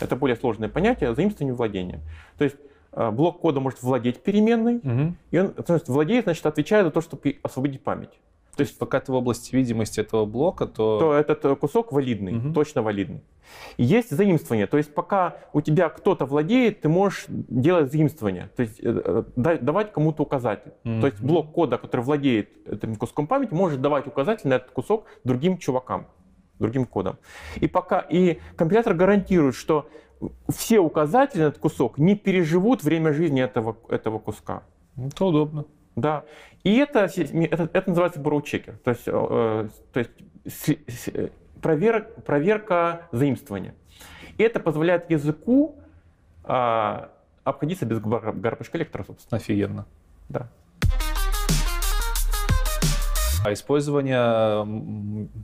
[0.00, 2.00] Это более сложное понятие, заимствование и владение.
[2.38, 2.56] То есть
[2.92, 5.16] э, блок кода может владеть переменной, Мгм.
[5.30, 8.10] И он, есть, владеет, значит, отвечает за то, чтобы освободить память.
[8.56, 10.98] То есть пока ты в области видимости этого блока, то...
[10.98, 12.52] То этот э, кусок валидный, Мгм.
[12.54, 13.22] точно валидный.
[13.78, 14.66] И есть заимствование.
[14.66, 18.50] То есть пока у тебя кто-то владеет, ты можешь делать заимствование.
[18.56, 20.72] То есть э, э, да- давать кому-то указатель.
[20.84, 25.06] То есть блок кода, который владеет этим куском памяти, может давать указатель на этот кусок
[25.24, 26.06] другим чувакам,
[26.58, 27.16] другим кодом.
[27.56, 29.88] И пока и компилятор гарантирует, что
[30.50, 34.62] все указатели на этот кусок не переживут время жизни этого, этого куска.
[34.96, 35.64] Это удобно.
[35.96, 36.24] Да.
[36.64, 38.76] И это, это, это называется borrow checker.
[38.78, 41.28] То есть, э, то есть э,
[41.60, 43.74] провер- проверка заимствования.
[44.38, 45.76] И это позволяет языку
[46.44, 47.10] а,
[47.44, 49.36] обходиться без garbage collector а, собственно.
[49.36, 49.86] Офигенно.
[50.28, 50.48] Да.
[53.44, 54.64] А использование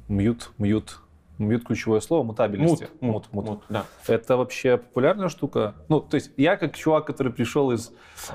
[0.09, 1.01] mut, mut,
[1.39, 2.89] mut ключевое слово, мутабельности.
[3.01, 3.85] Mut, mut, mut, да.
[4.07, 5.75] Это вообще популярная штука?
[5.89, 7.93] Ну, то есть я как чувак, который пришел из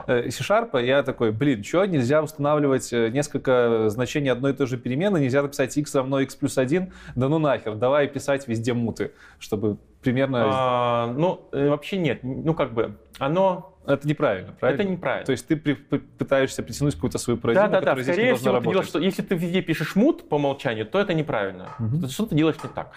[0.08, 4.78] э, C-Sharp, я такой, блин, что, нельзя устанавливать э, несколько значений одной и той же
[4.78, 6.92] перемены, нельзя написать x равно x плюс 1?
[7.16, 10.44] Да ну нахер, давай писать везде mut ы, чтобы примерно...
[10.46, 12.20] А, ну, э, вообще нет.
[12.24, 14.82] Ну, как бы, оно это неправильно, правильно?
[14.82, 15.26] Это неправильно.
[15.26, 18.04] То есть ты при, пытаешься притянуть какую-то свою парадигму, да, да, да.
[18.04, 21.70] Скорее всего, ты делаешь, что если ты везде пишешь мут по умолчанию, то это неправильно.
[21.80, 22.08] Угу.
[22.08, 22.92] Что ты делаешь не так.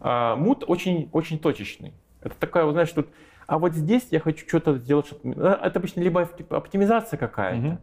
[0.00, 1.92] А, мут очень, очень точечный.
[2.20, 3.08] Это такая, вот, знаешь, тут,
[3.46, 5.06] а вот здесь я хочу что-то сделать.
[5.06, 7.78] Что э, это обычно либо оптимизация какая-то, угу.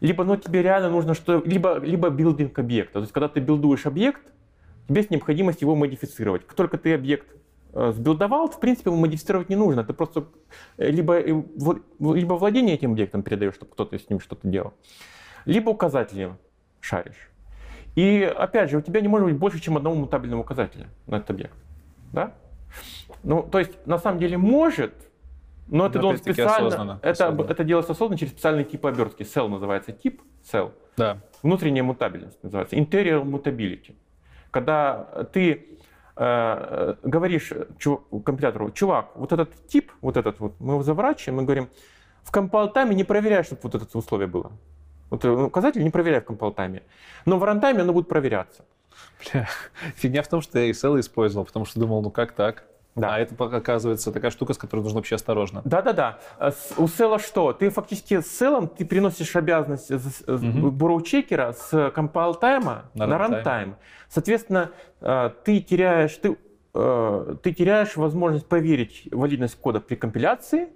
[0.00, 2.94] либо ну, тебе реально нужно что либо, либо билдинг объекта.
[2.94, 4.22] То есть когда ты билдуешь объект,
[4.86, 6.46] тебе есть необходимость его модифицировать.
[6.46, 7.26] Как только ты объект
[7.74, 9.84] сбилдовал, в принципе, его модифицировать не нужно.
[9.84, 10.26] Ты просто
[10.76, 11.42] э, либо, э,
[12.00, 14.74] либо владение этим объектом передаешь, чтобы кто-то с ним что-то делал,
[15.44, 16.34] либо указатели
[16.80, 17.30] шаришь.
[17.96, 21.30] И опять же, у тебя не может быть больше, чем одного мутабельного указателя на этот
[21.30, 21.54] объект.
[22.12, 22.34] Да?
[23.22, 24.92] Ну, то есть, на самом деле может,
[25.68, 26.68] но это должен специально...
[26.68, 27.50] Осознанно, это, осознанно.
[27.50, 29.22] это делается осознанно через специальный тип обертки.
[29.22, 30.72] Cell называется тип, cell.
[30.96, 31.18] Да.
[31.42, 32.76] Внутренняя мутабельность называется.
[32.76, 33.94] Interior mutability.
[34.50, 35.78] Когда ты
[36.16, 37.52] Э, говоришь
[38.24, 41.68] компилятору, чувак, вот этот тип, вот этот вот, мы его заворачиваем, мы говорим,
[42.22, 44.52] в compile time е не проверяй, чтобы вот это условие было.
[45.10, 46.82] Вот э, указатель не проверяй в compile time е.
[47.26, 48.64] Но в runtime е оно будет проверяться.
[49.32, 49.48] Бля,
[49.96, 52.64] фигня в том, что я Cell использовал, потому что думал, ну как так?
[52.96, 53.14] Да.
[53.14, 55.62] А это, оказывается, такая штука, с которой нужно вообще осторожно.
[55.64, 56.18] Да-да-да.
[56.38, 57.52] Э, у села что?
[57.52, 60.70] Ты фактически с Cell ом ты переносишь обязанность угу.
[60.70, 63.76] borrow checker а с compile time а на, на runtime.
[64.08, 66.36] Соответственно, э, ты теряешь, ты,
[66.74, 70.68] э, ты теряешь возможность проверить валидность кода при компиляции,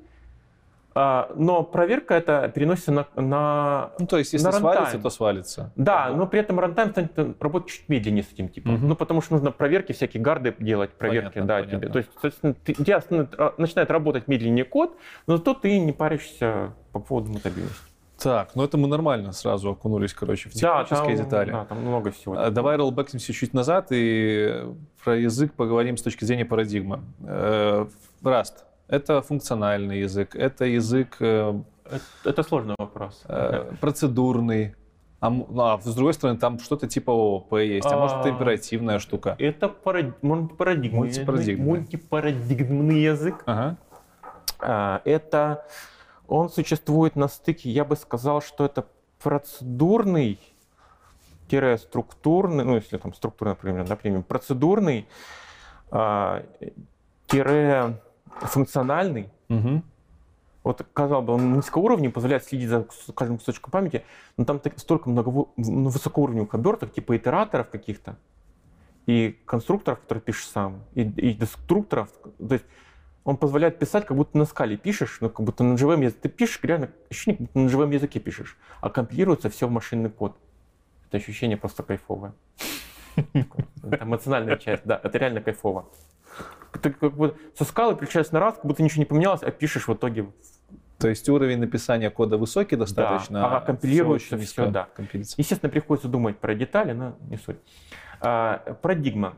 [0.95, 5.73] но проверка это переносится на, на Ну, то есть, если свалится, то свалится.
[5.77, 6.17] Да, ага.
[6.17, 8.75] но при этом рантайм станет работать чуть медленнее с этим типом.
[8.75, 8.87] Угу.
[8.87, 11.79] Ну, потому что нужно проверки, всякие гарды делать, проверки, понятно, да, понятно.
[11.79, 11.89] тебе.
[11.89, 14.97] То есть, соответственно, ты, у тебя начинает работать медленнее код,
[15.27, 17.89] но зато ты не паришься по поводу мутабильности.
[18.19, 21.51] Так, ну это мы нормально сразу окунулись, короче, в технические да, там, детали.
[21.53, 22.37] Да, там много всего.
[22.37, 24.65] А, давай роллбэкнемся чуть назад и
[25.05, 27.01] про язык поговорим с точки зрения парадигмы.
[27.21, 27.87] Э,
[28.25, 28.55] Rust
[28.89, 31.17] это функциональный язык, это язык...
[31.21, 33.23] Э, это, это сложный вопрос.
[33.29, 34.75] Э, процедурный.
[35.21, 38.31] А, ну, а с другой стороны, там что-то типа ООП есть, а, а может это
[38.31, 39.37] императивная штука.
[39.39, 40.23] Это парад...
[40.23, 41.67] мультипарадигмный, мультипарадигмный.
[41.67, 43.43] мультипарадигмный язык.
[43.47, 43.77] Ага.
[44.61, 45.67] А, это
[46.29, 48.87] он существует на стыке, я бы сказал, что это
[49.23, 50.39] процедурный
[51.79, 55.09] структурный, ну если там структурный, например, например процедурный
[55.91, 56.43] а,
[57.27, 57.99] тире
[58.43, 59.31] функциональный.
[59.49, 59.83] Угу.
[60.65, 64.05] Вот, казалось бы, он низкоуровневый, позволяет следить за каждым кусочком памяти,
[64.37, 68.19] но там так, столько много ну, высокоуровневых оберток, типа итераторов каких-то,
[69.07, 72.11] и конструкторов, которые пишешь сам, и, и деструкторов.
[72.39, 72.67] То есть
[73.25, 76.21] он позволяет писать, как будто на скале пишешь, ну, как будто на живом языке.
[76.23, 80.11] Ты пишешь, реально ощущение, как будто на живом языке пишешь, а компилируется все в машинный
[80.11, 80.37] код.
[81.07, 82.35] Это ощущение просто кайфовое.
[83.17, 85.87] Это эмоциональная часть, да, это реально кайфово
[86.73, 89.89] ты как бы со скалы переключаешься на раз, как будто ничего не поменялось, а пишешь
[89.89, 90.27] в итоге
[90.99, 94.89] то есть уровень написания кода высокий достаточно, да, а компилируется все, все да.
[95.13, 97.59] Естественно, приходится думать про детали, но не суть.
[98.21, 99.35] А, парадигма.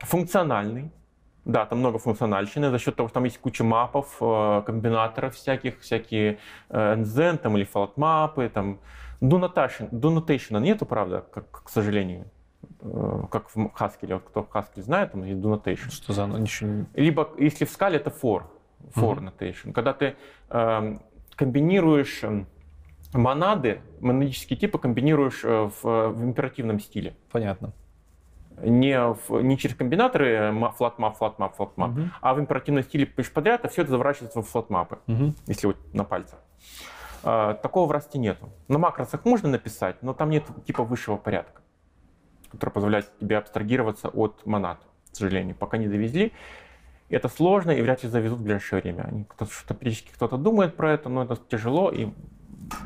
[0.00, 0.90] Функциональный.
[1.44, 5.80] Да, там много функциональщины за счет того, что там есть куча мапов, э, комбинаторов всяких,
[5.80, 6.38] всякие
[6.68, 8.48] NZen там, или флот-мапы.
[8.48, 8.78] Там.
[9.20, 12.26] Do notation, do notation нету, правда, как, к сожалению.
[12.80, 15.90] Э, как в Haskell, вот кто Haskell знает, там есть do notation.
[15.90, 18.42] Что за ничего Либо, если в скале, это for,
[18.94, 19.32] for uh-huh.
[19.38, 19.72] notation.
[19.72, 20.16] Когда ты
[20.50, 20.98] э,
[21.36, 22.46] комбинируешь эм,
[23.12, 27.16] монады, монадические типы комбинируешь э, в, в императивном стиле.
[27.30, 27.72] Понятно.
[28.60, 32.08] Не, в, не через комбинаторы э, flat map, flat map, flat map, uh-huh.
[32.20, 35.34] а в императивном стиле подряд, а все это заворачивается в flat мапы, uh-huh.
[35.46, 36.40] если вот на пальцах.
[37.22, 38.48] Такого в расте нету.
[38.66, 41.61] На макросах можно написать, но там нет типа высшего порядка
[42.52, 44.78] который позволяет тебе абстрагироваться от монад,
[45.10, 46.32] к сожалению, пока не довезли.
[47.08, 49.02] Это сложно и вряд ли завезут в ближайшее время.
[49.02, 52.08] Они, что периодически кто-то думает про это, но это тяжело, и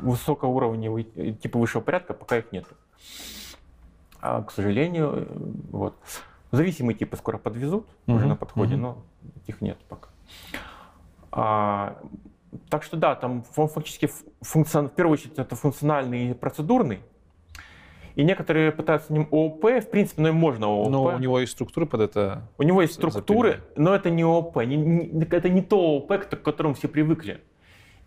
[0.01, 2.75] высокоуровневые, типа высшего порядка пока их нету.
[4.19, 5.27] А, к сожалению,
[5.71, 5.95] вот.
[6.51, 8.15] Зависимые типы скоро подвезут, mm-hmm.
[8.15, 8.77] уже на подходе, mm-hmm.
[8.77, 9.03] но
[9.47, 10.09] их нет пока.
[11.31, 12.01] А,
[12.69, 14.09] так что да, там он фактически
[14.41, 14.89] функцион...
[14.89, 17.01] в первую очередь это функциональный и процедурный,
[18.17, 20.89] и некоторые пытаются с ним ООП, в принципе, ну и можно ООП.
[20.89, 22.49] Но у него есть структуры под это.
[22.57, 23.73] У него есть структуры, запилили.
[23.75, 27.41] но это не ООП, не, не, это не то ООП, к которому все привыкли.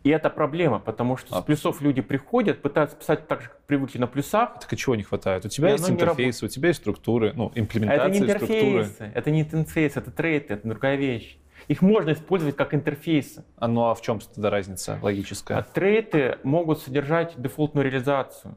[0.02, 1.40] И это проблема, потому что А.
[1.40, 4.58] с плюсов люди приходят, пытаются писать так же, как привыкли на плюсах.
[4.58, 5.44] Так а чего не хватает?
[5.44, 8.58] У тебя И есть интерфейсы, у тебя есть структуры, ну, А это не имплементация структуры.
[8.58, 11.38] интерфейсы, это не интерфейсы, это трейты, это другая вещь.
[11.68, 13.44] Их можно использовать как интерфейсы.
[13.58, 15.62] А ну а в чем тогда разница А логическая?
[15.62, 18.56] трейты могут содержать дефолтную реализацию.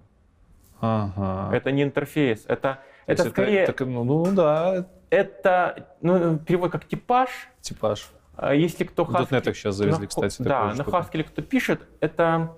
[0.86, 1.56] Ага.
[1.56, 7.30] Это не интерфейс, это, это скорее, так, ну, ну да, это ну, перевод как типаж.
[7.62, 8.10] типаж.
[8.36, 10.82] А Если кто В .NET сейчас завезли, на- кстати, Да, на.
[10.82, 12.58] Haskell кто пишет, это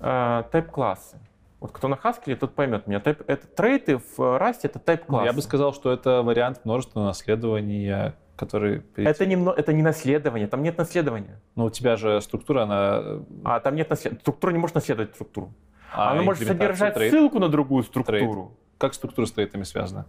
[0.00, 1.16] э, type-классы.
[1.60, 2.98] Вот кто на Haskell, тот поймет меня.
[2.98, 5.24] Type- это трейты в Rust это Ну, type-классы.
[5.26, 8.80] я бы сказал, что это вариант множественного наследования, который...
[8.80, 11.40] перед- это, не, это не наследование, там нет наследования.
[11.54, 13.00] Ну, у тебя же структура, она...
[13.02, 14.20] э, А там нет наследования.
[14.20, 15.54] Структура не может наследовать структуру.
[15.94, 18.56] А Она может содержать трейд- ссылку на другую структуру.
[18.78, 20.06] Как структура с трейтами связана?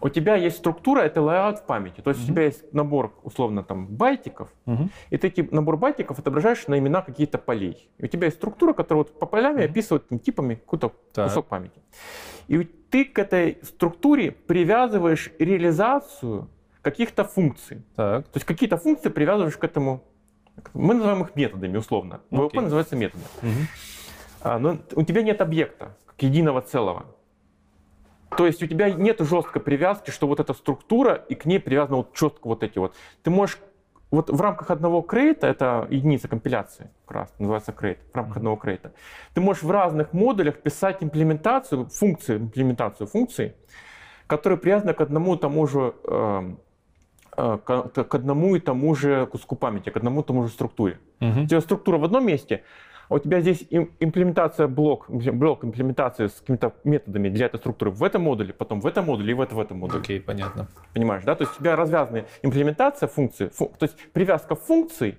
[0.00, 2.02] У тебя есть структура, это layout в памяти.
[2.02, 2.32] То есть у Мгм.
[2.34, 4.90] тебя есть набор, условно, там, байтиков, Мгм.
[5.08, 7.88] и ты эти набор байтиков отображаешь на имена каких-то полей.
[7.96, 9.64] И у тебя есть структура, которая вот по полям Мгм.
[9.64, 11.28] описывает там, типами какой-то Так.
[11.28, 11.80] кусок памяти.
[12.48, 16.48] И ты к этой структуре привязываешь реализацию
[16.82, 17.82] каких-то функций.
[17.96, 18.26] Так.
[18.26, 20.02] То есть какие-то функции привязываешь к этому.
[20.74, 22.20] Мы называем их методами, условно.
[22.30, 22.48] Окей.
[22.48, 23.26] ВП называется методом.
[23.42, 23.66] Мгм.
[24.44, 27.06] А, но у тебя нет объекта, как единого целого.
[28.36, 31.98] То есть у тебя нет жесткой привязки, что вот эта структура, и к ней привязаны
[31.98, 32.94] вот четко вот эти вот.
[33.22, 33.58] Ты можешь
[34.10, 38.56] вот в рамках одного крейта, это единица компиляции, как раз называется крейт, в рамках одного
[38.56, 38.92] крейта,
[39.32, 43.54] ты можешь в разных модулях писать имплементацию, функции, имплементацию функций,
[44.26, 46.60] которые привязаны к одному и тому же эм,
[47.36, 50.98] э, к, к одному и тому же куску памяти, к одному и тому же структуре.
[51.20, 51.44] Мгм.
[51.44, 52.62] У тебя структура в одном месте,
[53.08, 57.90] а у тебя здесь им- имплементация блок, блок имплементации с какими-то методами для этой структуры
[57.90, 60.00] в этом модуле, потом в этом модуле и в, это, в этом модуле.
[60.00, 60.68] Окей, понятно.
[60.94, 61.34] Понимаешь, да?
[61.34, 65.18] То есть у тебя развязанная имплементация функции, фу- то есть привязка функций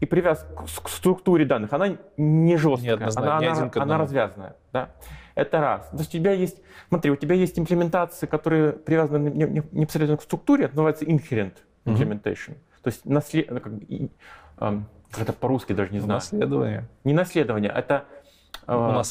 [0.00, 4.56] и привязка к структуре данных, она не жесткая, Неоднозначно, она, не она, она развязанная.
[4.72, 4.90] Да?
[5.36, 5.88] Это раз.
[5.90, 10.16] То есть у тебя есть, смотри, у тебя есть имплементации, которые привязаны не- не- непосредственно
[10.16, 11.54] к структуре, это называется inherent
[11.86, 12.54] implementation.
[12.82, 13.48] То есть наслед...
[13.48, 14.10] как, и-
[14.56, 14.74] как
[15.22, 16.18] это по-русски даже не знаю.
[16.18, 16.88] Наследование.
[17.04, 18.04] Не наследование, это
[18.66, 19.02] э,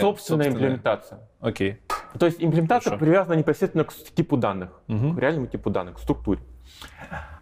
[0.00, 1.20] собственная, имплементация.
[1.40, 1.80] Окей.
[2.18, 3.04] То есть имплементация Хорошо.
[3.04, 5.16] привязана непосредственно к типу данных, Мгм.
[5.16, 6.40] к реальному типу данных, к структуре.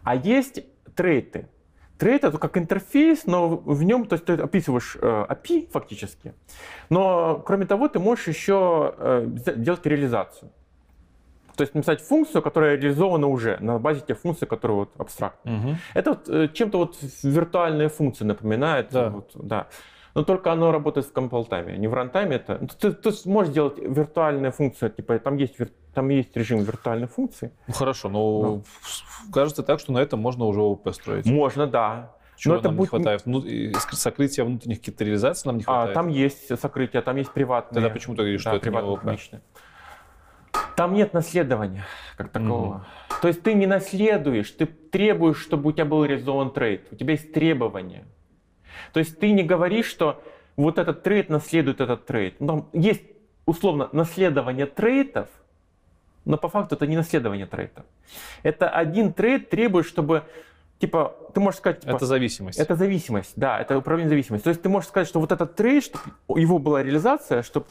[0.03, 0.61] А есть
[0.95, 1.49] трейты.
[1.99, 6.35] Trait это как интерфейс, но в нем, то есть ты описываешь э, API фактически,
[6.91, 10.51] но кроме того ты можешь еще э, делать реализацию.
[11.57, 15.53] То есть написать функцию, которая реализована уже на базе тех функций, которые вот абстрактны.
[15.53, 15.77] Мгм.
[15.95, 18.89] Это вот, э, чем-то вот виртуальные функции напоминает.
[18.91, 19.09] Да.
[19.11, 19.67] Вот, да.
[20.15, 22.37] Но только оно работает в компил-тайме, не в рантайме.
[22.37, 22.59] Это...
[22.61, 25.57] ну, Ты, ты сможешь сделать виртуальные функции, типа там есть,
[25.95, 27.51] там есть режим виртуальной функции.
[27.67, 31.27] Ну хорошо, но в- кажется так, что на этом можно уже ООП строить.
[31.27, 32.13] Можно, да.
[32.37, 33.23] Чего но это нам будет- не хватает?
[33.27, 33.43] Ну,
[33.93, 35.95] сокрытия внутренних каких-то реализаций нам не А, хватает.
[35.95, 37.75] там есть сокрытие, там есть приватные.
[37.83, 39.01] Тогда почему ты говоришь, что да, это не приватные, ООП?
[39.01, 39.43] публичные.
[40.77, 41.85] Там нет наследования
[42.17, 42.87] как такового.
[43.23, 46.87] То есть ты не наследуешь, ты требуешь, чтобы у тебя был реализован trait.
[46.93, 48.05] У тебя есть требования.
[48.93, 50.23] То есть ты не говоришь, что
[50.57, 52.41] вот этот trait наследует этот trait.
[52.41, 53.03] Ну, Там есть
[53.47, 55.29] условно наследование трейтов,
[56.25, 57.85] но по факту это не наследование трейтов.
[58.43, 60.25] Это один trait требует, чтобы
[60.79, 62.59] типа ты можешь сказать, типа, Это зависимость.
[62.59, 64.45] это зависимость, да, это управление зависимостью.
[64.45, 67.67] То есть ты можешь сказать, что вот этот trait, чтобы его была реализация, чтобы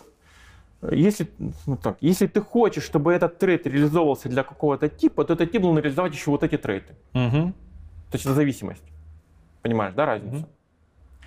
[0.92, 1.28] если,
[1.66, 5.62] ну так, если ты хочешь, чтобы этот trait реализовывался для какого-то типа, то этот тип
[5.62, 6.96] должен реализовать еще вот эти трейты.
[7.14, 7.54] Мгм.
[8.12, 8.84] То есть это зависимость.
[9.62, 10.38] Понимаешь, да, разницу?
[10.38, 10.48] Мгм.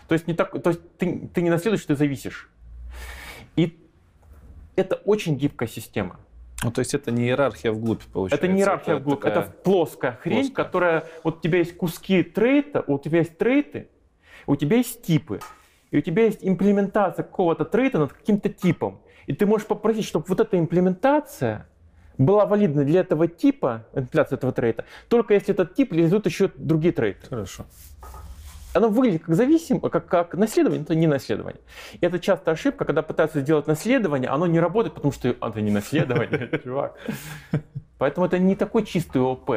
[0.08, 2.50] То есть, не так, то есть ты, ты не наследуешь, ты зависишь.
[3.56, 3.78] И
[4.76, 6.18] это очень гибкая система.
[6.64, 8.44] Ну, то есть это не иерархия вглубь, получается.
[8.44, 10.64] Это не иерархия вглубь, такая- это плоская хрень, плоская.
[10.64, 11.04] которая...
[11.24, 13.88] Вот у тебя есть куски трейта, у тебя есть трейты,
[14.46, 15.40] у тебя есть типы,
[15.90, 19.00] и у тебя есть имплементация какого-то трейта над каким-то типом.
[19.28, 21.66] И ты можешь попросить, чтобы вот эта имплементация
[22.16, 26.94] была валидна для этого типа, имплементация этого трейта, только если этот тип реализует еще другие
[26.94, 27.26] трейты.
[27.28, 27.66] Хорошо.
[28.72, 31.60] Оно выглядит как зависим, как, как наследование, но это не наследование.
[32.00, 35.70] И это часто ошибка, когда пытаются сделать наследование, оно не работает, потому что это не
[35.70, 36.96] наследование, чувак.
[37.98, 39.50] Поэтому это не такой чистый ОП,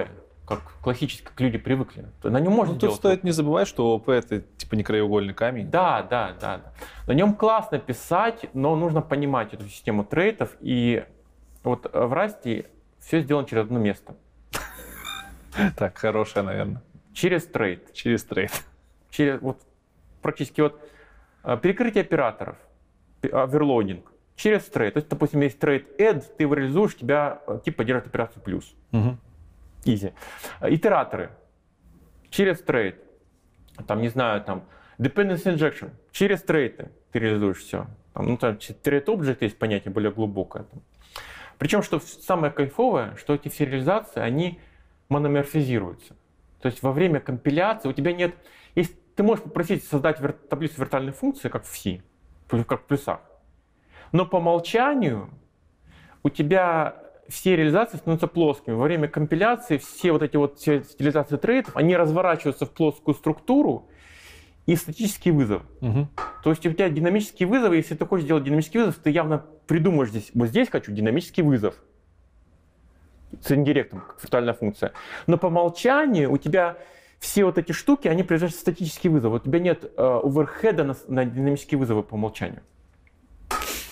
[0.57, 2.05] как классически, как люди привыкли.
[2.23, 2.95] На нем можно Ну, тут делать.
[2.97, 5.69] стоит не забывать, что ООП это типа не краеугольный камень.
[5.69, 6.73] Да, да, да, да.
[7.07, 10.55] На нем классно писать, но нужно понимать эту систему трейтов.
[10.61, 11.03] И
[11.63, 12.65] вот в Расте
[12.99, 14.15] все сделано через одно место.
[15.77, 16.81] Так, хорошая, наверное.
[17.13, 17.91] Через trait.
[17.93, 18.51] Через trait.
[19.09, 19.59] через вот
[20.21, 20.79] практически вот
[21.43, 22.55] э, перекрытие операторов,
[23.19, 24.93] пе- overloading через trait.
[24.93, 28.73] То есть, допустим, есть trait add, ты его реализуешь, тебя э, тип поддерживает операцию плюс.
[28.91, 29.19] Мгм.
[29.85, 30.13] Easy.
[30.59, 31.31] Э, Итераторы
[32.29, 33.01] через trait.
[33.87, 34.65] Там, не знаю, там
[34.97, 35.91] Dependency injection.
[36.11, 37.87] Через трейты ты реализуешь все.
[38.13, 40.65] Там, ну, там trait object есть понятие более глубокое.
[41.57, 44.59] Причем, что самое кайфовое, что эти все реализации, они
[45.09, 46.15] мономорфизируются.
[46.61, 48.35] То есть во время компиляции у тебя нет...
[48.75, 52.01] Есть, ты можешь попросить создать вер, таблицу виртуальной функции, как в C,
[52.47, 53.19] как в плюсах.
[54.11, 55.29] Но по умолчанию
[56.23, 56.95] у тебя
[57.31, 58.75] все реализации становятся плоскими.
[58.75, 63.87] Во время компиляции все вот эти вот все стилизации трейдов, они разворачиваются в плоскую структуру
[64.65, 65.63] и статический вызов.
[65.81, 66.07] Угу.
[66.43, 70.09] То есть у тебя динамический вызов, если ты хочешь сделать динамический вызов, ты явно придумаешь
[70.09, 71.75] здесь, вот здесь хочу динамический вызов
[73.41, 74.91] с индиректом, как виртуальная функция.
[75.25, 76.77] Но по умолчанию у тебя
[77.19, 79.33] все вот эти штуки, они превращаются в статический вызов.
[79.33, 82.61] У тебя нет э, оверхеда на, на динамические вызовы по умолчанию.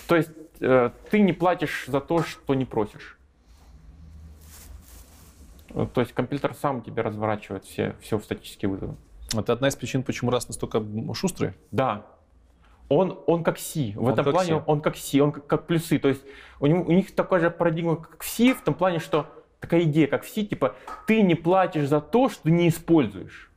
[0.08, 0.30] То есть
[0.60, 3.19] э, ты не платишь за то, что не просишь.
[5.72, 8.96] То есть компьютер сам тебе разворачивает все, все в статические вызовы.
[9.36, 10.82] Это одна из причин, почему раз настолько
[11.14, 11.54] шустрый?
[11.70, 12.06] Да.
[12.88, 13.92] Он, он как C.
[13.94, 14.62] В он этом плане C.
[14.66, 15.98] он как C, он как, как плюсы.
[15.98, 16.22] То есть
[16.58, 19.26] у, него, у них такая же парадигма, как в C, в том плане, что
[19.60, 20.74] такая идея, как в C, типа
[21.06, 23.50] ты не платишь за то, что не используешь.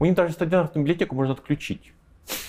[0.00, 1.92] У них даже стандартную библиотеку можно отключить.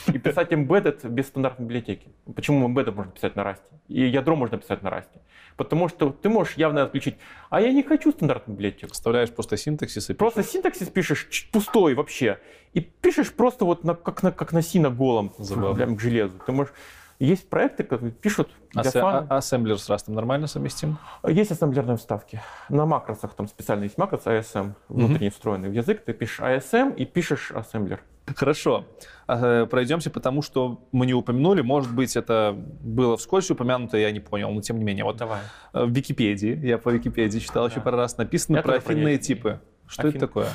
[0.08, 2.08] И писать embedded без стандартной библиотеки.
[2.36, 3.62] Почему embedded можно писать на Rust?
[3.88, 5.10] И ядро можно писать на Rust.
[5.58, 7.16] Потому что ты можешь явно отключить.
[7.50, 8.94] А я не хочу стандартную библиотеку.
[8.94, 10.18] Вставляешь просто синтаксис и пишешь.
[10.18, 12.40] Просто синтаксис пишешь пустой вообще.
[12.74, 15.34] И пишешь просто вот на, как, на, как на си на голом.
[15.38, 15.76] Забавно.
[15.76, 16.40] Прям к железу.
[16.46, 16.74] Ты можешь...
[17.20, 19.28] Есть проекты, которые пишут для фана.
[19.30, 20.98] А ассемблер с Rust нормально совместим?
[21.26, 22.42] Есть ассемблерные вставки.
[22.70, 26.04] На макросах там специально есть макрос ASM, внутренне mm встроенный в язык.
[26.04, 28.02] Ты пишешь ASM и пишешь ассемблер.
[28.26, 28.86] Хорошо.
[29.28, 31.62] А, пройдемся потому что мы не упомянули.
[31.62, 35.04] Может быть, это было вскользь упомянуто, я не понял, но тем не менее.
[35.04, 35.40] Вот Давай.
[35.74, 37.72] Э, в Википедии, я по Википедии читал да.
[37.72, 39.60] еще пару раз, написано я про афинные типы.
[39.88, 40.18] Что Афин...
[40.18, 40.48] это такое?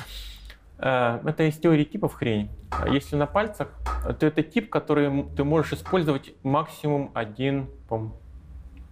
[0.77, 2.49] Э, это из теории типов хрень.
[2.89, 3.69] Если на пальцах,
[4.19, 7.69] то это тип, который ты можешь использовать максимум один,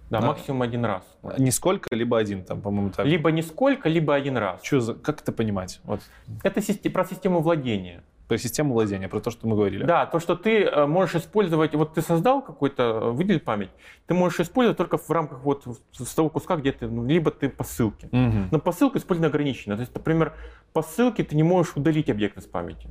[0.09, 1.03] да, да, максимум один раз.
[1.37, 3.05] Нисколько, либо один, там, по-моему, так.
[3.05, 4.63] Либо нисколько, либо один раз.
[4.63, 5.81] Что за, как это понимать?
[5.83, 6.01] Вот.
[6.43, 9.83] Это про систему владения про систему владения, про то, что мы говорили.
[9.83, 13.69] Да, то, что ты э, можешь использовать, вот ты создал какой-то, э, выделил память,
[14.05, 17.49] ты можешь использовать только в рамках вот с того куска, где ты, ну, либо ты
[17.49, 18.07] по ссылке.
[18.07, 18.47] Угу.
[18.51, 19.75] Но по ссылке использование ограничено.
[19.75, 20.33] То есть, например,
[20.73, 22.89] по ссылке ты не можешь удалить объект из памяти.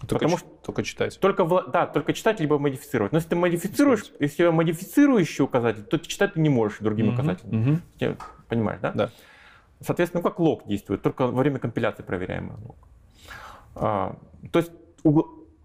[0.00, 1.18] Только, потому что, только читать.
[1.18, 3.10] Только, да, только читать, либо модифицировать.
[3.12, 4.20] Но если ты модифицируешь, Читать.
[4.20, 7.80] если модифицирующий указатель, то читать ты не можешь другими угу, указателями.
[8.00, 8.16] Угу.
[8.48, 8.92] Понимаешь, да?
[8.92, 9.10] Да.
[9.80, 12.76] Соответственно, как лог действует, только во время компиляции проверяемый лог.
[13.80, 14.16] А,
[14.52, 14.72] то есть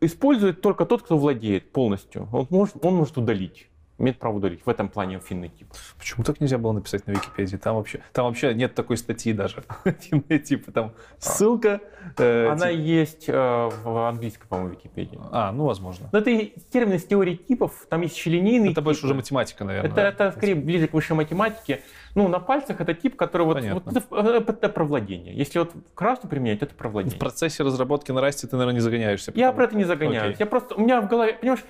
[0.02, 2.28] использует только тот, кто владеет полностью.
[2.32, 3.68] Он может, он может удалить
[3.98, 4.62] имеет право удалить.
[4.66, 5.68] В этом плане финный тип.
[5.98, 7.58] Почему так нельзя было написать на Википедии?
[7.58, 9.64] Там вообще, там вообще нет такой статьи даже.
[10.00, 10.72] Финные типы.
[10.72, 11.80] Там ссылка.
[12.18, 12.80] Э, Она тип...
[12.80, 15.20] есть э, в английской, по-моему, Википедии.
[15.32, 16.10] А, ну, возможно.
[16.12, 16.32] Но это
[16.72, 17.86] термин из теории типов.
[17.90, 18.86] Там есть еще линейный Это тип.
[18.86, 19.90] больше уже математика, наверное.
[19.90, 20.10] Это, да?
[20.10, 21.82] это скорее ближе к высшей математике.
[22.16, 25.36] Ну, на пальцах это тип, который вот, вот это, это про владение.
[25.36, 27.16] Если вот красную применять, это про владение.
[27.16, 29.32] В процессе разработки на расте ты, наверное, не загоняешься.
[29.32, 29.46] Потому...
[29.46, 30.36] Я про это не загоняюсь.
[30.36, 30.40] Okay.
[30.42, 31.64] Я просто, у меня в голове, понимаешь,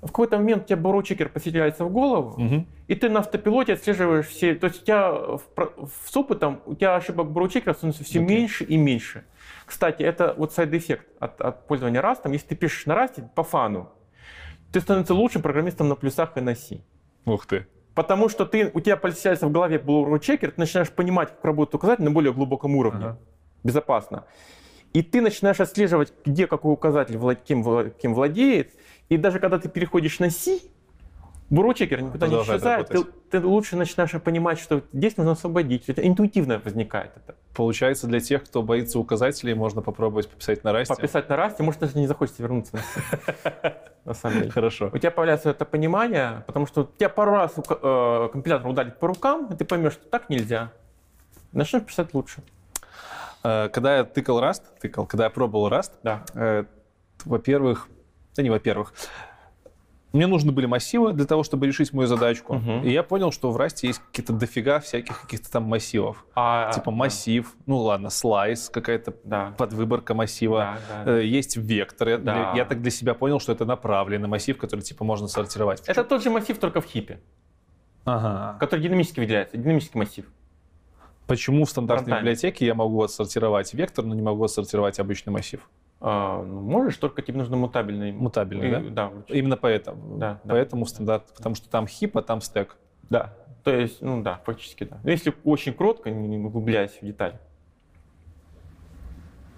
[0.00, 2.66] в какой-то момент у тебя бурочекер поселяется в голову, угу.
[2.86, 4.54] и ты на автопилоте отслеживаешь все.
[4.54, 5.42] То есть у тебя в,
[6.06, 8.26] с опытом у тебя ошибок borrow checker а становится все okay.
[8.26, 9.24] меньше и меньше.
[9.66, 12.32] Кстати, это вот side effect от, от пользования растом.
[12.32, 13.90] Если ты пишешь на расте по фану,
[14.72, 16.80] ты становишься лучшим программистом на плюсах и на C.
[17.24, 17.66] Ух ты.
[17.94, 21.74] Потому что ты, у тебя поселяется в голове borrow checker, ты начинаешь понимать, как работает
[21.74, 23.04] указатель на более глубоком уровне.
[23.04, 23.18] Ага.
[23.64, 24.24] Безопасно.
[24.92, 27.62] И ты начинаешь отслеживать, где какой указатель кем
[28.14, 28.72] владеет,
[29.08, 30.60] и даже когда ты переходишь на C,
[31.50, 35.88] бурочекер никуда не исчезает, ты, ты лучше начинаешь понимать, что здесь нужно освободить.
[35.88, 37.36] Это интуитивно возникает это.
[37.54, 40.94] Получается, для тех, кто боится указателей, можно попробовать пописать на расте.
[40.94, 43.74] Пописать на расте, может, даже не захочется вернуться на.
[44.04, 44.50] На самом деле.
[44.50, 44.90] Хорошо.
[44.92, 49.52] У тебя появляется это понимание, потому что тебя пару раз э, компилятор ударит по рукам,
[49.52, 50.72] и ты поймешь, что так нельзя.
[51.52, 52.42] Начнешь писать лучше.
[53.44, 56.24] Э, когда я тыкал Rust, тыкал, когда я пробовал Rust, да.
[56.34, 56.64] Э,
[57.26, 57.88] во-первых,
[58.38, 58.94] да не во-первых.
[60.12, 62.54] Мне нужны были массивы для того, чтобы решить мою задачку.
[62.54, 62.84] Угу.
[62.84, 66.24] И я понял, что в Расте есть какие-то дофига всяких каких-то там массивов.
[66.34, 67.62] А, типа массив, да.
[67.66, 69.54] ну ладно, слайс, какая-то да.
[69.58, 70.78] подвыборка массива.
[70.88, 72.18] Да, да, Есть вектор.
[72.18, 72.54] Да.
[72.54, 75.82] Я так для себя понял, что это направленный массив, который типа можно сортировать.
[75.86, 77.20] Это тот же массив, только в хипе.
[78.04, 78.56] Ага.
[78.60, 80.24] Который динамически выделяется, динамический массив.
[81.26, 82.30] Почему в стандартной Фронтально.
[82.30, 85.60] библиотеке я могу отсортировать вектор, но не могу отсортировать обычный массив?
[86.00, 88.12] А, ну, можешь, только тебе нужно мутабельный.
[88.12, 89.10] Мутабельный, и, да?
[89.10, 89.12] Да.
[89.28, 90.18] Именно поэтому.
[90.18, 90.88] Да, поэтому да.
[90.88, 92.76] стандарт, потому что там хип, а там стек.
[93.10, 93.34] Да.
[93.64, 94.98] То есть, ну да, фактически да.
[95.02, 97.38] Но если очень кротко, не углубляясь в детали.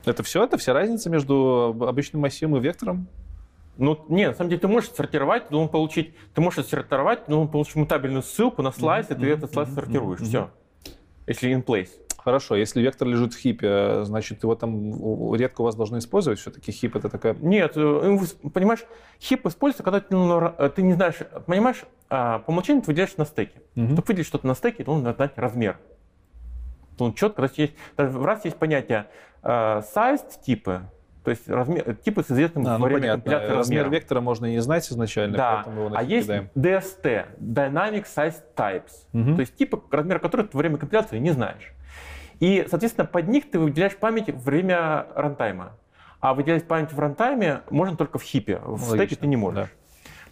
[0.04, 0.42] Это все?
[0.42, 3.06] Это вся разница между обычным массивом и вектором?
[3.76, 7.30] Ну, не, на самом деле ты можешь сортировать, ты должен получить, ты можешь сортировать, ты
[7.30, 10.20] должен получить мутабельную ссылку на слайс, и ты этот слайс сортируешь.
[10.20, 10.50] Все.
[11.26, 11.90] Если in place.
[12.24, 16.38] Хорошо, если вектор лежит в хипе, значит, его там редко у вас должны использовать?
[16.38, 17.34] Все-таки хип это такая...
[17.34, 18.18] Нет, э,
[18.52, 18.84] понимаешь,
[19.20, 21.16] хип используется, когда ты, ну, ты не знаешь,
[21.46, 23.62] понимаешь, а, по умолчанию ты выделяешь на стеке.
[23.76, 23.86] Угу.
[23.86, 25.78] Чтобы выделить что-то на стеке, ты должен знать размер.
[26.98, 29.06] Он четко, есть, даже в раз есть понятие
[29.42, 30.82] э, sized типы,
[31.24, 34.52] то есть размер, типы с известным а, ну, во время компиляции Размер вектора можно и
[34.52, 35.54] не знать изначально, да.
[35.56, 39.34] поэтому его А есть DST, Dynamic Size Types, угу.
[39.36, 41.72] то есть типы, размер которых ты во время компиляции не знаешь.
[42.40, 45.76] И, соответственно, под них ты выделяешь память во время рантайма.
[46.20, 48.96] А выделять память в рантайме можно только в хипе, в Логично.
[48.96, 49.68] стеке ты не можешь.
[49.68, 49.70] Да.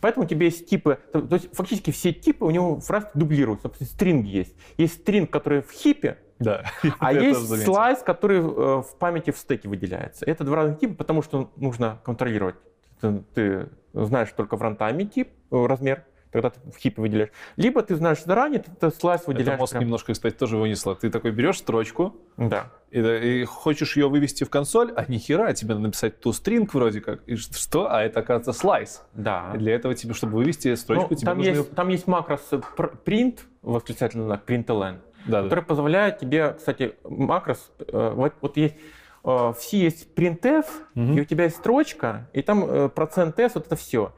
[0.00, 3.10] Поэтому у тебя есть типы, то, то есть фактически все типы у него в Rust
[3.14, 3.70] дублируются.
[3.80, 4.54] Стринги есть.
[4.76, 6.64] Есть стринг, который в хипе, да.
[6.98, 10.24] А есть слайс, который э, в памяти в стеке выделяется.
[10.24, 12.54] Это два разных типа, потому что нужно контролировать.
[13.00, 17.30] Ты, ты знаешь только в рантайме тип, э, размер, тогда ты в хипе выделяешь.
[17.56, 19.48] Либо ты знаешь заранее, ты этот слайс выделяешь.
[19.48, 19.84] Это мозг прям...
[19.84, 20.94] немножко, кстати, тоже вынесло.
[20.94, 22.70] Ты такой берешь строчку, да.
[22.90, 26.74] и, и хочешь ее вывести в консоль, а ни хера, тебе надо написать ту стринг
[26.74, 27.22] вроде как.
[27.26, 27.90] И что?
[27.90, 29.02] А это, оказывается, слайс.
[29.14, 29.52] Да.
[29.54, 31.50] И для этого тебе, чтобы вывести строчку, ну, тебе там нужно...
[31.50, 35.66] Есть, там есть макрос print, восклицательный знак, println да, который да.
[35.66, 41.12] позволяет тебе, кстати, макрос, э, вот, вот есть э, в C есть printf, угу.
[41.12, 44.12] и у тебя есть строчка, и там э, процент s, вот это все.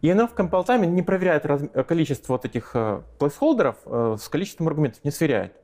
[0.00, 2.74] И оно в compile не проверяет раз, количество вот этих
[3.18, 5.56] плейсхолдеров с количеством аргументов, не сверяет.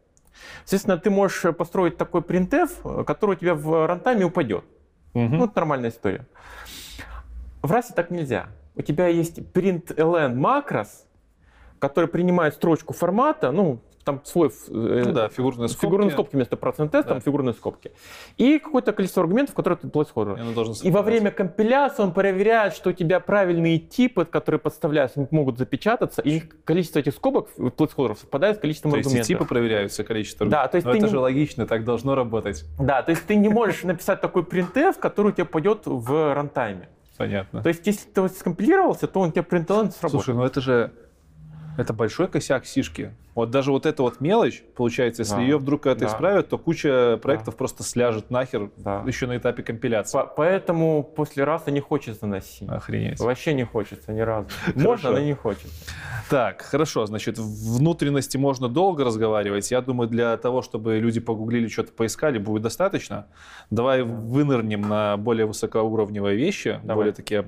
[0.64, 4.64] Естественно, ты можешь построить такой printf, который у тебя в рантайме упадет.
[5.14, 5.22] Угу.
[5.22, 6.26] Ну, это нормальная история.
[7.62, 8.48] В расе так нельзя.
[8.74, 11.06] У тебя есть println макрос,
[11.78, 15.86] который принимает строчку формата, ну, там свой э, ну, да, фигурные скобки.
[15.86, 17.14] фигурные скобки вместо процент тест, да.
[17.14, 17.92] там фигурные скобки.
[18.36, 20.38] И какое-то количество аргументов, которые ты плейсхолдер.
[20.38, 25.58] И, и во время компиляции он проверяет, что у тебя правильные типы, которые подставляются, могут
[25.58, 29.26] запечататься, и количество этих скобок плейсхолдеров совпадает с количеством то аргументов.
[29.26, 31.10] То есть типы проверяются количество Да, то есть Но ты это не...
[31.10, 32.64] же логично, так должно работать.
[32.78, 36.88] Да, то есть ты не можешь написать такой printf, который у тебя пойдет в рантайме.
[37.16, 37.62] Понятно.
[37.62, 40.10] То есть если ты скомпилировался, то он тебе println сработает.
[40.10, 40.92] Слушай, ну это же
[41.76, 43.14] это большой косяк сишки.
[43.34, 45.40] Вот даже вот эта вот мелочь, получается, если да.
[45.40, 46.06] ее вдруг когда-то да.
[46.06, 47.58] исправят, то куча проектов да.
[47.58, 49.02] просто сляжет нахер да.
[49.06, 50.16] еще на этапе компиляции.
[50.16, 52.68] По поэтому после раза не хочется носить.
[52.68, 53.18] Охренеть.
[53.18, 54.48] Вообще не хочется ни разу.
[54.74, 55.74] Можно, но не хочется.
[56.30, 59.70] Так, хорошо, значит, внутренности можно долго разговаривать.
[59.70, 63.26] Я думаю, для того, чтобы люди погуглили, что-то поискали, будет достаточно.
[63.70, 66.96] Давай вынырнем на более высокоуровневые вещи, Давай.
[66.96, 67.44] более такие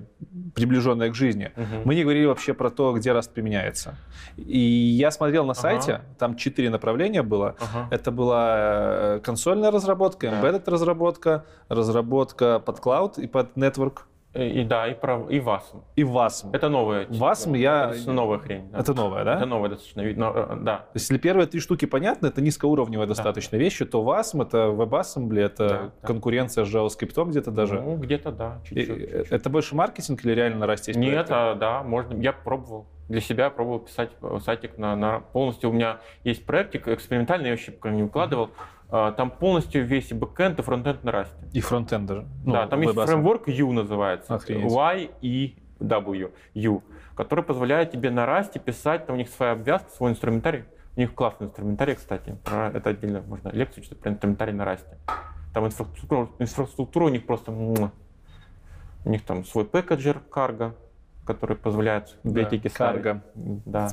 [0.54, 1.52] приближенные к жизни.
[1.56, 1.82] Угу.
[1.86, 3.96] Мы не говорили вообще про то, где Rust применяется.
[4.36, 6.04] И я смотрел на сайт, сайте, ага.
[6.18, 7.56] там четыре направления было.
[7.60, 7.88] Ага.
[7.90, 14.02] Это была э, консольная разработка, embedded разработка, разработка под cloud и под network.
[14.36, 15.82] И, да, и, про, и WASM.
[15.96, 16.50] И WASM.
[16.52, 17.06] Это новая.
[17.06, 17.92] WASM я...
[17.94, 18.68] Это новая хрень.
[18.70, 18.78] Да.
[18.78, 19.36] Это новая, да?
[19.36, 20.02] Это новая достаточно.
[20.02, 20.76] Но, э, да.
[20.76, 23.14] То есть, если первые три штуки понятны, это низкоуровневые да.
[23.14, 26.70] достаточно вещи, то WASM это WebAssembly, это да, конкуренция да.
[26.70, 27.80] с JavaScript где-то даже.
[27.80, 28.60] Ну, где-то да.
[28.64, 29.32] Чуть-чуть, и, чуть-чуть.
[29.32, 32.20] Это больше маркетинг или реально на расте Нет, а, да, можно.
[32.20, 35.70] Я пробовал для себя пробовал писать э, сайтик на, на полностью.
[35.70, 38.50] У меня есть проектик экспериментальный, я вообще пока не укладывал.
[38.56, 41.36] А, там полностью весь бэкэнд и фронтенд на расте.
[41.52, 42.26] И фронтенд даже?
[42.44, 44.34] Ну, да, там есть фреймворк U называется.
[44.34, 44.70] Охренеть.
[44.72, 46.82] Y, E, W, U,
[47.14, 50.64] который позволяет тебе на расте писать, там у них своя обвязка, свой инструментарий.
[50.96, 52.38] У них классный инструментарий, кстати.
[52.44, 54.96] Про это отдельно можно лекцию читать про инструментарий на расте.
[55.52, 57.52] Там инфраструктура, инфраструктура у них просто...
[57.52, 57.90] У
[59.10, 60.74] них там свой пэкэджер, карго,
[61.24, 63.20] который позволяет библиотеке да, Cargo.
[63.34, 63.88] Да.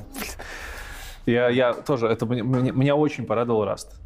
[1.26, 4.00] Я, я тоже, это меня, меня очень порадовал Rust.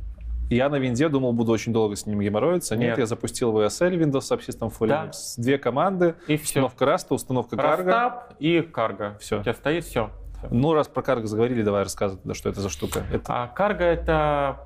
[0.50, 2.74] Я на винде думал, буду очень долго с ним геморроиться.
[2.76, 5.04] Нет, Нет я запустил VSL Windows Subsystem Full да.
[5.06, 5.12] Linux.
[5.36, 6.14] Две команды.
[6.26, 6.94] И установка все.
[6.94, 8.12] Rust, установка Cargo.
[8.38, 9.18] и Cargo.
[9.18, 9.40] Все.
[9.40, 10.10] У тебя стоит все.
[10.50, 13.04] Ну, раз про Cargo заговорили, давай рассказывай, да, что это за штука.
[13.12, 13.24] Это...
[13.28, 14.60] А Cargo это...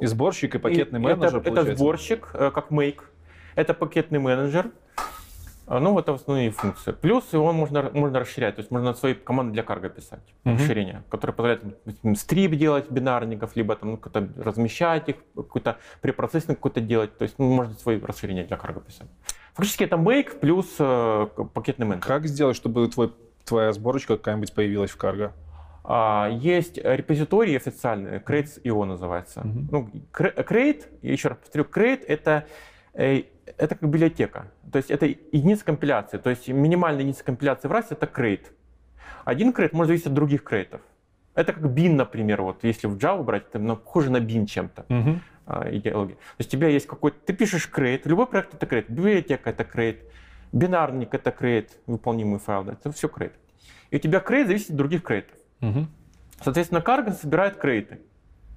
[0.00, 3.02] И сборщик, и пакетный и менеджер, это, это сборщик, э, как Make.
[3.54, 4.72] Это пакетный менеджер.
[5.66, 6.92] А, ну, это основные функции.
[6.92, 10.54] Плюс его можно, можно расширять, то есть можно свои команды для карго писать, mm-hmm.
[10.54, 11.62] расширение, которое позволяет
[12.16, 17.38] стрип делать бинарников, либо там, ну, как-то размещать их, какой-то препроцессинг какой-то делать, то есть
[17.38, 19.08] ну, можно свои расширения для карго писать.
[19.54, 22.06] Фактически это make плюс э, пакетный менеджер.
[22.08, 23.12] Как сделать, чтобы твой,
[23.44, 25.32] твоя сборочка какая-нибудь появилась в карго?
[25.84, 29.40] А, есть репозитории официальные, Crates.io называется.
[29.40, 29.68] Mm-hmm.
[29.70, 32.46] Ну, Crate, еще раз повторю, Crate это
[32.94, 33.24] э,
[33.58, 34.50] это как библиотека.
[34.70, 36.18] То есть это единица компиляции.
[36.18, 38.52] То есть минимальная единица компиляции в Rust это крейт.
[39.24, 40.80] Один крейт может зависеть от других крейтов.
[41.34, 44.84] Это как bin, например, вот если в Java брать, это ну, похоже на bin чем-то.
[44.88, 45.20] Угу.
[45.46, 46.16] а, идеология.
[46.16, 49.64] То есть у тебя есть какой-то, ты пишешь create, любой проект это create, библиотека это
[49.64, 50.00] create,
[50.52, 53.32] бинарник это create, выполнимый файл, да, это все create.
[53.90, 55.36] И у тебя create зависит от других крейтов.
[55.60, 55.88] Мгм.
[56.42, 58.00] Соответственно, карго собирает крейты.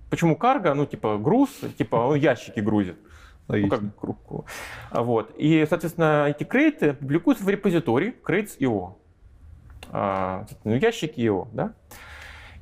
[0.10, 0.74] Почему карго?
[0.74, 2.98] Ну, типа груз, типа он ящики грузит.
[3.48, 4.46] Ну, как руку.
[4.90, 5.34] А Вот.
[5.38, 8.94] И, соответственно, эти крейты публикуются в репозитории crates.io.
[9.92, 11.74] А, соответственно, ящики .io, да?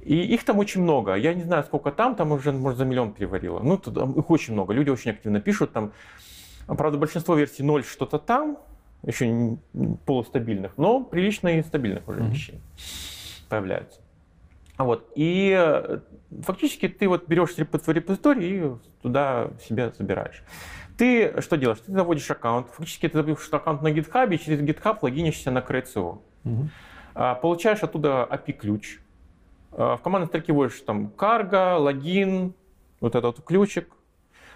[0.01, 1.15] И их там очень много.
[1.15, 3.59] Я не знаю, сколько там, там уже, может, за миллион переварило.
[3.59, 4.73] Ну, тут, там их очень много.
[4.73, 5.93] Люди очень активно пишут там.
[6.67, 8.57] А, Правда, большинство версий 0 что-то там,
[9.05, 9.57] еще
[10.05, 12.31] полустабильных, но прилично и стабильных уже Мгм.
[12.31, 12.61] вещей
[13.49, 13.99] появляются.
[14.77, 15.11] Вот.
[15.15, 15.99] И э,
[16.41, 18.71] фактически ты вот берешь репозиторий и
[19.01, 20.43] туда себе забираешь.
[20.97, 21.79] Ты что делаешь?
[21.85, 22.69] Ты заводишь аккаунт.
[22.69, 26.19] Фактически ты заводишь аккаунт на GitHub и через GitHub логинишься на Crates.io.
[26.43, 26.69] Мгм.
[27.15, 28.99] А, Получаешь оттуда API-ключ.
[29.71, 32.53] А, В командной строке вводишь там cargo, логин,
[32.99, 33.89] вот этот вот ключик.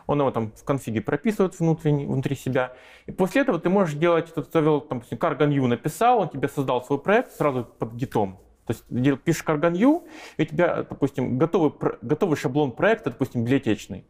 [0.05, 2.73] Он его там в конфиге прописывает внутренне, внутри себя.
[3.07, 6.83] И после этого ты можешь делать, ты завел, там, cargo new написал, он тебе создал
[6.83, 8.39] свой проект сразу под гитом.
[8.67, 10.03] То есть пишешь new,
[10.37, 11.71] и у тебя, допустим, готовый,
[12.01, 14.05] готовый шаблон проекта, допустим, библиотечный.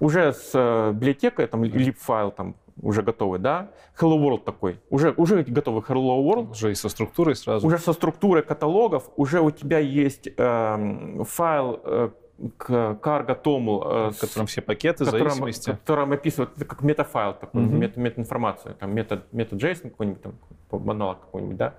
[0.00, 3.70] Уже с э, библиотекой, там, lib-файл там уже готовый, да?
[4.00, 4.80] Hello World такой.
[4.90, 6.52] Уже, уже готовый Hello World.
[6.52, 7.66] Уже и со структурой сразу.
[7.66, 12.10] Уже со структурой каталогов, уже у тебя есть эм, файл э,
[12.56, 12.70] к
[13.02, 15.70] cargo toml, э, в котором все пакеты, которым, зависимости.
[15.70, 17.78] которым описывают это как метафайл такой, Мгм.
[17.80, 21.70] мета, метаинформацию, там метод, метод JSON какой-нибудь, там, аналог какой-нибудь, да.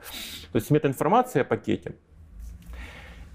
[0.52, 1.96] То есть метаинформация о пакете.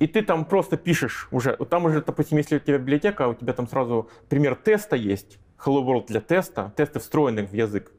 [0.05, 3.55] И ты там просто пишешь уже, там уже, допустим, если у тебя библиотека, у тебя
[3.55, 7.91] там сразу пример теста есть, Hello World для теста, тесты встроены в язык.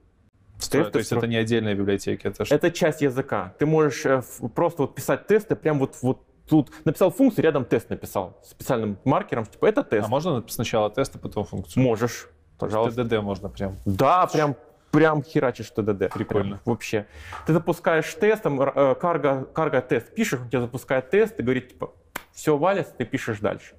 [0.60, 2.44] Строй- тесты То есть встро- это не отдельные библиотеки, это?
[2.48, 3.56] Это часть языка.
[3.58, 4.22] Ты можешь э,
[4.54, 9.48] просто вот писать тесты, прям вот, вот тут написал функцию, рядом тест написал специальным маркером,
[9.48, 10.06] типа это тест.
[10.06, 11.82] А можно сначала тест, а потом функцию?
[11.82, 12.30] Можешь,
[12.60, 13.02] пожалуйста.
[13.02, 13.78] TDD можно прям.
[13.86, 14.56] Да, прям
[14.96, 16.14] прям херачишь TDD.
[16.14, 16.50] Прикольно.
[16.50, 17.06] Прям вообще.
[17.46, 21.70] Ты запускаешь тест, там, э, карго, карго тест пишешь, он тебе запускает тест и говорит,
[21.70, 21.94] типа,
[22.34, 23.76] все валится, ты пишешь дальше.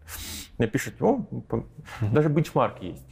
[0.59, 1.27] Напишет, о,
[2.01, 3.07] даже бенчмарки есть.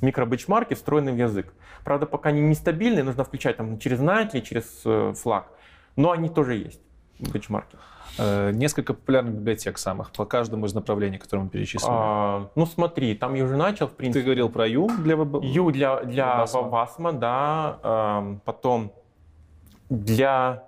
[0.00, 1.52] Микробенчмарки встроены в язык.
[1.84, 5.50] Правда, пока они нестабильные, нужно включать там через Nightly, через э, флаг.
[5.96, 6.80] Но они тоже есть,
[7.18, 7.76] бенчмарки.
[8.18, 11.90] Э, Несколько популярных библиотек самых по каждому из направлений, которые мы перечислили.
[11.90, 14.24] А, ну смотри, там я уже начал, в Ты принципе.
[14.24, 15.42] говорил про U для веб...
[15.42, 16.62] Ю для, для Васма.
[16.62, 17.78] Васма, да.
[17.82, 18.92] эм, потом
[19.88, 20.64] для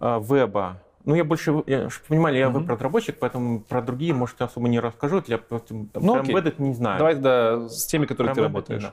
[0.00, 0.80] э, веба.
[1.04, 4.68] Ну, я больше, я, чтоб вы понимали, я веб-разработчик, поэтому про другие, может, я особо
[4.68, 5.20] не расскажу.
[5.20, 6.98] Для там, Ну, про embedded не знаю.
[6.98, 8.92] Давай тогда с теми, которые Про ты работаешь.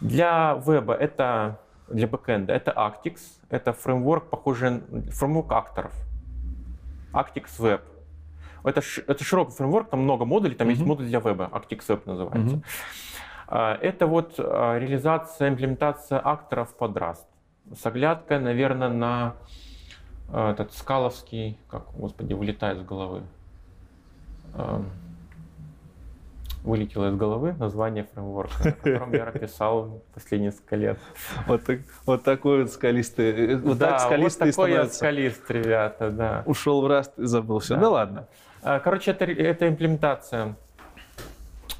[0.00, 1.58] Для веба это,
[1.88, 3.16] для бэкэнда, это Actix,
[3.48, 5.92] это фреймворк, похожий на фреймворк акторов.
[7.16, 7.80] Actix Web.
[8.64, 10.88] Это, это широкий фреймворк, там много модулей, там есть Мгм.
[10.88, 12.60] модуль для веба, Actix Web называется.
[13.48, 17.26] А, Это вот а, реализация, имплементация акторов под Rust.
[17.74, 19.34] С оглядкой, наверное, на
[20.32, 23.22] а, этот скаловский, как, господи, вылетает из головы.
[26.66, 30.98] Вылетело из головы название фреймворка, на котором я написал последние несколько лет.
[31.46, 33.52] Вот, так- вот такой вот скалистый.
[33.52, 34.96] э, Вот да, так скалистый вот такой я становится.
[34.98, 36.42] скалист, ребята, да.
[36.44, 37.76] Ушел в раст и забыл все.
[37.76, 37.80] Да.
[37.82, 38.26] Да ладно.
[38.64, 40.56] А, Короче, это, это имплементация.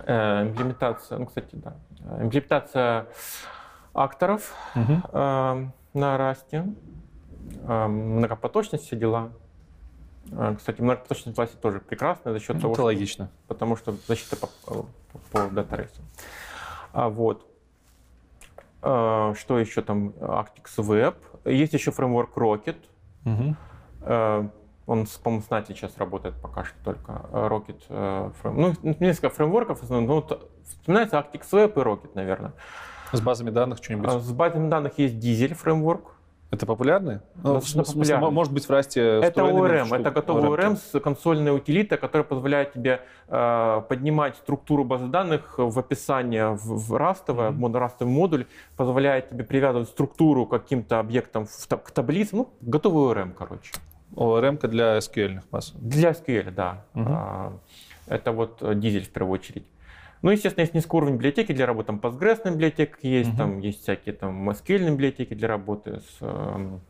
[0.07, 1.75] э, Имплементация, ну, кстати, да.
[2.21, 3.07] Имплементация
[3.93, 5.03] акторов Мгм.
[5.13, 6.65] э, на расте.
[7.67, 9.31] Э, Многопоточность, все дела.
[10.33, 13.31] Э, Кстати, многопоточность в классе тоже прекрасная за счет того, Это что, логично.
[13.49, 14.87] потому что защита по, по,
[15.33, 16.01] по датарейсу.
[16.93, 17.47] А вот.
[18.83, 20.09] Э, Что еще там?
[20.21, 21.17] Actix Web.
[21.45, 22.77] Есть еще фреймворк Rocket.
[23.25, 23.57] Мгм.
[24.03, 24.49] Э,
[24.87, 27.27] Он, по-моему, с Nati сейчас работает пока что только.
[27.33, 27.83] э, Rocket.
[27.89, 29.81] э, фрейм- Ну, несколько фреймворков.
[29.81, 30.07] в основном.
[30.09, 32.53] Ну, вот вспоминается Actix Web и Rocket, наверное.
[33.13, 34.09] С базами данных что-нибудь.
[34.09, 36.13] А С базами данных есть Diesel фреймворк.
[36.51, 37.19] Это популярный?
[37.43, 38.25] Ну, в смысле, популярный.
[38.27, 40.73] мо- может быть, в расте Это ORM, штук- это готовый ORM.
[40.73, 46.89] ORM с консольной утилитой, которая позволяет тебе э, поднимать структуру базы данных в описание в,
[46.89, 48.47] в растовое, мод- растовый модуль,
[48.77, 53.73] позволяет тебе привязывать структуру к каким-то объектам в к таблицам, ну, готовый ORM, короче.
[54.15, 55.73] ORM для SQL баз.
[55.75, 56.85] Для SQL, да.
[56.95, 57.53] А,
[58.07, 59.67] Это вот э, дизель в первую очередь.
[60.23, 63.39] Ну, естественно, есть низкоуровневые библиотеки для работы, там Postgres библиотека есть, Мгм.
[63.39, 66.81] там есть всякие там SQL библиотеки для работы с, эм,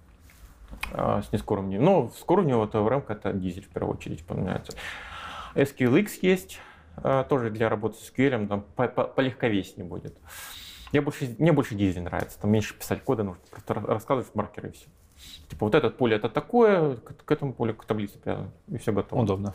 [0.92, 1.84] а, с низкоуровневыми.
[1.84, 4.76] Но вскоуровневый это ORM, это дизель в первую очередь упоминается.
[5.54, 6.60] SQLX есть,
[7.02, 10.16] э, тоже для работы с SQL, там по- по- полегковеснее будет.
[10.92, 14.68] Я больше, мне больше дизель нравится, там меньше писать кода, нужно просто ра- рассказывать маркеры
[14.68, 14.86] и все.
[15.48, 18.92] Типа вот это поле это такое, к, к этому полю к таблице привязано, и все
[18.92, 19.22] готово.
[19.22, 19.52] Удобно.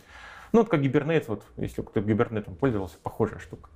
[0.53, 3.69] Ну, вот как Гибернет, вот, если кто гибернетом пользовался, похожая штука.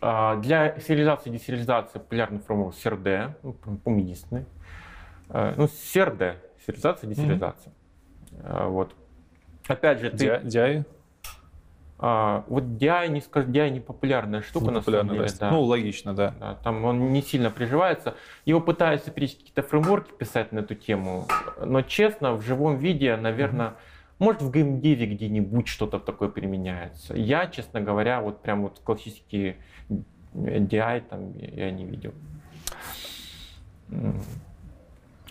[0.00, 4.44] А, Для сериализации и десериализации популярный фреймворк CRD, ну, по-моему, единственный.
[5.30, 7.72] Э, Ну, CRD, сериализация десериализация.
[8.42, 8.94] Э, Вот.
[9.66, 10.26] Опять же, ты...
[10.44, 10.84] DI?
[11.98, 15.28] а, Вот DI, не скажу, DI не популярная штука, Ну, на самом деле.
[15.40, 15.50] да.
[15.50, 16.34] Ну, логично, да.
[16.38, 18.14] Да, там он не сильно приживается.
[18.44, 21.26] Его пытаются периодически какие-то фреймворки писать на эту тему,
[21.64, 23.74] но честно, в живом виде, наверное,
[24.18, 27.14] может в геймдеве где-нибудь что-то такое применяется.
[27.14, 29.56] Я, честно говоря, вот прям вот классические
[30.34, 32.12] DI там я не видел.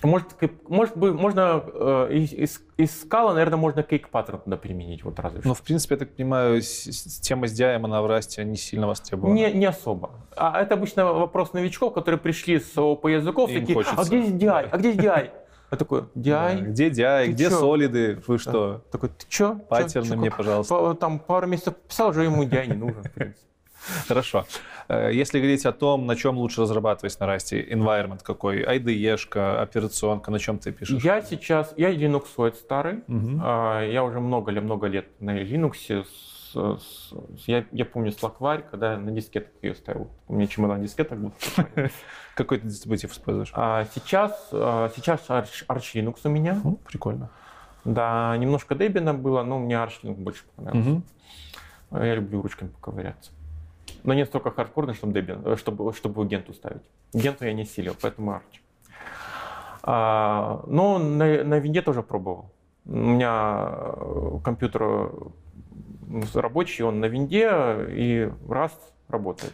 [0.04, 0.28] Может,
[0.68, 5.20] может быть, можно э, из, из, из скала, наверное, можно кейк паттерн туда применить, вот
[5.20, 5.48] разве что.
[5.48, 9.34] Ну, в принципе, я так понимаю, тема с DI она в Расте не сильно востребована.
[9.34, 10.12] Не, не особо.
[10.36, 14.00] А это обычно вопрос новичков, которые пришли с ООП языков, Им такие, хочется.
[14.00, 14.70] а где здесь DI?
[14.72, 15.32] А где здесь DI?
[15.72, 16.62] Я такой, Да, DI?
[16.62, 17.60] Где DI, Ты где чё?
[17.60, 18.82] солиды, вы что?
[18.92, 19.56] Такой, ты чё?
[19.70, 20.94] Паттерны чё, мне, как?» пожалуйста.
[20.94, 23.42] Там пару месяцев писал, уже ему DI не нужен, в принципе.
[24.08, 24.46] Хорошо.
[24.88, 30.32] Э, Если говорить о том, на чем лучше разрабатывать на Расте, environment какой, IDE-шка, операционка,
[30.32, 31.04] на чем ты пишешь?
[31.04, 33.04] Я сейчас, я linuxоид старый.
[33.42, 36.04] А, Я уже много ли много лет на Linux.
[36.04, 40.10] с- с- с- я, я помню слакварь, когда я на дискетах ее ставил.
[40.28, 41.32] У меня чемодан дискеток был.
[42.36, 43.52] Какой ты дистрибутив используешь?
[43.54, 46.60] А сейчас, а, сейчас Arch, Arch Linux у меня.
[46.64, 47.30] Ну, прикольно.
[47.84, 51.02] Да, немножко Debian было, но мне Arch Linux больше понравился.
[51.92, 53.32] А Я люблю ручками поковыряться.
[54.04, 56.82] Но не столько хардкорно, чтобы Debian, э, чтобы, чтобы генту ставить.
[57.14, 58.60] Генту я не силил, поэтому Arch.
[59.84, 62.52] А, но на, на винде тоже пробовал.
[62.86, 65.10] У меня э, компьютер э,
[66.34, 67.50] рабочий, он на винде,
[67.90, 69.54] и Rust работает.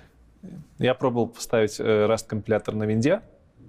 [0.80, 3.22] Я пробовал поставить э, Rust компилятор на винде,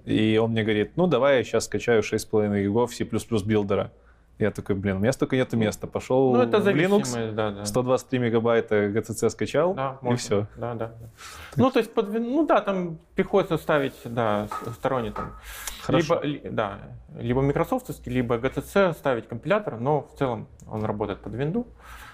[0.05, 3.91] и он мне говорит, ну давай я сейчас скачаю 6,5 гигов C++ билдера.
[4.39, 5.87] Я такой, блин, у меня столько нету места.
[5.87, 7.65] Пошел Ну, это в Linux, да, да.
[7.65, 10.19] 123 мегабайта GCC скачал, Да, и можно.
[10.19, 10.47] все.
[10.57, 10.93] Да, да.
[11.57, 14.49] Ну, то есть, под ну да, там приходится ставить, да,
[14.79, 15.35] сторонний там.
[15.83, 16.21] Хорошо.
[16.23, 16.79] Либо, ли- да,
[17.19, 21.67] либо Microsoft, либо GTC ставить компилятор, но в целом он работает под винду.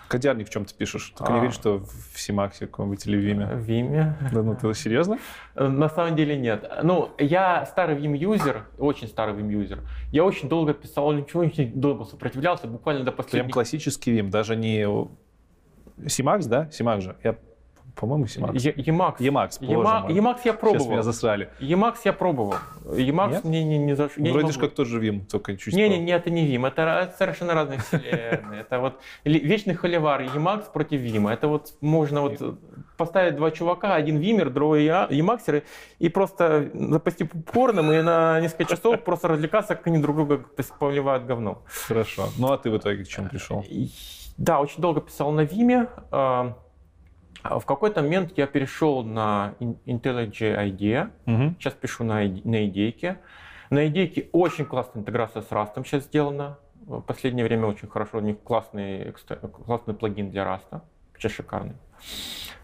[0.09, 1.10] Кодярник в чем ты пишешь?
[1.16, 1.40] Только не А.
[1.40, 3.56] говори, что в CMAX каком-нибудь или в Vime.
[3.56, 4.14] В Vime.
[4.32, 5.18] Да ну ты серьезно?
[5.55, 6.70] На самом деле нет.
[6.82, 9.80] Ну, я старый Vim-юзер, очень старый Vim-юзер.
[10.12, 13.52] Я очень долго писал, ничего очень долго сопротивлялся, буквально до Прям последнего.
[13.52, 14.86] классический Vim, даже не
[15.98, 16.68] CMAX, да?
[16.70, 17.16] CMAX же.
[17.24, 17.36] Я,
[17.99, 18.53] по-моему, CMAX.
[18.77, 19.16] Emacs.
[19.19, 20.12] Emacs, боже Ема- мой.
[20.12, 21.03] Emacs я Сейчас меня пробовал.
[21.03, 21.51] засрали.
[21.61, 22.55] Emacs я пробовал.
[22.85, 23.45] Нет?
[23.45, 24.25] мне не, не зашел.
[24.25, 27.12] Вроде же как тот же Vim, только чуть Не, не, не, это не Vim, это
[27.19, 28.61] совершенно разные вселенные.
[28.61, 31.31] Это вот вечный холивар Emacs против Vim.
[31.33, 32.41] Это вот можно вот
[32.97, 35.62] поставить два чувака, один Вимер, другой Emaxер,
[35.99, 40.45] и просто запасти попкорном и на несколько часов просто развлекаться, как они друг друга
[40.79, 41.62] поливают говно.
[41.87, 42.29] Хорошо.
[42.39, 43.65] Ну а ты в итоге к чему пришел?
[44.37, 46.55] Да, очень долго писал на Vime.
[47.43, 51.10] А, В какой-то момент я перешел на In- IntelliJ IDEA.
[51.27, 51.56] Мгм.
[51.59, 53.19] Сейчас пишу на, на идейке.
[53.70, 56.59] На идейке очень классная интеграция с Rust сейчас сделана.
[56.86, 58.19] В последнее время очень хорошо.
[58.19, 59.12] У них классный,
[59.66, 60.81] классный плагин для Rust.
[61.12, 61.74] Вообще шикарный.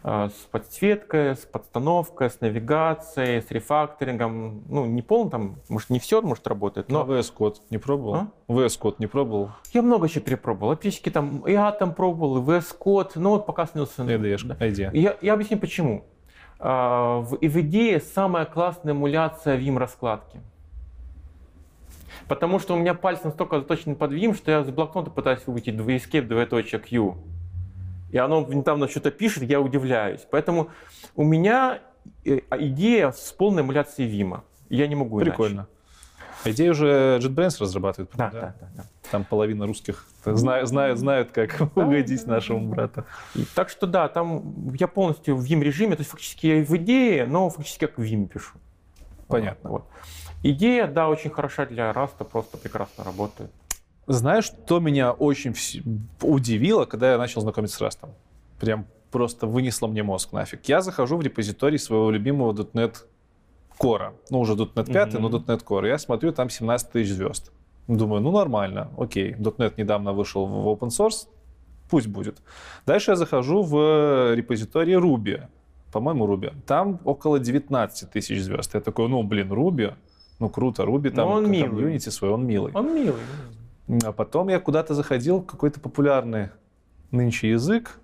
[0.07, 4.63] А, С подсветкой, с подстановкой, с навигацией, с рефакторингом.
[4.69, 8.15] Ну, не полный там, может, не все, может, работает, Но но VS Code не пробовал?
[8.15, 8.27] А?
[8.47, 9.49] VS Code не пробовал?
[9.73, 10.73] я много чего перепробовал.
[10.73, 14.03] Отличники там, и Atom пробовал, и VS Code, но вот пока снился...
[14.03, 14.91] IDE-шка, IDE.
[14.93, 16.05] Я, я объясню почему.
[16.59, 20.39] А, В, идее самая классная эмуляция Vim раскладки.
[22.27, 25.69] Потому что у меня пальцы настолько заточены под Vim, что я с блокнота пытаюсь выйти
[25.69, 27.17] escape двоеточие Q.
[28.15, 30.25] И оно недавно что-то пишет, я удивляюсь.
[30.31, 30.69] Поэтому
[31.17, 31.81] у меня
[32.23, 34.39] э, идея с полной эмуляцией Vim.
[34.69, 35.31] Я не могу иначе.
[35.31, 35.67] Прикольно.
[36.45, 38.39] IDE уже JetBrains разрабатывает, Да, да?
[38.39, 38.83] да, да, да.
[39.11, 43.03] Там половина русских знают, знают, знают как угодить нашему брату.
[43.33, 46.73] И так что да, там я полностью в Vim режиме, то есть фактически я в
[46.77, 48.57] идее, но фактически как в Vim пишу.
[49.27, 49.71] Понятно.
[49.71, 49.87] Вот.
[50.41, 53.51] Идея, да, очень хороша для Раста, просто прекрасно работает.
[54.07, 55.81] Знаешь, что меня очень вс-
[56.21, 58.11] удивило, когда я начал знакомиться с Растом?
[58.59, 60.65] Прям просто вынесло мне мозг нафиг.
[60.65, 62.95] Я захожу в репозиторий своего любимого .NET
[63.79, 64.13] Core.
[64.29, 65.23] Ну, уже .NET 5, Мгм.
[65.23, 65.87] но .NET Core.
[65.87, 67.51] Я смотрю, там 17 тысяч звезд.
[67.87, 69.33] Думаю, ну нормально, окей.
[69.33, 71.27] .NET недавно вышел в open source,
[71.89, 72.37] пусть будет.
[72.85, 75.43] Дальше я захожу в репозиторий Ruby.
[75.91, 76.53] По-моему, Ruby.
[76.67, 78.73] Там около 19 тысяч звезд.
[78.75, 79.93] Я такой, ну, блин, Ruby,
[80.39, 81.69] ну, круто, Ruby, там он к- милый.
[81.69, 82.71] комьюнити свой, он милый.
[82.73, 83.21] Он милый.
[84.03, 86.49] А потом я куда-то заходил, какой-то популярный
[87.11, 87.99] нынче язык.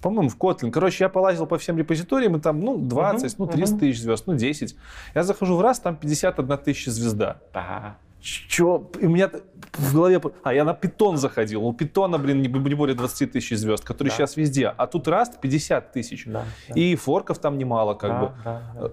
[0.00, 0.70] По-моему, в Kotlin.
[0.70, 3.80] Короче, я полазил по всем репозиториям, и там, ну, 20, Мгм, ну, 30 мгм.
[3.80, 4.76] тысяч звезд, ну, 10.
[5.14, 7.38] Я захожу в раз, там 51 тысяча звезда.
[7.52, 7.96] Да.
[8.20, 8.88] Че?
[9.00, 9.30] У меня
[9.72, 10.20] в голове...
[10.42, 11.64] А, я на питон заходил.
[11.64, 14.14] У питона, блин, не, не более 20 тысяч звезд, который да.
[14.14, 14.68] сейчас везде.
[14.68, 16.24] А тут раст 50 тысяч.
[16.26, 16.74] Да, да.
[16.74, 18.32] И форков там немало, как да, бы.
[18.44, 18.90] Да, да.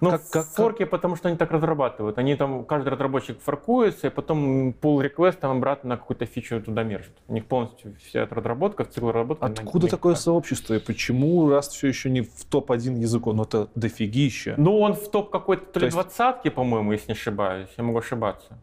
[0.00, 0.90] Ну, как, как, форки, как...
[0.90, 2.18] потому что они так разрабатывают.
[2.18, 6.82] Они там, каждый разработчик форкуется, и потом pull request там обратно на какую-то фичу туда
[6.82, 7.12] мержит.
[7.28, 9.44] У них полностью вся эта разработка, цикл разработки.
[9.44, 10.22] Откуда такое так.
[10.22, 10.74] сообщество?
[10.74, 13.34] И почему раз все еще не в топ-1 языков?
[13.34, 14.54] Ну, это дофигища.
[14.56, 16.56] Ну, он в топ какой-то то ли двадцатки, есть...
[16.56, 17.68] по-моему, если не ошибаюсь.
[17.76, 18.58] Я могу ошибаться.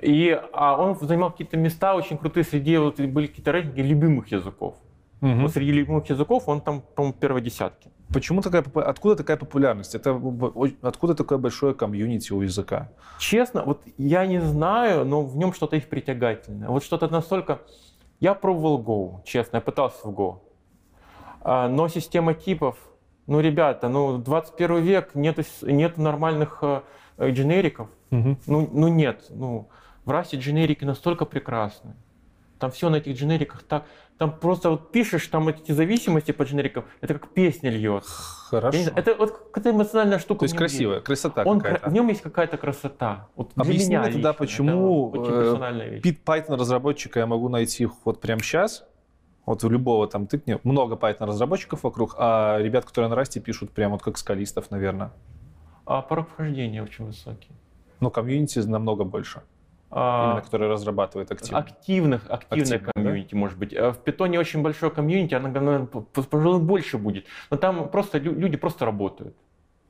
[0.00, 4.74] И а он занимал какие-то места очень крутые, среди вот были какие-то рейтинги любимых языков.
[5.20, 5.42] Угу.
[5.42, 7.88] Вот среди любимых языков он там, по-моему, первой десятки.
[8.12, 9.94] Почему такая, откуда такая популярность?
[9.94, 10.20] Это
[10.82, 12.90] откуда такое большое комьюнити у языка?
[13.18, 16.68] Честно, вот я не знаю, но в нем что-то их притягательное.
[16.68, 17.60] Вот что-то настолько...
[18.20, 20.38] Я пробовал Go, честно, я пытался в Go.
[21.40, 22.76] А, но система типов,
[23.26, 26.82] ну, ребята, ну, 21 век, нет, нет нормальных э,
[27.20, 27.88] дженериков.
[28.10, 28.36] Угу.
[28.46, 29.26] Ну, ну, нет.
[29.30, 29.68] Ну,
[30.04, 31.94] в расе дженерики настолько прекрасны.
[32.62, 33.86] Там все на этих дженериках так...
[34.18, 38.04] Там просто вот пишешь, там эти зависимости по дженерикам, это как песня льет.
[38.04, 38.78] Хорошо.
[38.78, 40.40] Знаю, это вот какая-то эмоциональная штука.
[40.40, 41.06] То есть красивая, есть.
[41.06, 41.90] красота Он, какая-то.
[41.90, 43.26] В нем есть какая-то красота.
[43.34, 48.84] Вот Объясни мне тогда, почему э, Пит Python разработчика я могу найти вот прямо сейчас,
[49.44, 53.72] вот у любого там тыкни, много Python разработчиков вокруг, а ребят, которые на расте пишут
[53.72, 55.10] прямо вот как скалистов, наверное.
[55.84, 57.50] А порог вхождения очень высокий.
[57.98, 59.42] Но комьюнити намного больше.
[59.94, 61.58] А, Именно который разрабатывает активно.
[61.58, 63.38] Активных, активное Активно, комьюнити, да?
[63.38, 63.74] может быть.
[63.74, 67.26] Э, в питоне очень большое комьюнити, оно, пожалуй, больше будет.
[67.50, 69.36] Но там просто люди просто работают.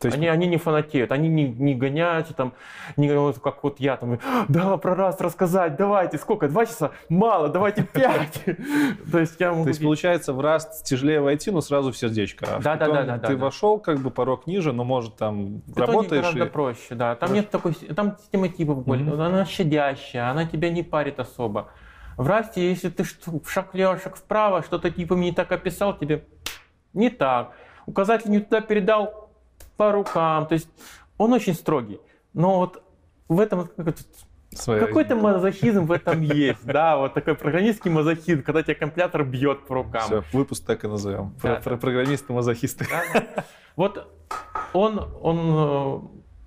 [0.03, 0.19] То есть...
[0.19, 2.55] они, они не фанатеют, они не, не гоняются там,
[2.97, 3.09] не
[3.41, 4.19] как вот я там,
[4.49, 6.91] да, про раз рассказать, давайте, сколько, два часа?
[7.09, 8.43] Мало, давайте пять.
[9.13, 12.47] То есть я То есть получается в раз тяжелее войти, но сразу в сердечко.
[12.57, 13.19] А да, да, да, да.
[13.19, 16.25] Ты вошел, как бы порог ниже, но может там работаешь.
[16.25, 17.15] гораздо проще, да.
[17.15, 21.69] Там нет такой, там система типов более, она щадящая, она тебя не парит особо.
[22.17, 23.05] В расте, если ты
[23.47, 26.25] шаг влево, шаг вправо, что-то типами не так описал, тебе
[26.93, 27.53] не так.
[27.87, 29.22] Указатель не туда передал,
[29.77, 30.47] по рукам.
[30.47, 30.69] То есть
[31.19, 32.01] он очень строгий.
[32.33, 32.83] Но вот
[33.29, 33.69] в этом
[34.67, 39.75] какой-то мазохизм в этом есть, да, вот такой программистский мазохизм, когда тебя компилятор бьет по
[39.75, 40.03] рукам.
[40.03, 41.35] Все, выпуск так и назовем.
[41.43, 41.57] Да.
[41.57, 42.87] Про, про программисты-мазохисты.
[42.91, 43.45] Да.
[43.77, 44.07] Вот
[44.75, 46.01] он, он, э,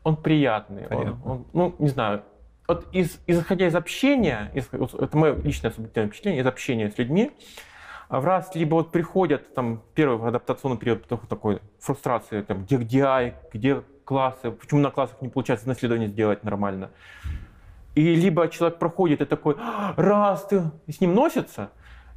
[0.03, 0.87] он приятный.
[0.87, 2.23] Он, он, ну, не знаю,
[2.67, 7.31] вот из, исходя из общения, из, это мое личное субъективное впечатление, из общения с людьми,
[8.07, 13.33] а в раз либо вот приходят там первый адаптационный период такой фрустрации, там, где DI,
[13.53, 16.91] где классы, почему на классах не получается наследование сделать нормально.
[17.95, 21.69] И либо человек проходит и такой, «А, раз ты с ним носится,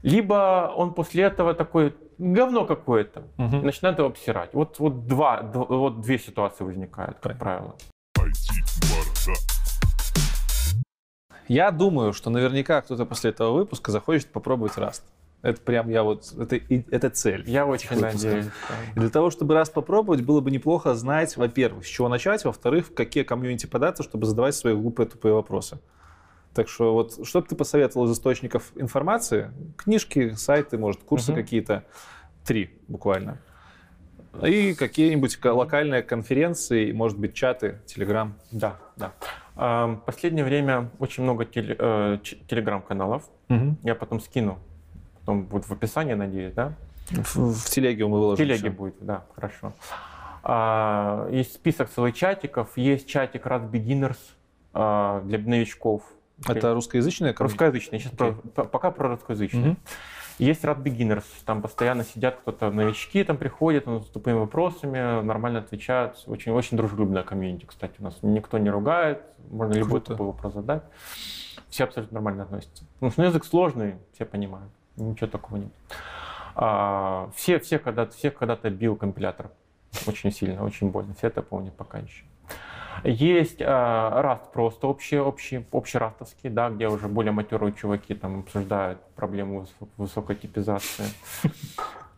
[0.03, 3.57] либо он после этого такой, говно какое-то, угу.
[3.57, 4.51] и начинает его обсирать.
[4.53, 7.77] Вот, вот, два, вот две ситуации возникают, как правило.
[11.49, 15.03] Я думаю, что наверняка кто-то после этого выпуска захочет попробовать Rust.
[15.41, 16.59] Это прям я вот, это,
[16.91, 17.45] это цель.
[17.47, 18.47] Я очень надеюсь.
[18.97, 22.89] И для того, чтобы раз попробовать, было бы неплохо знать, во-первых, с чего начать, во-вторых,
[22.89, 25.79] в какие комьюнити податься, чтобы задавать свои глупые тупые вопросы.
[26.55, 29.53] Так что вот, что бы ты посоветовал из источников информации?
[29.77, 31.41] Книжки, сайты, может, курсы угу.
[31.41, 31.85] какие-то.
[32.45, 33.39] Три буквально.
[34.43, 38.35] И какие-нибудь локальные конференции, может быть, чаты, телеграм.
[38.51, 39.13] Да, да.
[39.55, 43.29] В последнее время очень много э, телеграм-каналов.
[43.49, 43.77] Угу.
[43.85, 44.59] Я потом скину
[45.29, 46.73] потом будет в описании, надеюсь, да?
[47.11, 48.37] В, в телеге мы выложим.
[48.37, 48.71] В телеге все.
[48.71, 49.75] будет, да, хорошо.
[50.43, 54.17] А, есть список целых чатиков, есть чатик Rad Beginners
[54.73, 56.03] а, для новичков.
[56.47, 58.41] Это русскоязычная Русскоязычная, сейчас okay.
[58.51, 59.73] про, пока про русскоязычную.
[59.73, 59.81] Угу.
[60.39, 66.23] Есть Rad Beginners, там постоянно сидят кто-то, новички там приходят, с тупыми вопросами, нормально отвечают.
[66.27, 69.87] Очень, очень дружелюбная комьюнити, кстати, у нас никто не ругает, можно Круто.
[69.87, 70.85] любой тупой вопрос задать.
[71.69, 72.85] Все абсолютно нормально относятся.
[72.95, 74.71] Потому что язык сложный, все понимают.
[74.99, 75.73] Ничего такого нет.
[76.55, 79.51] А, все, все когда-то, всех когда-то бил компилятор.
[80.07, 81.15] Очень сильно, очень больно.
[81.15, 82.25] Все это помнят пока еще.
[83.05, 89.01] Есть а, Rust просто общий, общий, общерастовский, да, где уже более матерые чуваки там обсуждают
[89.15, 89.67] проблему
[89.97, 91.05] высокой типизации.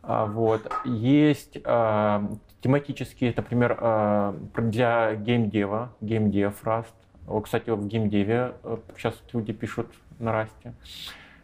[0.02, 0.72] А, вот.
[0.86, 2.26] Есть а,
[2.62, 7.42] тематические, например, а, для геймдева, геймдев Rust.
[7.44, 8.54] Кстати, в геймдеве
[8.96, 9.86] сейчас э, люди пишут
[10.18, 10.74] на Расте.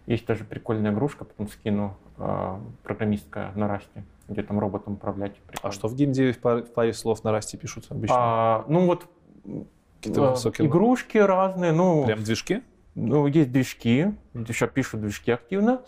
[0.06, 5.36] Есть даже прикольная игрушка, потом скину, э, программистка на расте, где там роботом управлять.
[5.38, 5.68] Прикольно.
[5.68, 8.16] А что в геймдеве в паре, в паре слов на расте пишут обычно?
[8.16, 9.06] А, ну вот
[9.44, 9.64] э,
[10.04, 11.72] игрушки разные.
[11.72, 12.62] Ну, Прям движки?
[12.94, 15.82] Ну, есть движки, еще пишут движки активно.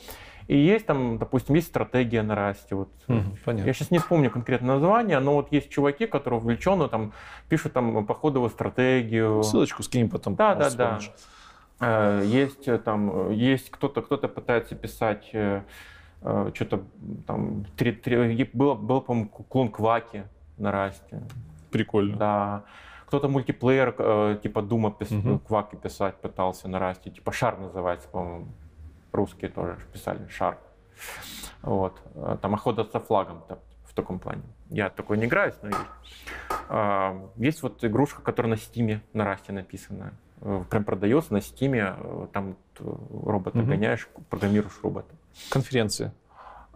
[0.49, 2.75] И есть там, допустим, есть стратегия на расте.
[2.75, 2.89] Вот.
[3.07, 3.67] Мгм, понятно.
[3.67, 7.13] Я сейчас не вспомню конкретно название, но вот есть чуваки, которые увлеченно там
[7.51, 9.43] пишут там походовую стратегию.
[9.43, 10.35] Ссылочку скинем потом.
[10.37, 11.01] Да, да, может, да.
[11.81, 15.33] Э, Есть э, там, э, есть кто-то, кто-то пытается писать
[16.55, 16.83] что-то
[17.29, 20.25] там, три, три- было, было, по-моему, клон Кваки
[20.57, 21.23] на расте.
[21.71, 22.17] Прикольно.
[22.17, 22.65] Да.
[23.07, 23.93] Кто-то мультиплеер,
[24.43, 25.39] типа Дума пис- Мгм.
[25.39, 27.11] Кваки писать пытался на расте.
[27.11, 28.49] Типа Шар называется, по-моему.
[29.13, 30.59] Русские тоже писали Шар.
[31.63, 32.03] Вот.
[32.43, 34.43] Там охота со флагом так, в таком плане.
[34.71, 37.31] Я такой не играюсь, но есть.
[37.37, 40.13] Есть вот игрушка, которая на Стиме на расте написана.
[40.41, 41.95] Э, Прям продается на Стиме.
[41.99, 42.85] э, Там э,
[43.25, 43.69] робота Мгм.
[43.69, 45.15] гоняешь, программируешь робота.
[45.51, 46.13] Конференции.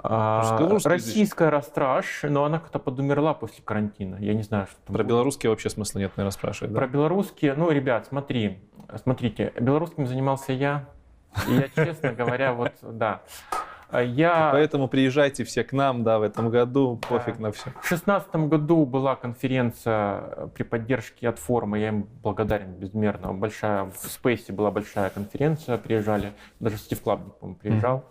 [0.05, 4.17] А, Российская Растраж, но она как-то подумерла после карантина.
[4.17, 5.09] Я не знаю, что там Про было.
[5.11, 6.73] белорусские вообще смысла нет, наверное, спрашивать.
[6.73, 6.79] да?
[6.81, 8.59] Про белорусские, ну, ребят, смотри,
[9.01, 10.89] смотрите, белорусским занимался я.
[11.49, 13.23] И я, честно говоря, вот, да.
[13.93, 17.71] А Я Поэтому приезжайте все к нам, да, в этом году, пофиг на все.
[17.83, 23.35] в шестнадцатом году была конференция при поддержке от форума, я им благодарен безмерно.
[23.35, 28.05] Большая, в Спейсе была большая конференция, приезжали, даже Стив Клабник, по-моему, приезжал.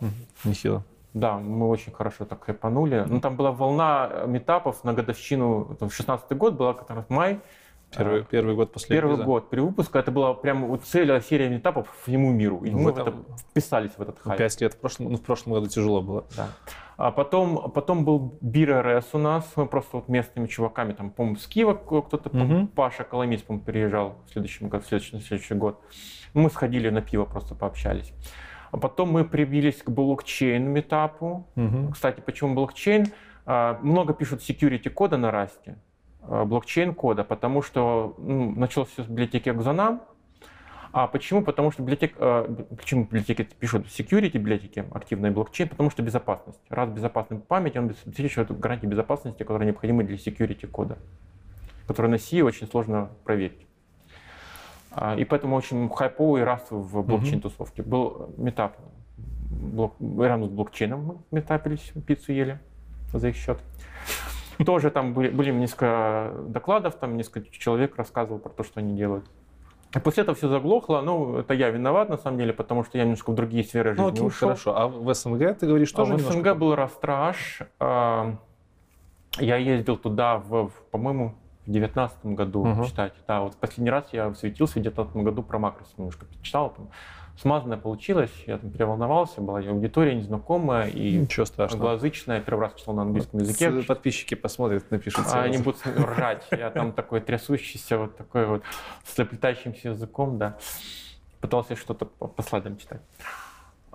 [0.43, 0.83] Нехило.
[1.13, 3.03] Да, мы очень хорошо так хайпанули.
[3.07, 7.39] Ну, там была волна э, метапов на годовщину, там, 16 год была, как раз май,
[7.95, 9.23] Первый, А, первый год после Первый релиза.
[9.25, 12.61] год перевыпуска, это была прям вот цель, серия метапов всему миру.
[12.63, 13.13] И В мы в это
[13.49, 14.37] вписались в этот хайп.
[14.37, 14.73] Пять лет.
[14.73, 16.25] В прошлом, ну, в прошлом году тяжело было.
[16.37, 16.47] Да.
[16.97, 21.37] А потом, потом был Бир РС у нас, мы просто вот местными чуваками, там, по-моему,
[21.37, 22.67] с Киева кто-то, Мгм.
[22.67, 25.81] Паша Коломис, по-моему, приезжал в следующем году, в следующий, на следующий год.
[26.33, 28.13] Мы сходили на пиво, просто пообщались.
[28.71, 31.45] А потом мы прибились к блокчейн метапу.
[31.55, 31.91] Мгм.
[31.91, 33.07] Кстати, почему блокчейн?
[33.45, 35.77] А, Много пишут security кода на расте,
[36.23, 39.99] а, блокчейн кода, потому что ну, началось все с библиотеки Axonam.
[40.93, 41.41] А почему?
[41.41, 45.69] Потому что библиотек, б- почему библиотеки пишут security библиотеки, активный блокчейн?
[45.69, 46.59] Потому что безопасность.
[46.69, 50.97] Раз безопасная память, он обеспечивает гарантии безопасности, которые необходимы для security кода,
[51.87, 53.65] которые на C очень сложно проверить.
[54.91, 57.83] А, И поэтому очень хайповый раз в блокчейн-тусовке.
[57.83, 58.75] Был метап.
[59.49, 62.59] Блок, рядом с блокчейном мы метапились, пиццу ели
[63.13, 63.59] за их счет.
[64.65, 69.25] Тоже там были, были несколько докладов, там несколько человек рассказывал про то, что они делают.
[69.95, 71.01] И после этого все заглохло.
[71.01, 74.05] Ну, это я виноват, на самом деле, потому что я немножко в другие сферы Ну,
[74.05, 74.49] жизни окей, ушел.
[74.49, 74.77] хорошо.
[74.77, 77.61] А в СНГ ты говоришь А тоже в немножко СНГ был Растраж.
[77.79, 78.35] А,
[79.37, 81.35] Я ездил туда, в, в, по-моему,
[81.65, 82.83] в девятнадцатом году, Мгм.
[82.85, 83.15] кстати.
[83.27, 86.69] Да, вот последний раз я светился в девятнадцатом году про макрос немножко читал.
[86.75, 86.89] Там,
[87.41, 91.91] смазанное получилось, я там переволновался, была аудитория незнакомая и Ничего страшного.
[91.91, 92.39] англоязычная.
[92.39, 93.71] Первый раз читал на английском языке.
[93.81, 95.25] Подписчики посмотрят, напишут.
[95.31, 96.45] А они будут ржать.
[96.51, 98.63] Я там такой трясущийся, вот такой вот,
[99.03, 100.57] с заплетающимся языком, да.
[101.39, 103.01] Пытался что-то по, слайдам читать.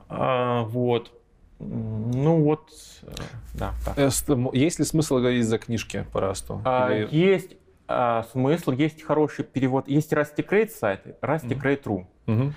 [0.09, 1.12] А, вот.
[1.59, 2.68] Ну вот,
[3.02, 3.12] э,
[3.55, 3.97] да, так.
[3.97, 4.10] Э,
[4.52, 6.60] Есть ли смысл говорить за книжки по Расту?
[6.64, 7.56] А, Или- Есть
[7.89, 9.89] а, смысл, есть хороший перевод.
[9.89, 12.55] Есть Rusty сайт, Rusty Мгм.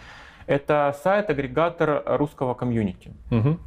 [0.50, 3.14] Это сайт-агрегатор русского комьюнити.
[3.30, 3.60] Мгм.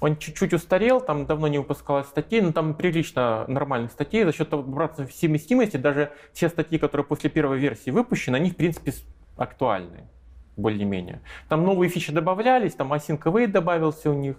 [0.00, 4.24] Он чуть-чуть устарел, там давно не выпускалось статей, но там прилично нормальных статей.
[4.24, 8.92] За счет обратной совместимости даже те статьи, которые после первой версии выпущены, они в принципе
[9.38, 10.06] актуальны
[10.58, 11.20] более-менее.
[11.48, 14.36] Там новые фичи добавлялись, там async await добавился у них,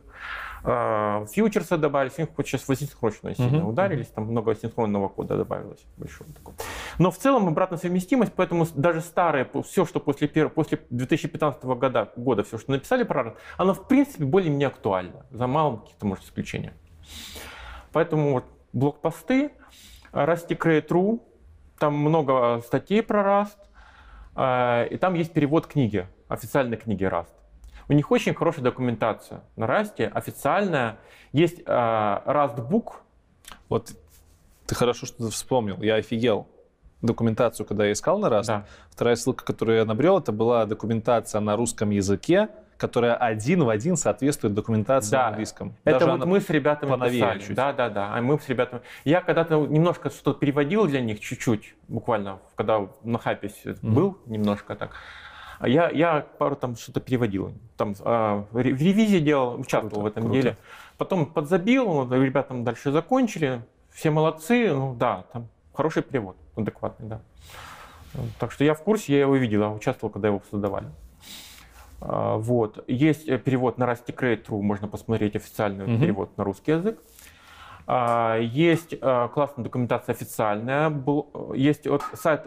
[0.64, 3.68] а, фьючерсы добавились, у них вот сейчас в асинхронную сильно Мгм.
[3.70, 5.80] ударились, там много асинхронного кода добавилось.
[5.98, 6.56] Большого такого.
[6.98, 12.12] Но в целом обратная совместимость, поэтому даже старые, все, что после, пер- после 2015 года,
[12.18, 16.26] года, все, что написали про Rust, оно в принципе более-менее актуально, за малым каких-то, может,
[16.26, 16.74] исключением.
[17.94, 18.44] Поэтому вот
[18.74, 19.52] блокпосты,
[20.12, 21.22] Rusty Create.ru,
[21.80, 23.69] там много статей про Rust, а,
[24.40, 27.28] и там есть перевод книги, официальной книги Rust.
[27.90, 31.00] У них очень хорошая документация на Rust, официальная.
[31.34, 32.94] Есть а, Rust Book,
[33.68, 33.92] Вот
[34.68, 35.82] ты хорошо что вспомнил.
[35.82, 36.48] Я офигел.
[37.02, 41.40] Документацию, когда я искал на Раст, да, вторая ссылка, которую я набрел, это была документация
[41.40, 42.50] на русском языке,
[42.80, 45.24] которая один в один соответствует документации Да.
[45.24, 45.76] на английском.
[45.84, 47.40] Это Даже вот мы с ребятами писали.
[47.40, 47.56] чуть.
[47.56, 48.14] Да, да, да.
[48.16, 48.82] А мы с ребятами.
[49.04, 53.20] Я когда-то немножко что-то переводил для них, чуть-чуть, буквально, когда на
[53.82, 53.94] Мгм.
[53.94, 54.92] был, немножко так.
[55.60, 57.52] А Я, я пару там что-то переводил.
[57.76, 60.42] Там а, в ре- в ревизии делал, участвовал Круто, в этом круто.
[60.42, 60.58] деле.
[60.98, 63.62] Потом подзабил, ребята там дальше закончили.
[63.92, 64.72] Все молодцы.
[64.74, 67.20] Ну да, там хороший перевод, адекватный, да.
[68.40, 70.88] Так что я в курсе, я его видел, я участвовал, когда его создавали.
[72.02, 72.84] А, Вот.
[72.88, 76.00] Есть э, перевод на rusticrate.ru, можно посмотреть официальный Мгм.
[76.00, 77.00] перевод на русский язык.
[77.88, 80.90] А, Есть а, классная документация официальная.
[80.90, 82.46] Был- Есть вот сайт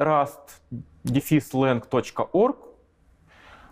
[1.04, 2.56] rust-lang.org.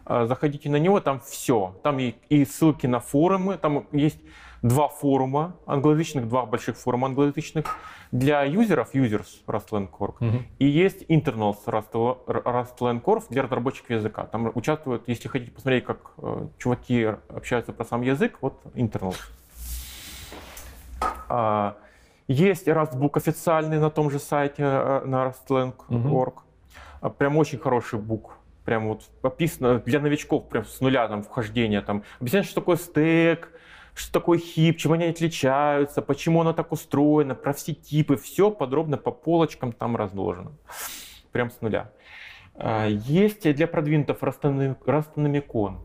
[0.04, 1.76] А, заходите на него, там все.
[1.82, 4.18] Там и ссылки на форумы, там есть
[4.62, 7.64] два форума англоязычных, два больших форума англоязычных
[8.12, 10.46] для юзеров, users Rust.Lang.org, Мгм.
[10.58, 14.24] и есть internals Rust- Rust.Lang.org для разработчиков языка.
[14.26, 19.16] Там участвуют, если хотите посмотреть, как э, чуваки общаются про сам язык, вот internals.
[21.28, 21.76] А,
[22.28, 26.34] есть Rustbook официальный на том же сайте э, на Rust.Lang.org.
[27.00, 28.36] А, Прям очень хороший бук.
[28.64, 31.80] Прям вот описано для новичков прям с нуля там вхождения.
[31.80, 33.48] Там объясняет, что такое стек,
[34.00, 38.96] что такое хип, чем они отличаются, почему оно так устроено, про все типы, все подробно
[38.96, 40.52] по полочкам там разложено.
[41.32, 41.92] Прям с нуля.
[42.54, 43.66] А, Есть для
[44.20, 45.76] Rustana- Rustanalycon.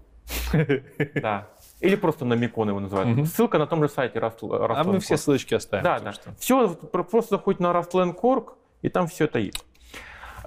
[1.21, 1.47] Да.
[1.81, 3.27] Или просто намикон его называют.
[3.27, 5.83] Ссылка на том же сайте Rust, А мы все ссылочки оставим.
[5.83, 6.13] Да, да.
[6.13, 6.33] что.
[6.39, 9.63] Все, просто заходите на Rust.Lang.org, и там все это есть.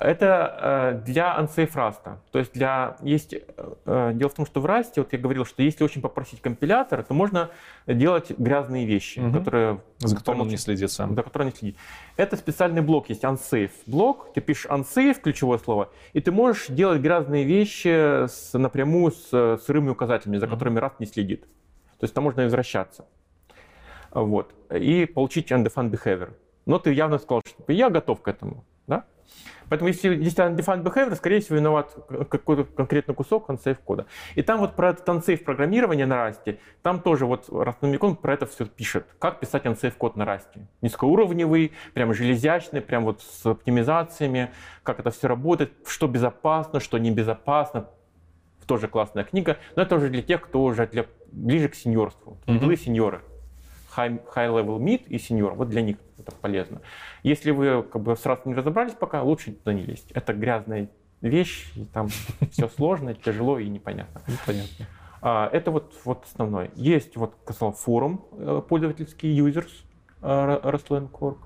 [0.01, 2.17] Это э, для unsafe Rust.
[2.31, 3.41] То есть для есть э,
[3.87, 7.03] э, дело в том, что в Rust, вот я говорил, что если очень попросить компилятор,
[7.03, 7.51] то можно
[7.87, 9.33] делать грязные вещи, Мгм.
[9.39, 11.15] которые За которым он не следит сам.
[11.15, 11.77] за который не следит.
[12.17, 14.33] Это специальный блок есть unsafe блок.
[14.35, 19.91] Ты пишешь unsafe ключевое слово, и ты можешь делать грязные вещи с, напрямую с сырыми
[19.91, 20.55] указателями, за Мгм.
[20.55, 21.43] которыми Rust не следит.
[21.99, 23.05] То есть там можно извращаться.
[24.13, 24.55] Вот.
[24.73, 26.31] И получить undefined behavior.
[26.67, 28.65] Но ты явно сказал, что я готов к этому.
[29.69, 31.95] Поэтому если есть undefined behavior, скорее всего, виноват
[32.31, 34.07] какой-то конкретный кусок unsafe кода.
[34.35, 38.47] И там вот про этот unsafe программирование на расте, там тоже вот Rustnomicon про это
[38.47, 39.07] все пишет.
[39.19, 40.67] Как писать unsafe код на расте.
[40.81, 44.51] Низкоуровневый, прям железячный, прям вот с оптимизациями,
[44.83, 47.89] как это все работает, что безопасно, что небезопасно.
[48.67, 52.37] Тоже классная книга, но это уже для тех, кто уже для, ближе к сеньорству.
[52.47, 53.23] Были сеньоры.
[53.97, 55.55] High, high level mid и сеньор.
[55.55, 56.81] Вот для них это полезно.
[57.23, 60.11] Если вы как бы сразу не разобрались пока, лучше туда не лезть.
[60.13, 60.89] Это грязная
[61.21, 62.09] вещь, и там
[62.51, 64.21] все сложно, тяжело и непонятно.
[64.27, 64.87] Ну, Понятно.
[65.21, 66.71] А, Это вот, вот основное.
[66.75, 69.71] Есть, вот, сказал, форум э, пользовательский users
[70.23, 71.39] э, Rustlang.org.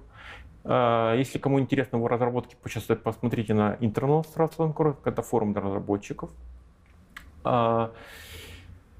[0.64, 4.98] А, Если кому интересно его разработки, почувствовать, посмотрите на internal Rustlang.org.
[5.05, 6.31] Это форум для разработчиков.
[7.44, 7.93] А,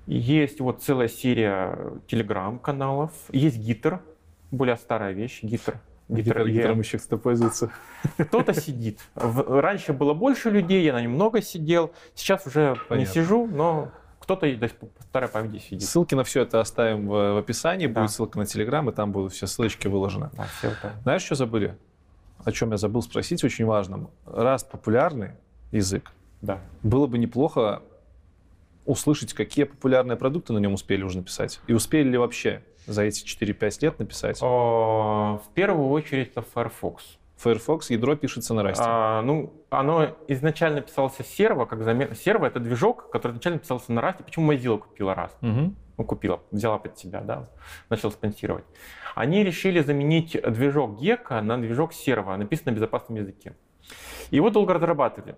[0.07, 3.13] Есть вот целая серия телеграм-каналов.
[3.31, 4.01] Есть Гитер,
[4.51, 5.79] более старая вещь, Гитер.
[6.09, 7.71] Гитар, гитаром еще кто пользуется.
[8.19, 9.01] Кто-то сидит.
[9.15, 11.93] Раньше было больше людей, я на нем много сидел.
[12.15, 13.15] Сейчас уже не Понятно.
[13.15, 14.69] сижу, но кто-то и до
[15.01, 15.83] старой памяти сидит.
[15.89, 17.87] Ссылки на все это оставим в, описании.
[17.87, 18.01] Да.
[18.01, 20.31] Будет ссылка на Телеграм, и там будут все ссылочки выложены.
[20.37, 20.93] Да, всё это.
[21.03, 21.77] Знаешь, что забыли?
[22.45, 24.11] О чем я забыл спросить, очень важным.
[24.27, 25.31] Раз популярный
[25.71, 26.13] язык,
[26.43, 26.59] Да.
[26.83, 27.83] было бы неплохо
[28.85, 31.61] услышать, какие популярные продукты на нем успели уже написать.
[31.67, 34.39] И успели ли вообще за эти 4-5 лет написать.
[34.43, 37.19] О, В первую очередь это Firefox.
[37.37, 38.85] Firefox ядро пишется на расте.
[38.87, 42.15] А, ну, оно изначально писался серво, как замена.
[42.15, 44.23] Серво это движок, который изначально писался на расте.
[44.23, 45.37] Почему Mozilla купила Rust?
[45.41, 45.77] Мгм.
[45.99, 47.49] ну, купила, взяла под себя, да,
[47.89, 48.65] начал спонсировать.
[49.15, 53.55] Они решили заменить движок Gecko на движок Servo, написанный на безопасном языке.
[54.31, 55.35] Его долго разрабатывали.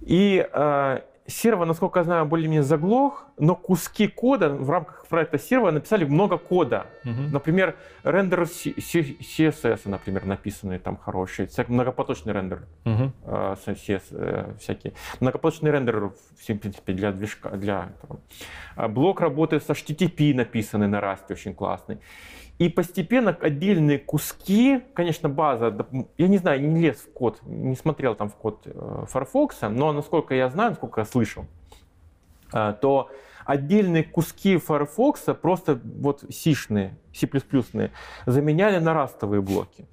[0.00, 5.70] И э, Servo, насколько я знаю, более-менее заглох, но куски кода в рамках проекта Servo
[5.70, 6.86] написали много кода.
[7.04, 7.32] Мгм.
[7.32, 7.74] Например,
[8.04, 12.62] рендер CSS, например, написанный там хороший, всяк- многопоточный рендер
[13.24, 14.92] э, с- CS, э, всякие.
[15.20, 18.20] Многопоточный рендер, в принципе, для движка, для этого.
[18.76, 21.98] А Блок работы с HTTP написанный на Rust, очень классный.
[22.58, 25.74] И постепенно отдельные куски, конечно, база,
[26.16, 29.92] я не знаю, не лез в код, не смотрел там в код э, Firefox, но
[29.92, 31.44] насколько я знаю, насколько я слышал,
[32.54, 33.10] э, то
[33.44, 37.92] отдельные куски Firefox просто вот сишные, C++-ные,
[38.24, 39.86] заменяли на растовые блоки.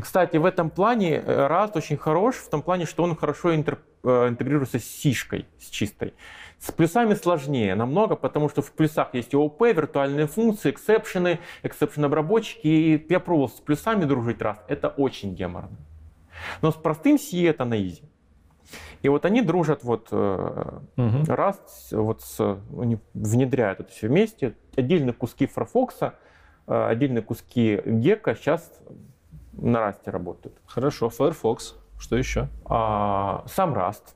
[0.00, 3.78] Кстати, в этом плане э, Rust очень хорош, в том плане, что он хорошо интер-
[4.02, 6.14] интегрируется с сишкой, с чистой.
[6.58, 12.66] С плюсами сложнее намного, потому что в плюсах есть ООП, виртуальные функции, эксепшены, exception обработчики.
[12.66, 15.76] И я пробовал с плюсами дружить Rust, это очень геморно.
[16.62, 18.02] Но с простым C это на изи.
[19.02, 21.22] И вот они дружат вот Мгм.
[21.24, 21.58] Rust,
[21.92, 24.54] вот с, они внедряют это все вместе.
[24.76, 26.10] Отдельные куски Firefox, э,
[26.66, 28.72] отдельные куски Gecko сейчас
[29.52, 30.56] на Rust работают.
[30.66, 31.76] Хорошо, Firefox.
[31.98, 32.48] Что еще?
[32.64, 34.15] А, сам Rust,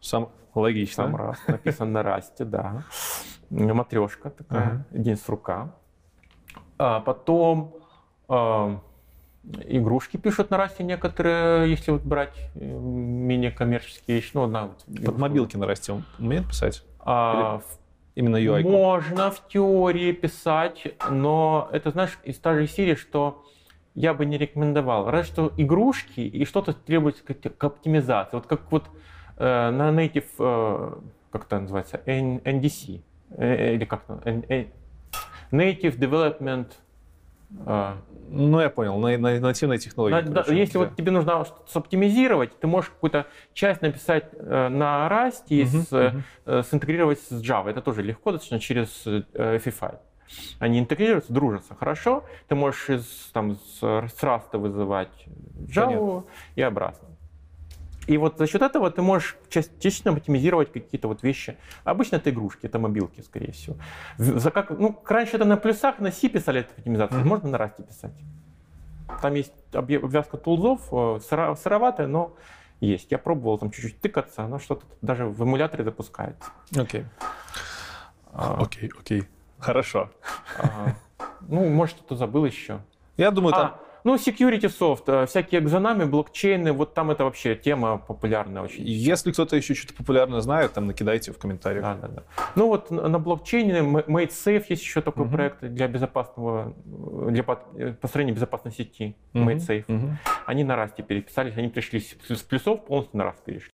[0.00, 1.04] Сам логично.
[1.04, 2.84] сам Rust написан на Rust, да.
[3.50, 4.84] Матрешка такая, Ага.
[4.90, 5.74] день с рука.
[6.78, 7.74] А потом
[8.28, 8.80] а,
[9.66, 14.30] игрушки пишут на Rust некоторые, если вот брать э, менее коммерческие вещи.
[14.34, 16.84] Ну, вот Под мобилки на расте он умеет писать?
[17.00, 17.60] А,
[18.14, 18.62] Именно UI.
[18.62, 18.70] -ку?
[18.70, 23.44] Можно в теории писать, но это, знаешь, из той же серии, что
[23.94, 25.10] я бы не рекомендовал.
[25.10, 28.36] Разве что игрушки и что-то требуется к, к оптимизации.
[28.36, 28.84] Вот как вот
[29.38, 30.92] на native, э,
[31.32, 33.02] как это называется, NDC,
[33.36, 34.64] э, или как э,
[35.52, 36.66] Native Development
[37.66, 37.94] э,
[38.30, 40.14] Ну, я понял, на, на нативной технологии.
[40.14, 40.78] на- да, если да.
[40.80, 45.82] вот тебе нужно что-то оптимизировать, ты можешь какую-то часть написать э, на Rust и Мгм,
[45.82, 46.22] с, э, мгм.
[46.46, 47.70] э, синтегрировать с Java.
[47.70, 49.98] Это тоже легко достаточно через э, FFI.
[50.58, 52.22] Они интегрируются, дружатся хорошо.
[52.48, 55.26] Ты можешь из, там, с, с Rust вызывать
[55.68, 56.24] Java Понятно.
[56.54, 57.08] и обратно.
[58.08, 61.58] И вот за счет этого ты можешь частично оптимизировать какие-то вот вещи.
[61.84, 63.76] Обычно это игрушки, это мобилки, скорее всего.
[64.16, 67.28] За как, ну, раньше это на плюсах, на C писали эту оптимизацию, Мгм.
[67.28, 68.12] можно на Rust писать.
[69.20, 72.34] Там есть обвязка тулзов, э, сыроватая, но
[72.80, 73.12] есть.
[73.12, 76.50] Я пробовал там чуть-чуть тыкаться, оно что-то даже в эмуляторе запускается.
[76.74, 77.04] Окей.
[78.32, 79.24] А, Окей, окей.
[79.58, 80.08] Хорошо.
[80.58, 80.94] а,
[81.42, 82.80] ну, может, что-то забыл еще.
[83.18, 83.76] Я думаю, там...
[84.08, 88.82] Ну, security софт, э, всякие экзонами, блокчейны, вот там это вообще тема популярная очень.
[88.86, 91.82] Если кто-то еще что-то популярное знает, там накидайте в комментариях.
[91.84, 92.22] Да, да, да.
[92.54, 95.34] Ну вот на блокчейне М- MadeSafe есть еще такой Мгм.
[95.34, 96.72] проект для безопасного,
[97.26, 97.44] э, для
[97.76, 99.84] э, построения безопасной сети Мгм, MadeSafe.
[99.88, 100.18] мгм.
[100.46, 103.68] Они на Расте переписались, они пришли с плюсов полностью на Раст перешли.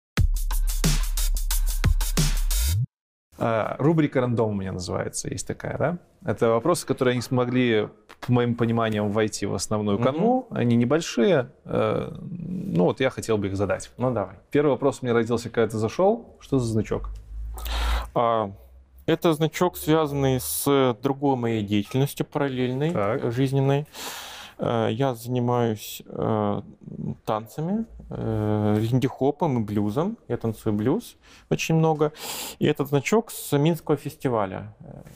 [3.78, 5.98] Рубрика «Рандом» у меня называется, есть такая, да?
[6.24, 7.88] Это вопросы, которые не смогли,
[8.26, 10.46] по моим пониманиям, войти в основную канву.
[10.50, 11.48] Они небольшие.
[11.64, 13.90] э, Ну вот я хотел бы их задать.
[13.96, 14.36] Ну давай.
[14.50, 16.36] Первый вопрос у меня родился, когда ты зашел.
[16.40, 17.10] Что за значок?
[18.14, 18.50] А,
[19.06, 23.32] Это значок, связанный с другой моей деятельностью параллельной, Так.
[23.32, 23.86] жизненной.
[24.60, 26.62] Э, Я занимаюсь э,
[27.24, 30.18] танцами, э, линди-хопом и блюзом.
[30.28, 31.16] Я танцую блюз
[31.50, 32.12] очень много.
[32.58, 34.74] И этот значок с Минского фестиваля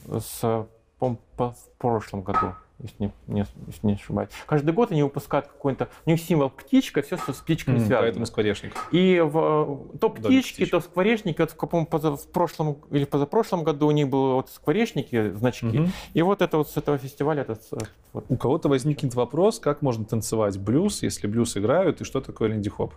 [0.09, 0.67] э, с,
[1.01, 2.55] в прошлом году,
[2.85, 4.29] если не, не- если не ошибаюсь.
[4.47, 5.89] Каждый год они выпускают какой-то...
[6.07, 8.01] У них символ птичка, все, что с птичками М, связано.
[8.03, 8.75] Поэтому скворечник.
[8.93, 10.71] И в, э, то птички, птичек.
[10.71, 14.51] то скворечники, вот в, каком, поза- в прошлом или позапрошлом году у них было вот
[14.51, 15.67] скворечники, значки.
[15.67, 15.93] Мгм.
[16.13, 17.79] И вот это вот с этого фестиваля, этот, э,
[18.13, 18.27] вот.
[18.29, 22.93] У кого-то возникнет вопрос, как можно танцевать блюз, если блюз играют, и что такое линди-хоп?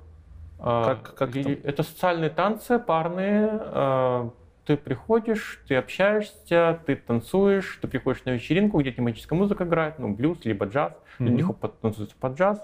[0.59, 1.43] А, Как- как там?
[1.63, 4.31] это социальные танцы, парные.
[4.67, 10.09] Ты приходишь, ты общаешься, ты танцуешь, ты приходишь на вечеринку, где тематическая музыка играет, ну,
[10.13, 12.61] блюз, либо джаз, линди-хоп под- танцуется под джаз.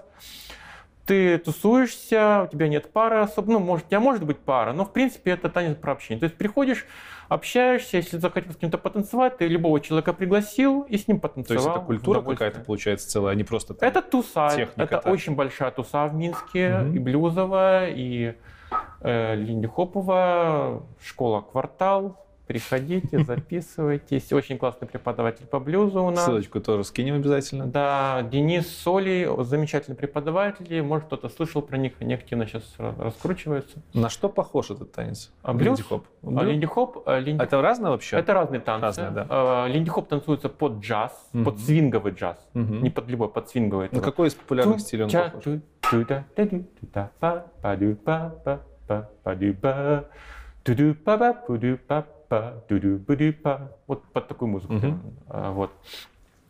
[1.06, 4.84] Ты тусуешься, у тебя нет пары особо, ну, может, у тебя может быть пара, но,
[4.84, 6.20] в принципе, это танец про общение.
[6.20, 6.86] То есть приходишь,
[7.28, 11.62] общаешься, если захотел с кем-то потанцевать, ты любого человека пригласил и с ним То потанцевал.
[11.64, 15.06] есть это культура какая-то получается целая, а не просто там- Это туса, это так.
[15.06, 16.94] очень большая туса в Минске, Мгм.
[16.96, 18.34] и блюзовая, и
[19.04, 22.20] э, линди-хоповая, школа «Квартал».
[22.46, 24.30] Приходите, записывайтесь.
[24.30, 26.26] Очень классный преподаватель по блюзу у нас.
[26.26, 27.64] Ссылочку тоже скинем обязательно.
[27.66, 30.82] Да, Денис Соли, замечательные преподаватели.
[30.82, 33.78] Может, кто-то слышал про них, они активно сейчас ра- раскручиваются.
[33.94, 35.32] На что похож этот танец?
[35.42, 35.78] А блюз?
[35.78, 36.04] Линди-хоп.
[36.22, 36.44] А Блюз?
[36.44, 38.18] линди-хоп, а, линди- Это разное вообще?
[38.18, 38.84] это разные танцы.
[38.84, 39.26] Разные, да.
[39.30, 41.44] А, Линди-хоп танцуется под джаз, Мгм.
[41.46, 42.36] под свинговый джаз.
[42.52, 42.82] Мгм.
[42.82, 43.88] Не под любой, под свинговый.
[43.90, 45.44] На какой из популярных стилей он похож?
[48.86, 50.14] Таду- туда- па- паду- па- па- па- па.
[50.64, 53.70] Туду- па- па- па- па, туду- буду- па.
[53.86, 54.72] Вот под такую музыку.
[54.74, 55.00] Мгм.
[55.28, 55.70] А, Вот.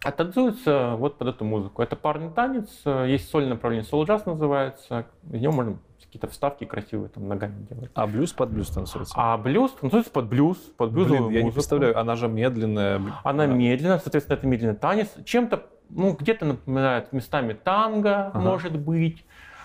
[0.05, 1.81] А танцуется вот под эту музыку.
[1.81, 5.07] Это парный танец, э, есть сольное направление, соло-джаз называется.
[5.23, 7.91] В нем можно какие-то вставки красивые там ногами делать.
[7.95, 9.15] А блюз под блюз танцуется?
[9.17, 13.01] А блюз танцуется под блюз, под блюзовую Блин, я не представляю, она же медленная.
[13.23, 13.53] Она Да.
[13.55, 15.09] медленная, соответственно, это медленный танец.
[15.25, 18.41] Чем-то, ну, где-то напоминает местами танго, Ага.
[18.41, 19.25] может быть.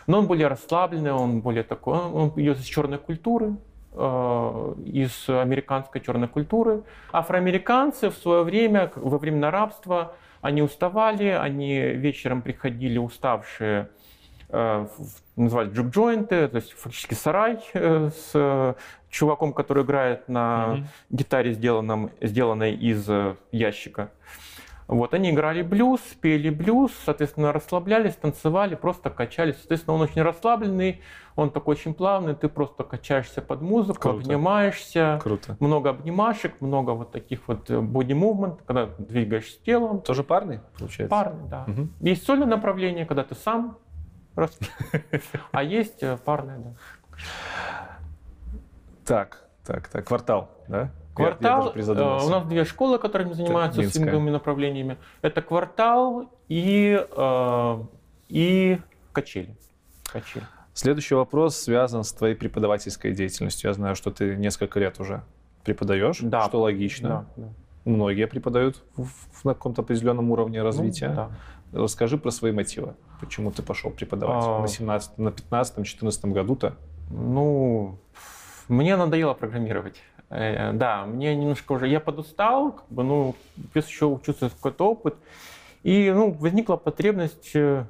[0.09, 3.57] Но он более расслабленный, он более такой, он, идет из черной культуры,
[3.93, 6.81] э, из американской черной культуры.
[7.11, 13.91] Афроамериканцы в свое время, во времена рабства, они уставали, они вечером приходили уставшие
[14.49, 14.87] э,
[15.35, 18.75] называли джук-джойнты, то есть фактически сарай э, с
[19.11, 20.87] чуваком, который играет на Мгм.
[21.11, 23.07] гитаре, сделанном, сделанной из
[23.51, 24.09] ящика.
[24.89, 29.57] Вот, они играли блюз, пели блюз, соответственно, расслаблялись, танцевали, просто качались.
[29.57, 31.01] Соответственно, он очень расслабленный,
[31.35, 34.17] он такой очень плавный, ты просто качаешься под музыку, Круто.
[34.17, 35.19] обнимаешься.
[35.21, 35.55] Круто.
[35.59, 40.01] Много обнимашек, много вот таких вот боди movement, когда ты двигаешь телом.
[40.01, 41.07] Тоже парный, получается?
[41.15, 41.65] Парный, да.
[41.67, 41.93] Мгм.
[41.99, 43.77] Есть сольное направление, когда ты сам,
[45.51, 46.73] а есть э, парное, да.
[49.05, 50.07] Так, так, так.
[50.07, 50.89] Квартал, да?
[51.19, 52.25] Я- я Квартал, даже призадумался.
[52.25, 54.01] э, у нас две школы, которыми занимаются Минская.
[54.03, 54.97] свинговыми направлениями.
[55.21, 57.83] Это квартал и, э,
[58.29, 58.79] и
[59.11, 59.55] качели.
[60.11, 60.45] Качели.
[60.73, 63.69] Следующий вопрос связан с твоей преподавательской деятельностью.
[63.69, 65.23] Я знаю, что ты несколько лет уже
[65.65, 66.47] преподаешь, Да.
[66.47, 67.09] что логично.
[67.09, 67.47] Да, да.
[67.85, 71.09] Многие преподают в, в- на каком-то определенном уровне развития.
[71.09, 71.29] Ну, да.
[71.83, 72.93] Расскажи про свои мотивы.
[73.19, 74.59] Почему ты пошел преподавать А.
[74.61, 76.75] на 17, на 15-14 году-то?
[77.11, 77.97] Ну,
[78.67, 80.01] Мне надоело программировать.
[80.29, 83.35] Э, да, мне немножко уже, я подустал, как бы, ну,
[83.73, 85.15] плюс еще чувствую какой-то опыт.
[85.83, 87.85] И, ну, возникла потребность э,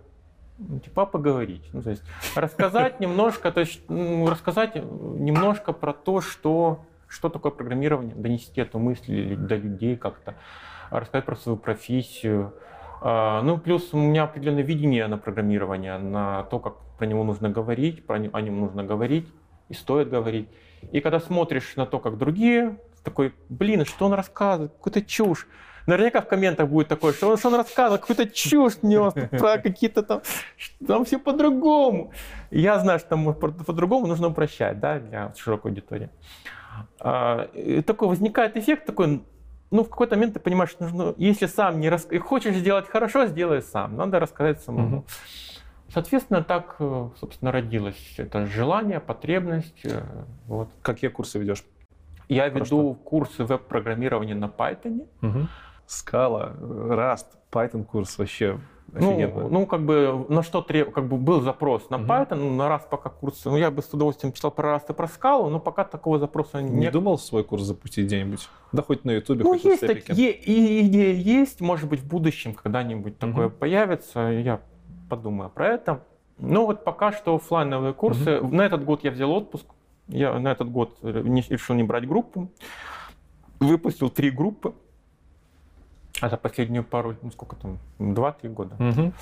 [0.84, 1.70] типа поговорить.
[1.74, 2.04] Ну, то есть
[2.36, 8.80] рассказать немножко, то есть ну, рассказать немножко про то, что, что такое программирование, донести эту
[8.80, 10.36] мысль до людей как-то,
[10.92, 12.54] рассказать про свою профессию.
[13.02, 17.50] А, ну, плюс у меня определенное видение на программирование, на то, как про него нужно
[17.50, 19.28] говорить, про о нем нужно говорить
[19.70, 20.50] и стоит говорить.
[20.92, 25.48] И когда смотришь на то, как другие, такой, блин, что он рассказывает, какую-то чушь.
[25.86, 30.04] Наверняка в комментах будет такое, что он, что он рассказывал, какую-то чушь нес про какие-то
[30.04, 30.22] там,
[30.86, 32.12] там все по-другому.
[32.52, 36.10] Я знаю, что там по-другому нужно упрощать, да, для широкой аудитории.
[37.00, 37.50] А,
[37.86, 39.24] такой возникает эффект такой,
[39.72, 42.08] ну, в какой-то момент ты понимаешь, что нужно, если сам не рас...
[42.22, 43.96] хочешь сделать хорошо, сделай сам.
[43.96, 45.06] Надо рассказать самому.
[45.92, 49.86] Соответственно, так, э, собственно, родилось это желание, потребность.
[49.86, 50.04] Э,
[50.48, 50.70] вот.
[50.82, 51.64] Какие курсы ведешь?
[52.28, 55.08] Я веду курсы веб-программирования на Python.
[55.22, 55.48] Угу.
[55.88, 58.60] Scala, Rust, Python курс вообще
[58.94, 60.92] ну, ну, как бы на что треб...
[60.92, 63.94] как бы был запрос на Python, ну, на раз пока курс, ну, я бы с
[63.94, 66.80] удовольствием читал про Rust и про Scala, но пока такого запроса не...
[66.80, 68.48] Не думал свой курс запустить где-нибудь?
[68.72, 72.00] Да хоть на Ютубе, ну, хоть есть на так, е- и идея есть, может быть,
[72.02, 74.62] в будущем когда-нибудь uh такое появится, я
[75.10, 76.04] подумаю про это.
[76.38, 78.38] Ну, вот пока что офлайновые курсы.
[78.38, 79.66] uh На этот год я взял отпуск,
[80.08, 82.50] я на этот год не, решил не брать группу,
[83.60, 84.74] выпустил три группы,
[86.22, 88.76] а за последнюю пару, ну сколько там, два-три года.
[88.76, 89.14] Угу.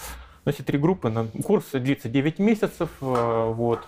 [0.43, 1.09] Значит, три группы.
[1.09, 2.89] На курс длится 9 месяцев.
[3.01, 3.81] Э, вот.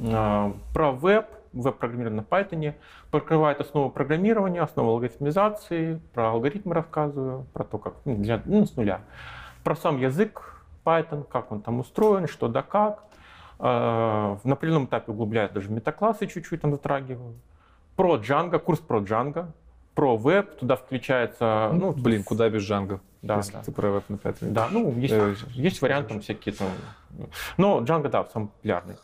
[0.00, 2.74] Э, про веб, веб-программирование на Python,
[3.10, 8.74] покрывает основу программирования, основу алгоритмизации, про алгоритмы рассказываю, про то, как ну, для, ну, с
[8.74, 9.02] нуля.
[9.64, 10.55] Про сам язык
[10.86, 13.02] Python, как он там устроен, что да как.
[13.58, 17.34] Э, на определенном этапе углубляюсь даже метаклассы чуть-чуть там затрагиваю.
[17.96, 19.46] Про Django, курс про Django,
[19.94, 21.70] про веб, туда включается...
[21.72, 23.62] Ну, блин, куда без Django, да, если да.
[23.62, 26.68] ты про веб на 5 Да, ну, есть, э, есть варианты там всякие там...
[27.56, 28.96] Но Django, да, самый популярный.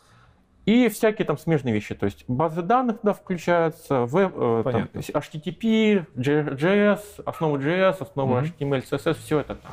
[0.65, 6.05] И всякие там смежные вещи, то есть базы данных туда включаются, веб, э, там, HTTP,
[6.15, 8.57] JS, основа JS, основа mm-hmm.
[8.59, 9.71] HTML, CSS, все это там.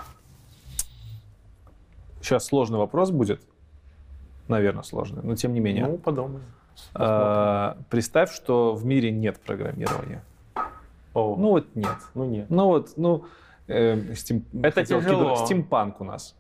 [2.20, 3.40] Сейчас сложный вопрос будет,
[4.48, 5.86] наверное, сложный, но тем не менее.
[5.86, 6.42] Ну, подумай.
[6.94, 10.22] А, представь, что в мире нет программирования.
[11.14, 11.36] О.
[11.36, 11.97] Ну вот нет.
[12.14, 12.47] Ну нет.
[12.51, 13.24] Ну вот, ну,
[13.66, 15.34] э, стим, это тяжело.
[15.34, 16.36] Кибер, стимпанк у нас.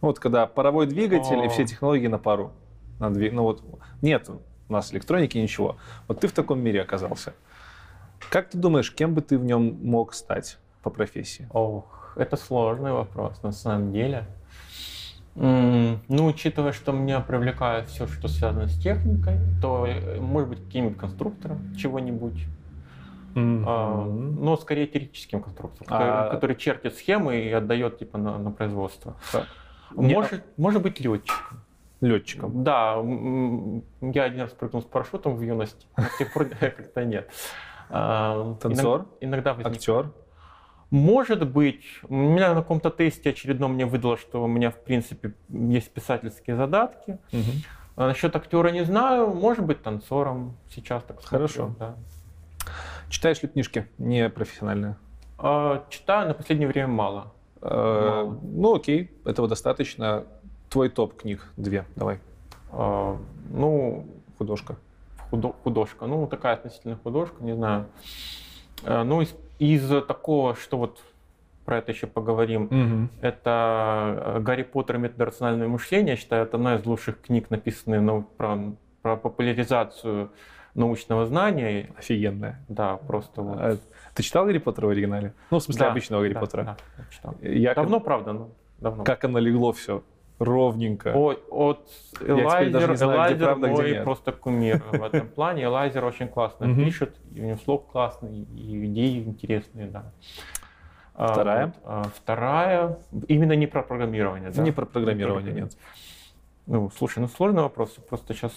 [0.00, 1.44] Вот когда паровой двигатель О.
[1.44, 2.52] и все технологии на пару.
[2.98, 3.32] На двиг...
[3.32, 3.62] Ну вот
[4.02, 5.76] нет у нас электроники ничего.
[6.06, 7.34] Вот ты в таком мире оказался.
[8.30, 11.48] Как ты думаешь, кем бы ты в нем мог стать по профессии?
[11.52, 14.26] Ох, это сложный вопрос на самом деле.
[15.34, 20.98] Ну, учитывая, что меня привлекает все, что связано с техникой, то, э, может быть, каким-нибудь
[20.98, 22.46] конструктором чего-нибудь.
[23.34, 23.64] Mm-hmm.
[23.66, 25.98] А, но скорее теоретическим конструктором, а...
[25.98, 29.16] который, который чертит схемы и отдает типа на, на производство.
[29.92, 30.62] Может, Не...
[30.62, 31.60] может быть летчиком.
[32.00, 32.64] Летчиком.
[32.64, 37.30] Да, я один раз прыгнул с парашютом в юности, но с тех пор как-то нет.
[37.88, 39.06] А, Танцор?
[39.20, 39.76] Иногда возник...
[39.76, 40.10] Актер?
[40.90, 45.34] Может быть, у меня на каком-то тесте очередном мне выдало, что у меня, в принципе,
[45.48, 47.18] есть писательские задатки.
[47.32, 47.50] Угу.
[47.96, 51.74] А насчет актера не знаю, может быть, танцором сейчас так Хорошо.
[51.78, 51.94] да.
[53.08, 54.96] Читаешь ли книжки не профессиональные?
[55.38, 57.32] А, читаю, на последнее время мало.
[57.60, 58.38] А, мало.
[58.42, 60.24] Ну окей, этого достаточно.
[60.70, 62.20] Твой топ книг две, давай.
[62.72, 63.18] А,
[63.50, 64.06] ну,
[64.38, 64.76] художка.
[65.30, 67.86] Худо, художка, ну такая относительно художка, не знаю.
[68.84, 71.00] А, ну из, из такого, что вот
[71.66, 72.64] про это еще поговорим.
[72.64, 73.08] Угу.
[73.20, 76.12] Это Гарри Поттер и метод рационального мышления.
[76.12, 78.58] Я считаю, это одна из лучших книг, написанных ну, про,
[79.02, 80.32] про популяризацию
[80.74, 81.90] научного знания.
[81.96, 82.64] Офигенная.
[82.68, 83.58] Да, просто вот.
[83.60, 83.76] А,
[84.14, 85.34] ты читал Гарри Поттера в оригинале?
[85.50, 86.64] Ну, в смысле, да, обычного Гарри да, Поттера?
[86.64, 87.34] Да, читал.
[87.42, 89.04] Я, давно, правда, ну, давно.
[89.04, 90.02] Как оно легло все?
[90.40, 91.12] Ровненько.
[91.14, 91.86] О, от
[92.20, 95.64] Элайзер, знаю, Элайзер правда, мой просто кумир в этом плане.
[95.64, 100.12] Элайзер очень классно пишет, и у него слог классный, и идеи интересные, да.
[101.14, 101.74] А, вторая?
[101.84, 102.98] А, вторая,
[103.28, 104.62] именно не про программирование, да?
[104.62, 105.76] Не про программирование, нет.
[106.66, 108.52] Ну, слушай, ну сложный вопрос, просто сейчас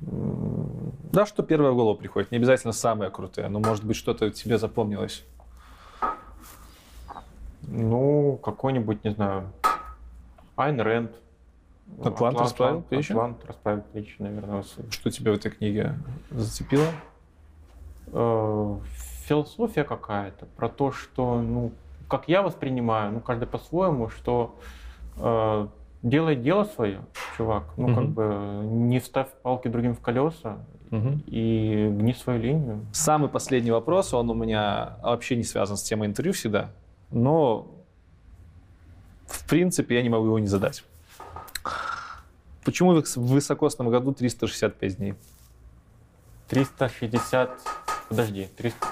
[0.00, 2.30] да, что первое в голову приходит.
[2.30, 5.24] Не обязательно самое крутое, но может быть что-то тебе запомнилось.
[7.70, 9.50] Ну, какой-нибудь, не знаю,
[10.56, 11.12] Айн Рэнд.
[12.00, 13.12] Атлант, Атлант расправил плечи?
[13.12, 14.62] Атлант расправил плечи, наверное.
[14.90, 15.94] Что тебя в этой книге
[16.30, 16.86] зацепило?
[18.12, 18.78] Э,
[19.26, 21.72] философия какая-то про то, что, ну,
[22.08, 24.56] как я воспринимаю, ну, каждый по-своему, что
[25.16, 25.68] э,
[26.02, 27.00] делай дело свое,
[27.36, 27.64] чувак.
[27.76, 30.58] Ну, как бы не ставь палки другим в колеса
[31.26, 32.86] и гни свою линию.
[32.92, 36.70] Самый последний вопрос, он у меня вообще не связан с темой интервью всегда,
[37.10, 37.74] но
[39.26, 40.84] в принципе я не могу его не задать.
[42.64, 45.14] Почему в высокосном году 365 дней?
[46.48, 47.50] 360,
[48.08, 48.86] подожди, 300,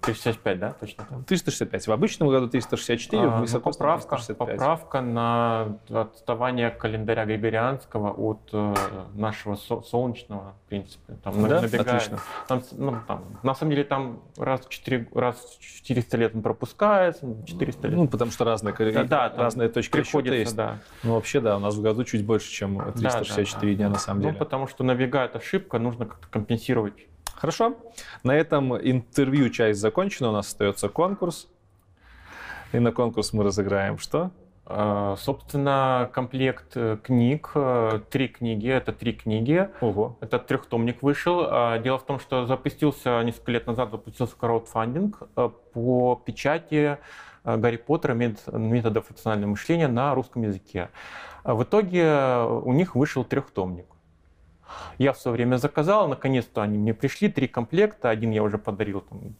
[0.00, 1.04] 365, да, точно?
[1.26, 1.86] 365.
[1.86, 4.56] В обычном году 364, А, в ну, высокосном поправка, 365.
[4.56, 8.74] поправка на отставание календаря Григорианского от э,
[9.14, 11.14] нашего со- солнечного, в принципе.
[11.22, 11.60] Там Да?
[11.60, 11.86] набегает.
[11.86, 12.18] Отлично.
[12.48, 16.42] Там, ну, там, на самом деле там раз в, 4, раз в 400 лет он
[16.42, 17.96] пропускается, 400 лет.
[17.98, 20.56] Ну, потому что разные, Да, да, разные точки приходится, есть.
[20.56, 20.78] да.
[21.02, 23.92] Ну, вообще, да, у нас в году чуть больше, чем Да, 364 да, дня да.
[23.94, 24.38] на самом Ну, деле.
[24.38, 26.94] потому что набегает ошибка, нужно как-то компенсировать.
[27.40, 27.74] Хорошо.
[28.22, 30.28] На этом интервью часть закончена.
[30.28, 31.48] У нас остается конкурс.
[32.72, 34.30] И на конкурс мы разыграем что?
[34.66, 39.70] Э, Собственно, комплект э, книг, э, три книги, это три книги.
[39.80, 40.18] Ого.
[40.20, 41.40] Это трехтомник вышел.
[41.80, 45.22] Дело в том, что запустился несколько лет назад запустился краудфандинг
[45.72, 46.98] по печати
[47.44, 50.90] Гарри Поттера мет- методов рационального мышления на русском языке.
[51.44, 53.86] В итоге у них вышел трехтомник.
[54.98, 58.10] Я в свое время заказал, наконец-то они мне пришли, три комплекта.
[58.10, 59.34] Один я уже подарил там,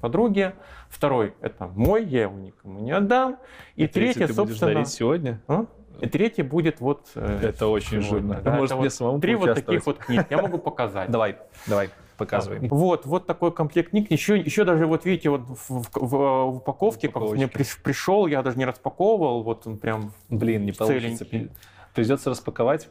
[0.00, 0.54] подруге,
[0.88, 3.36] второй это мой, я его никому не отдам.
[3.76, 5.40] И, Третий третий, ты будешь собственно, дарить сегодня?
[5.48, 5.66] а?
[6.00, 7.08] И третий будет вот...
[7.16, 8.40] э, Это очень жирно.
[8.40, 10.26] Да, Может, это мне вот самому Три вот таких вот книг.
[10.30, 11.10] Я могу показать.
[11.10, 12.60] Давай, давай, показывай.
[12.68, 14.08] Вот, вот такой комплект книг.
[14.10, 16.08] Еще, еще даже вот видите, вот в, в- в-
[16.52, 20.72] в упаковке, как мне приш- пришел, я даже не распаковывал, вот он прям Блин, не
[20.72, 21.24] получится.
[21.24, 21.50] целенький.
[21.94, 22.88] Придется распаковать,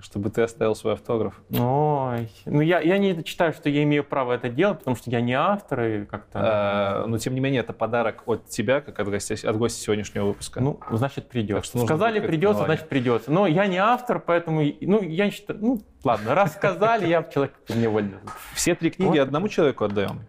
[0.00, 1.40] чтобы ты оставил свой автограф.
[1.50, 5.20] Ой, ну я, я не считаю, что я имею право это делать, потому что я
[5.20, 6.38] не автор и как-то...
[6.42, 10.26] А, Но, тем не менее, это подарок от тебя, как от гостя, от гостя сегодняшнего
[10.26, 10.60] выпуска.
[10.60, 11.78] Ну, значит, придется.
[11.78, 13.30] что Сказали, придется, значит, придется.
[13.30, 17.54] Но я не автор, поэтому, ну, я не считаю, ну, ладно, раз сказали, я человек
[17.66, 18.18] подневольный.
[18.54, 20.20] Все три книги одному человеку отдаем.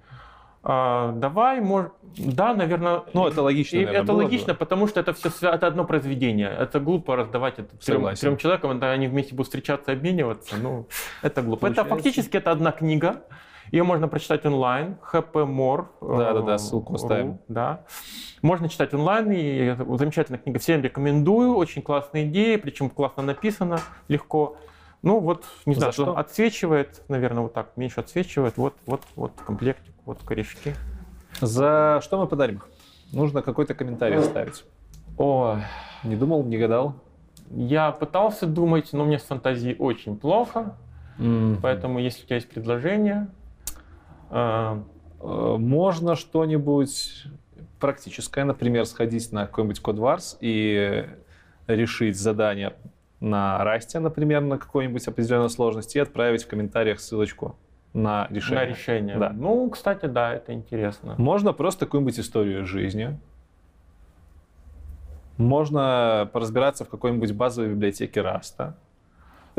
[0.63, 3.03] А, давай, может, да, наверное.
[3.13, 4.23] Ну, это логично, И наверное, это было бы.
[4.25, 6.49] логично, потому что это все это одно произведение.
[6.49, 10.55] Это глупо раздавать это трем, трем человекам, да, они вместе будут встречаться, обмениваться.
[10.57, 10.87] Ну,
[11.23, 11.65] это глупо.
[11.67, 13.23] Это Получается- фактически это одна книга.
[13.71, 14.97] Ее можно прочитать онлайн.
[15.13, 15.85] HP More.
[16.01, 17.39] Да-да-да, э, ссылку оставим.
[17.47, 17.85] Да.
[18.41, 20.59] Можно читать онлайн, и это замечательная книга.
[20.59, 21.55] Всем рекомендую.
[21.55, 23.79] Очень классная идея, причем классно написано,
[24.09, 24.57] легко.
[25.03, 26.17] Ну вот, не За знаю, что?
[26.17, 28.57] отсвечивает, наверное, вот так, меньше отсвечивает.
[28.57, 30.75] Вот, вот, вот комплектик, вот корешки.
[31.39, 32.61] За что мы подарим?
[33.11, 34.63] Нужно какой-то комментарий оставить.
[35.17, 35.57] Ой,
[36.03, 36.95] Не думал, не гадал?
[37.49, 40.77] Я пытался думать, но мне с фантазией очень плохо,
[41.19, 41.59] М.
[41.61, 43.27] поэтому если у тебя есть предложение,
[44.29, 44.81] э,
[45.23, 47.25] Э, Можно что-нибудь
[47.79, 51.07] практическое, например, сходить на какой-нибудь кодварс и
[51.67, 52.73] решить задание
[53.19, 57.55] на расте, например, на какой-нибудь определенной сложности и отправить в комментариях ссылочку
[57.93, 58.65] на решение.
[58.65, 59.17] на решение.
[59.17, 59.29] Да.
[59.33, 61.15] Ну, кстати, да, это интересно.
[61.17, 63.19] Можно просто какую-нибудь историю жизни.
[65.37, 68.75] Можно поразбираться в какой-нибудь базовой библиотеке Раста.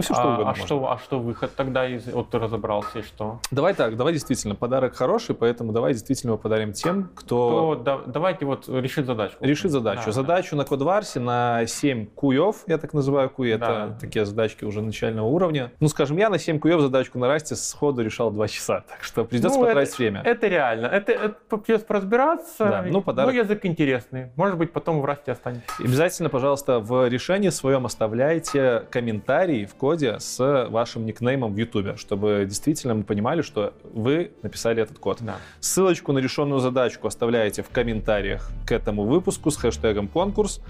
[0.08, 0.64] Ну, все, что а, угодно а можно.
[0.66, 2.06] что, а что выход тогда из...
[2.06, 3.40] Вот ты разобрался, и что?
[3.50, 7.76] Давай так, давай действительно, подарок хороший, поэтому давай действительно его подарим тем, кто...
[7.76, 9.44] То да- давайте вот решить задачку.
[9.44, 10.02] решит задачу.
[10.06, 13.98] Да, задачу на Кодварсе на 7 куев, я так называю куи, это Да.
[14.00, 15.72] такие задачки уже начального уровня.
[15.80, 19.24] Ну, скажем, я на 7 куев задачку на расте сходу решал 2 часа, так что
[19.24, 20.22] придется Ну, потратить это- время.
[20.24, 20.86] Это реально.
[20.86, 22.64] Это, это придется поразбираться.
[22.64, 24.30] Да, ну, подарок- Ну, язык интересный.
[24.36, 25.64] Может быть, потом в расте останется.
[25.78, 32.44] Обязательно, пожалуйста, в решении своем оставляйте комментарии в коде с вашим никнеймом в YouTube, чтобы
[32.48, 35.18] действительно мы понимали, что вы написали этот код.
[35.20, 35.36] Да.
[35.60, 40.60] Ссылочку на решенную задачку оставляете в комментариях к этому выпуску с хэштегом конкурс.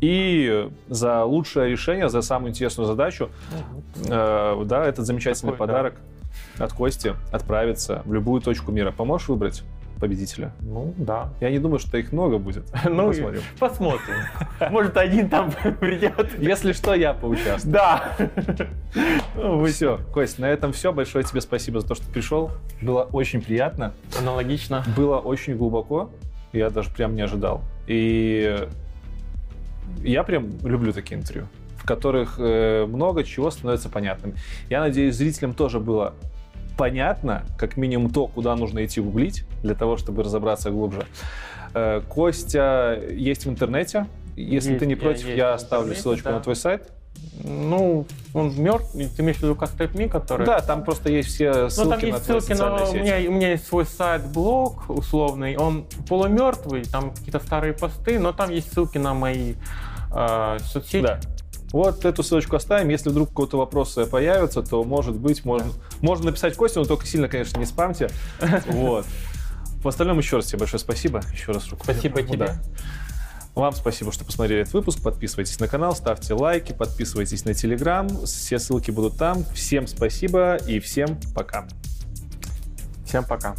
[0.00, 3.30] И за лучшее решение, за самую интересную задачу,
[4.06, 5.72] э, да, этот замечательный Такой, да.
[5.72, 5.94] подарок
[6.58, 8.92] от Кости отправится в любую точку мира.
[8.92, 9.62] Поможешь выбрать
[10.00, 10.52] победителя?
[10.60, 11.30] Ну, да.
[11.40, 12.64] Я не думаю, что их много будет.
[12.84, 13.42] Ну, Посмотрим.
[13.58, 14.14] посмотрим.
[14.70, 15.50] Может, один там
[15.80, 16.38] придет.
[16.38, 17.72] Если что, я поучаствую.
[17.72, 18.16] Да.
[19.34, 20.92] Ну, Все, Кость, на этом все.
[20.92, 22.50] Большое тебе спасибо за то, что пришел.
[22.80, 23.92] Было очень приятно.
[24.18, 24.84] Аналогично.
[24.96, 26.10] Было очень глубоко.
[26.52, 27.62] Я даже прям не ожидал.
[27.86, 28.66] И
[29.98, 31.46] я прям люблю такие интервью,
[31.76, 34.34] в которых э, много чего становится понятным.
[34.70, 36.14] Я надеюсь, зрителям тоже было
[36.76, 41.04] понятно, как минимум то, куда нужно идти гуглить, для того, чтобы разобраться глубже.
[41.74, 44.06] Э, Костя есть в интернете.
[44.36, 46.34] Если Есть, ты не я против, я в оставлю ссылочку да.
[46.34, 46.92] на твой сайт.
[47.42, 48.92] Ну, он мертв.
[48.92, 50.44] Ты имеешь в виду Кастеп.ми, который...
[50.46, 52.56] Да, там просто есть все Ну, ссылки там на есть твои ссылки на...
[52.56, 52.98] социальные У сети.
[52.98, 55.56] меня, у меня есть свой сайт-блог условный.
[55.56, 59.54] Он полумертвый, там какие-то старые посты, но там есть ссылки на мои
[60.14, 61.02] э, соцсети.
[61.02, 61.20] Да.
[61.72, 62.88] Вот эту ссылочку оставим.
[62.88, 65.70] Если вдруг какого-то вопроса появятся, то, может быть, можно,
[66.00, 68.10] можно написать Костю, но только сильно, конечно, не спамьте.
[68.66, 69.06] Вот.
[69.82, 71.20] В остальном еще раз тебе большое спасибо.
[71.32, 71.84] Еще раз руку.
[71.84, 72.46] Спасибо тебе.
[72.46, 72.60] Да.
[73.54, 75.02] Вам спасибо, что посмотрели этот выпуск.
[75.02, 78.08] Подписывайтесь на канал, ставьте лайки, подписывайтесь на Телеграм.
[78.26, 79.44] Все ссылки будут там.
[79.54, 81.66] Всем спасибо и всем пока.
[83.06, 83.54] Всем пока.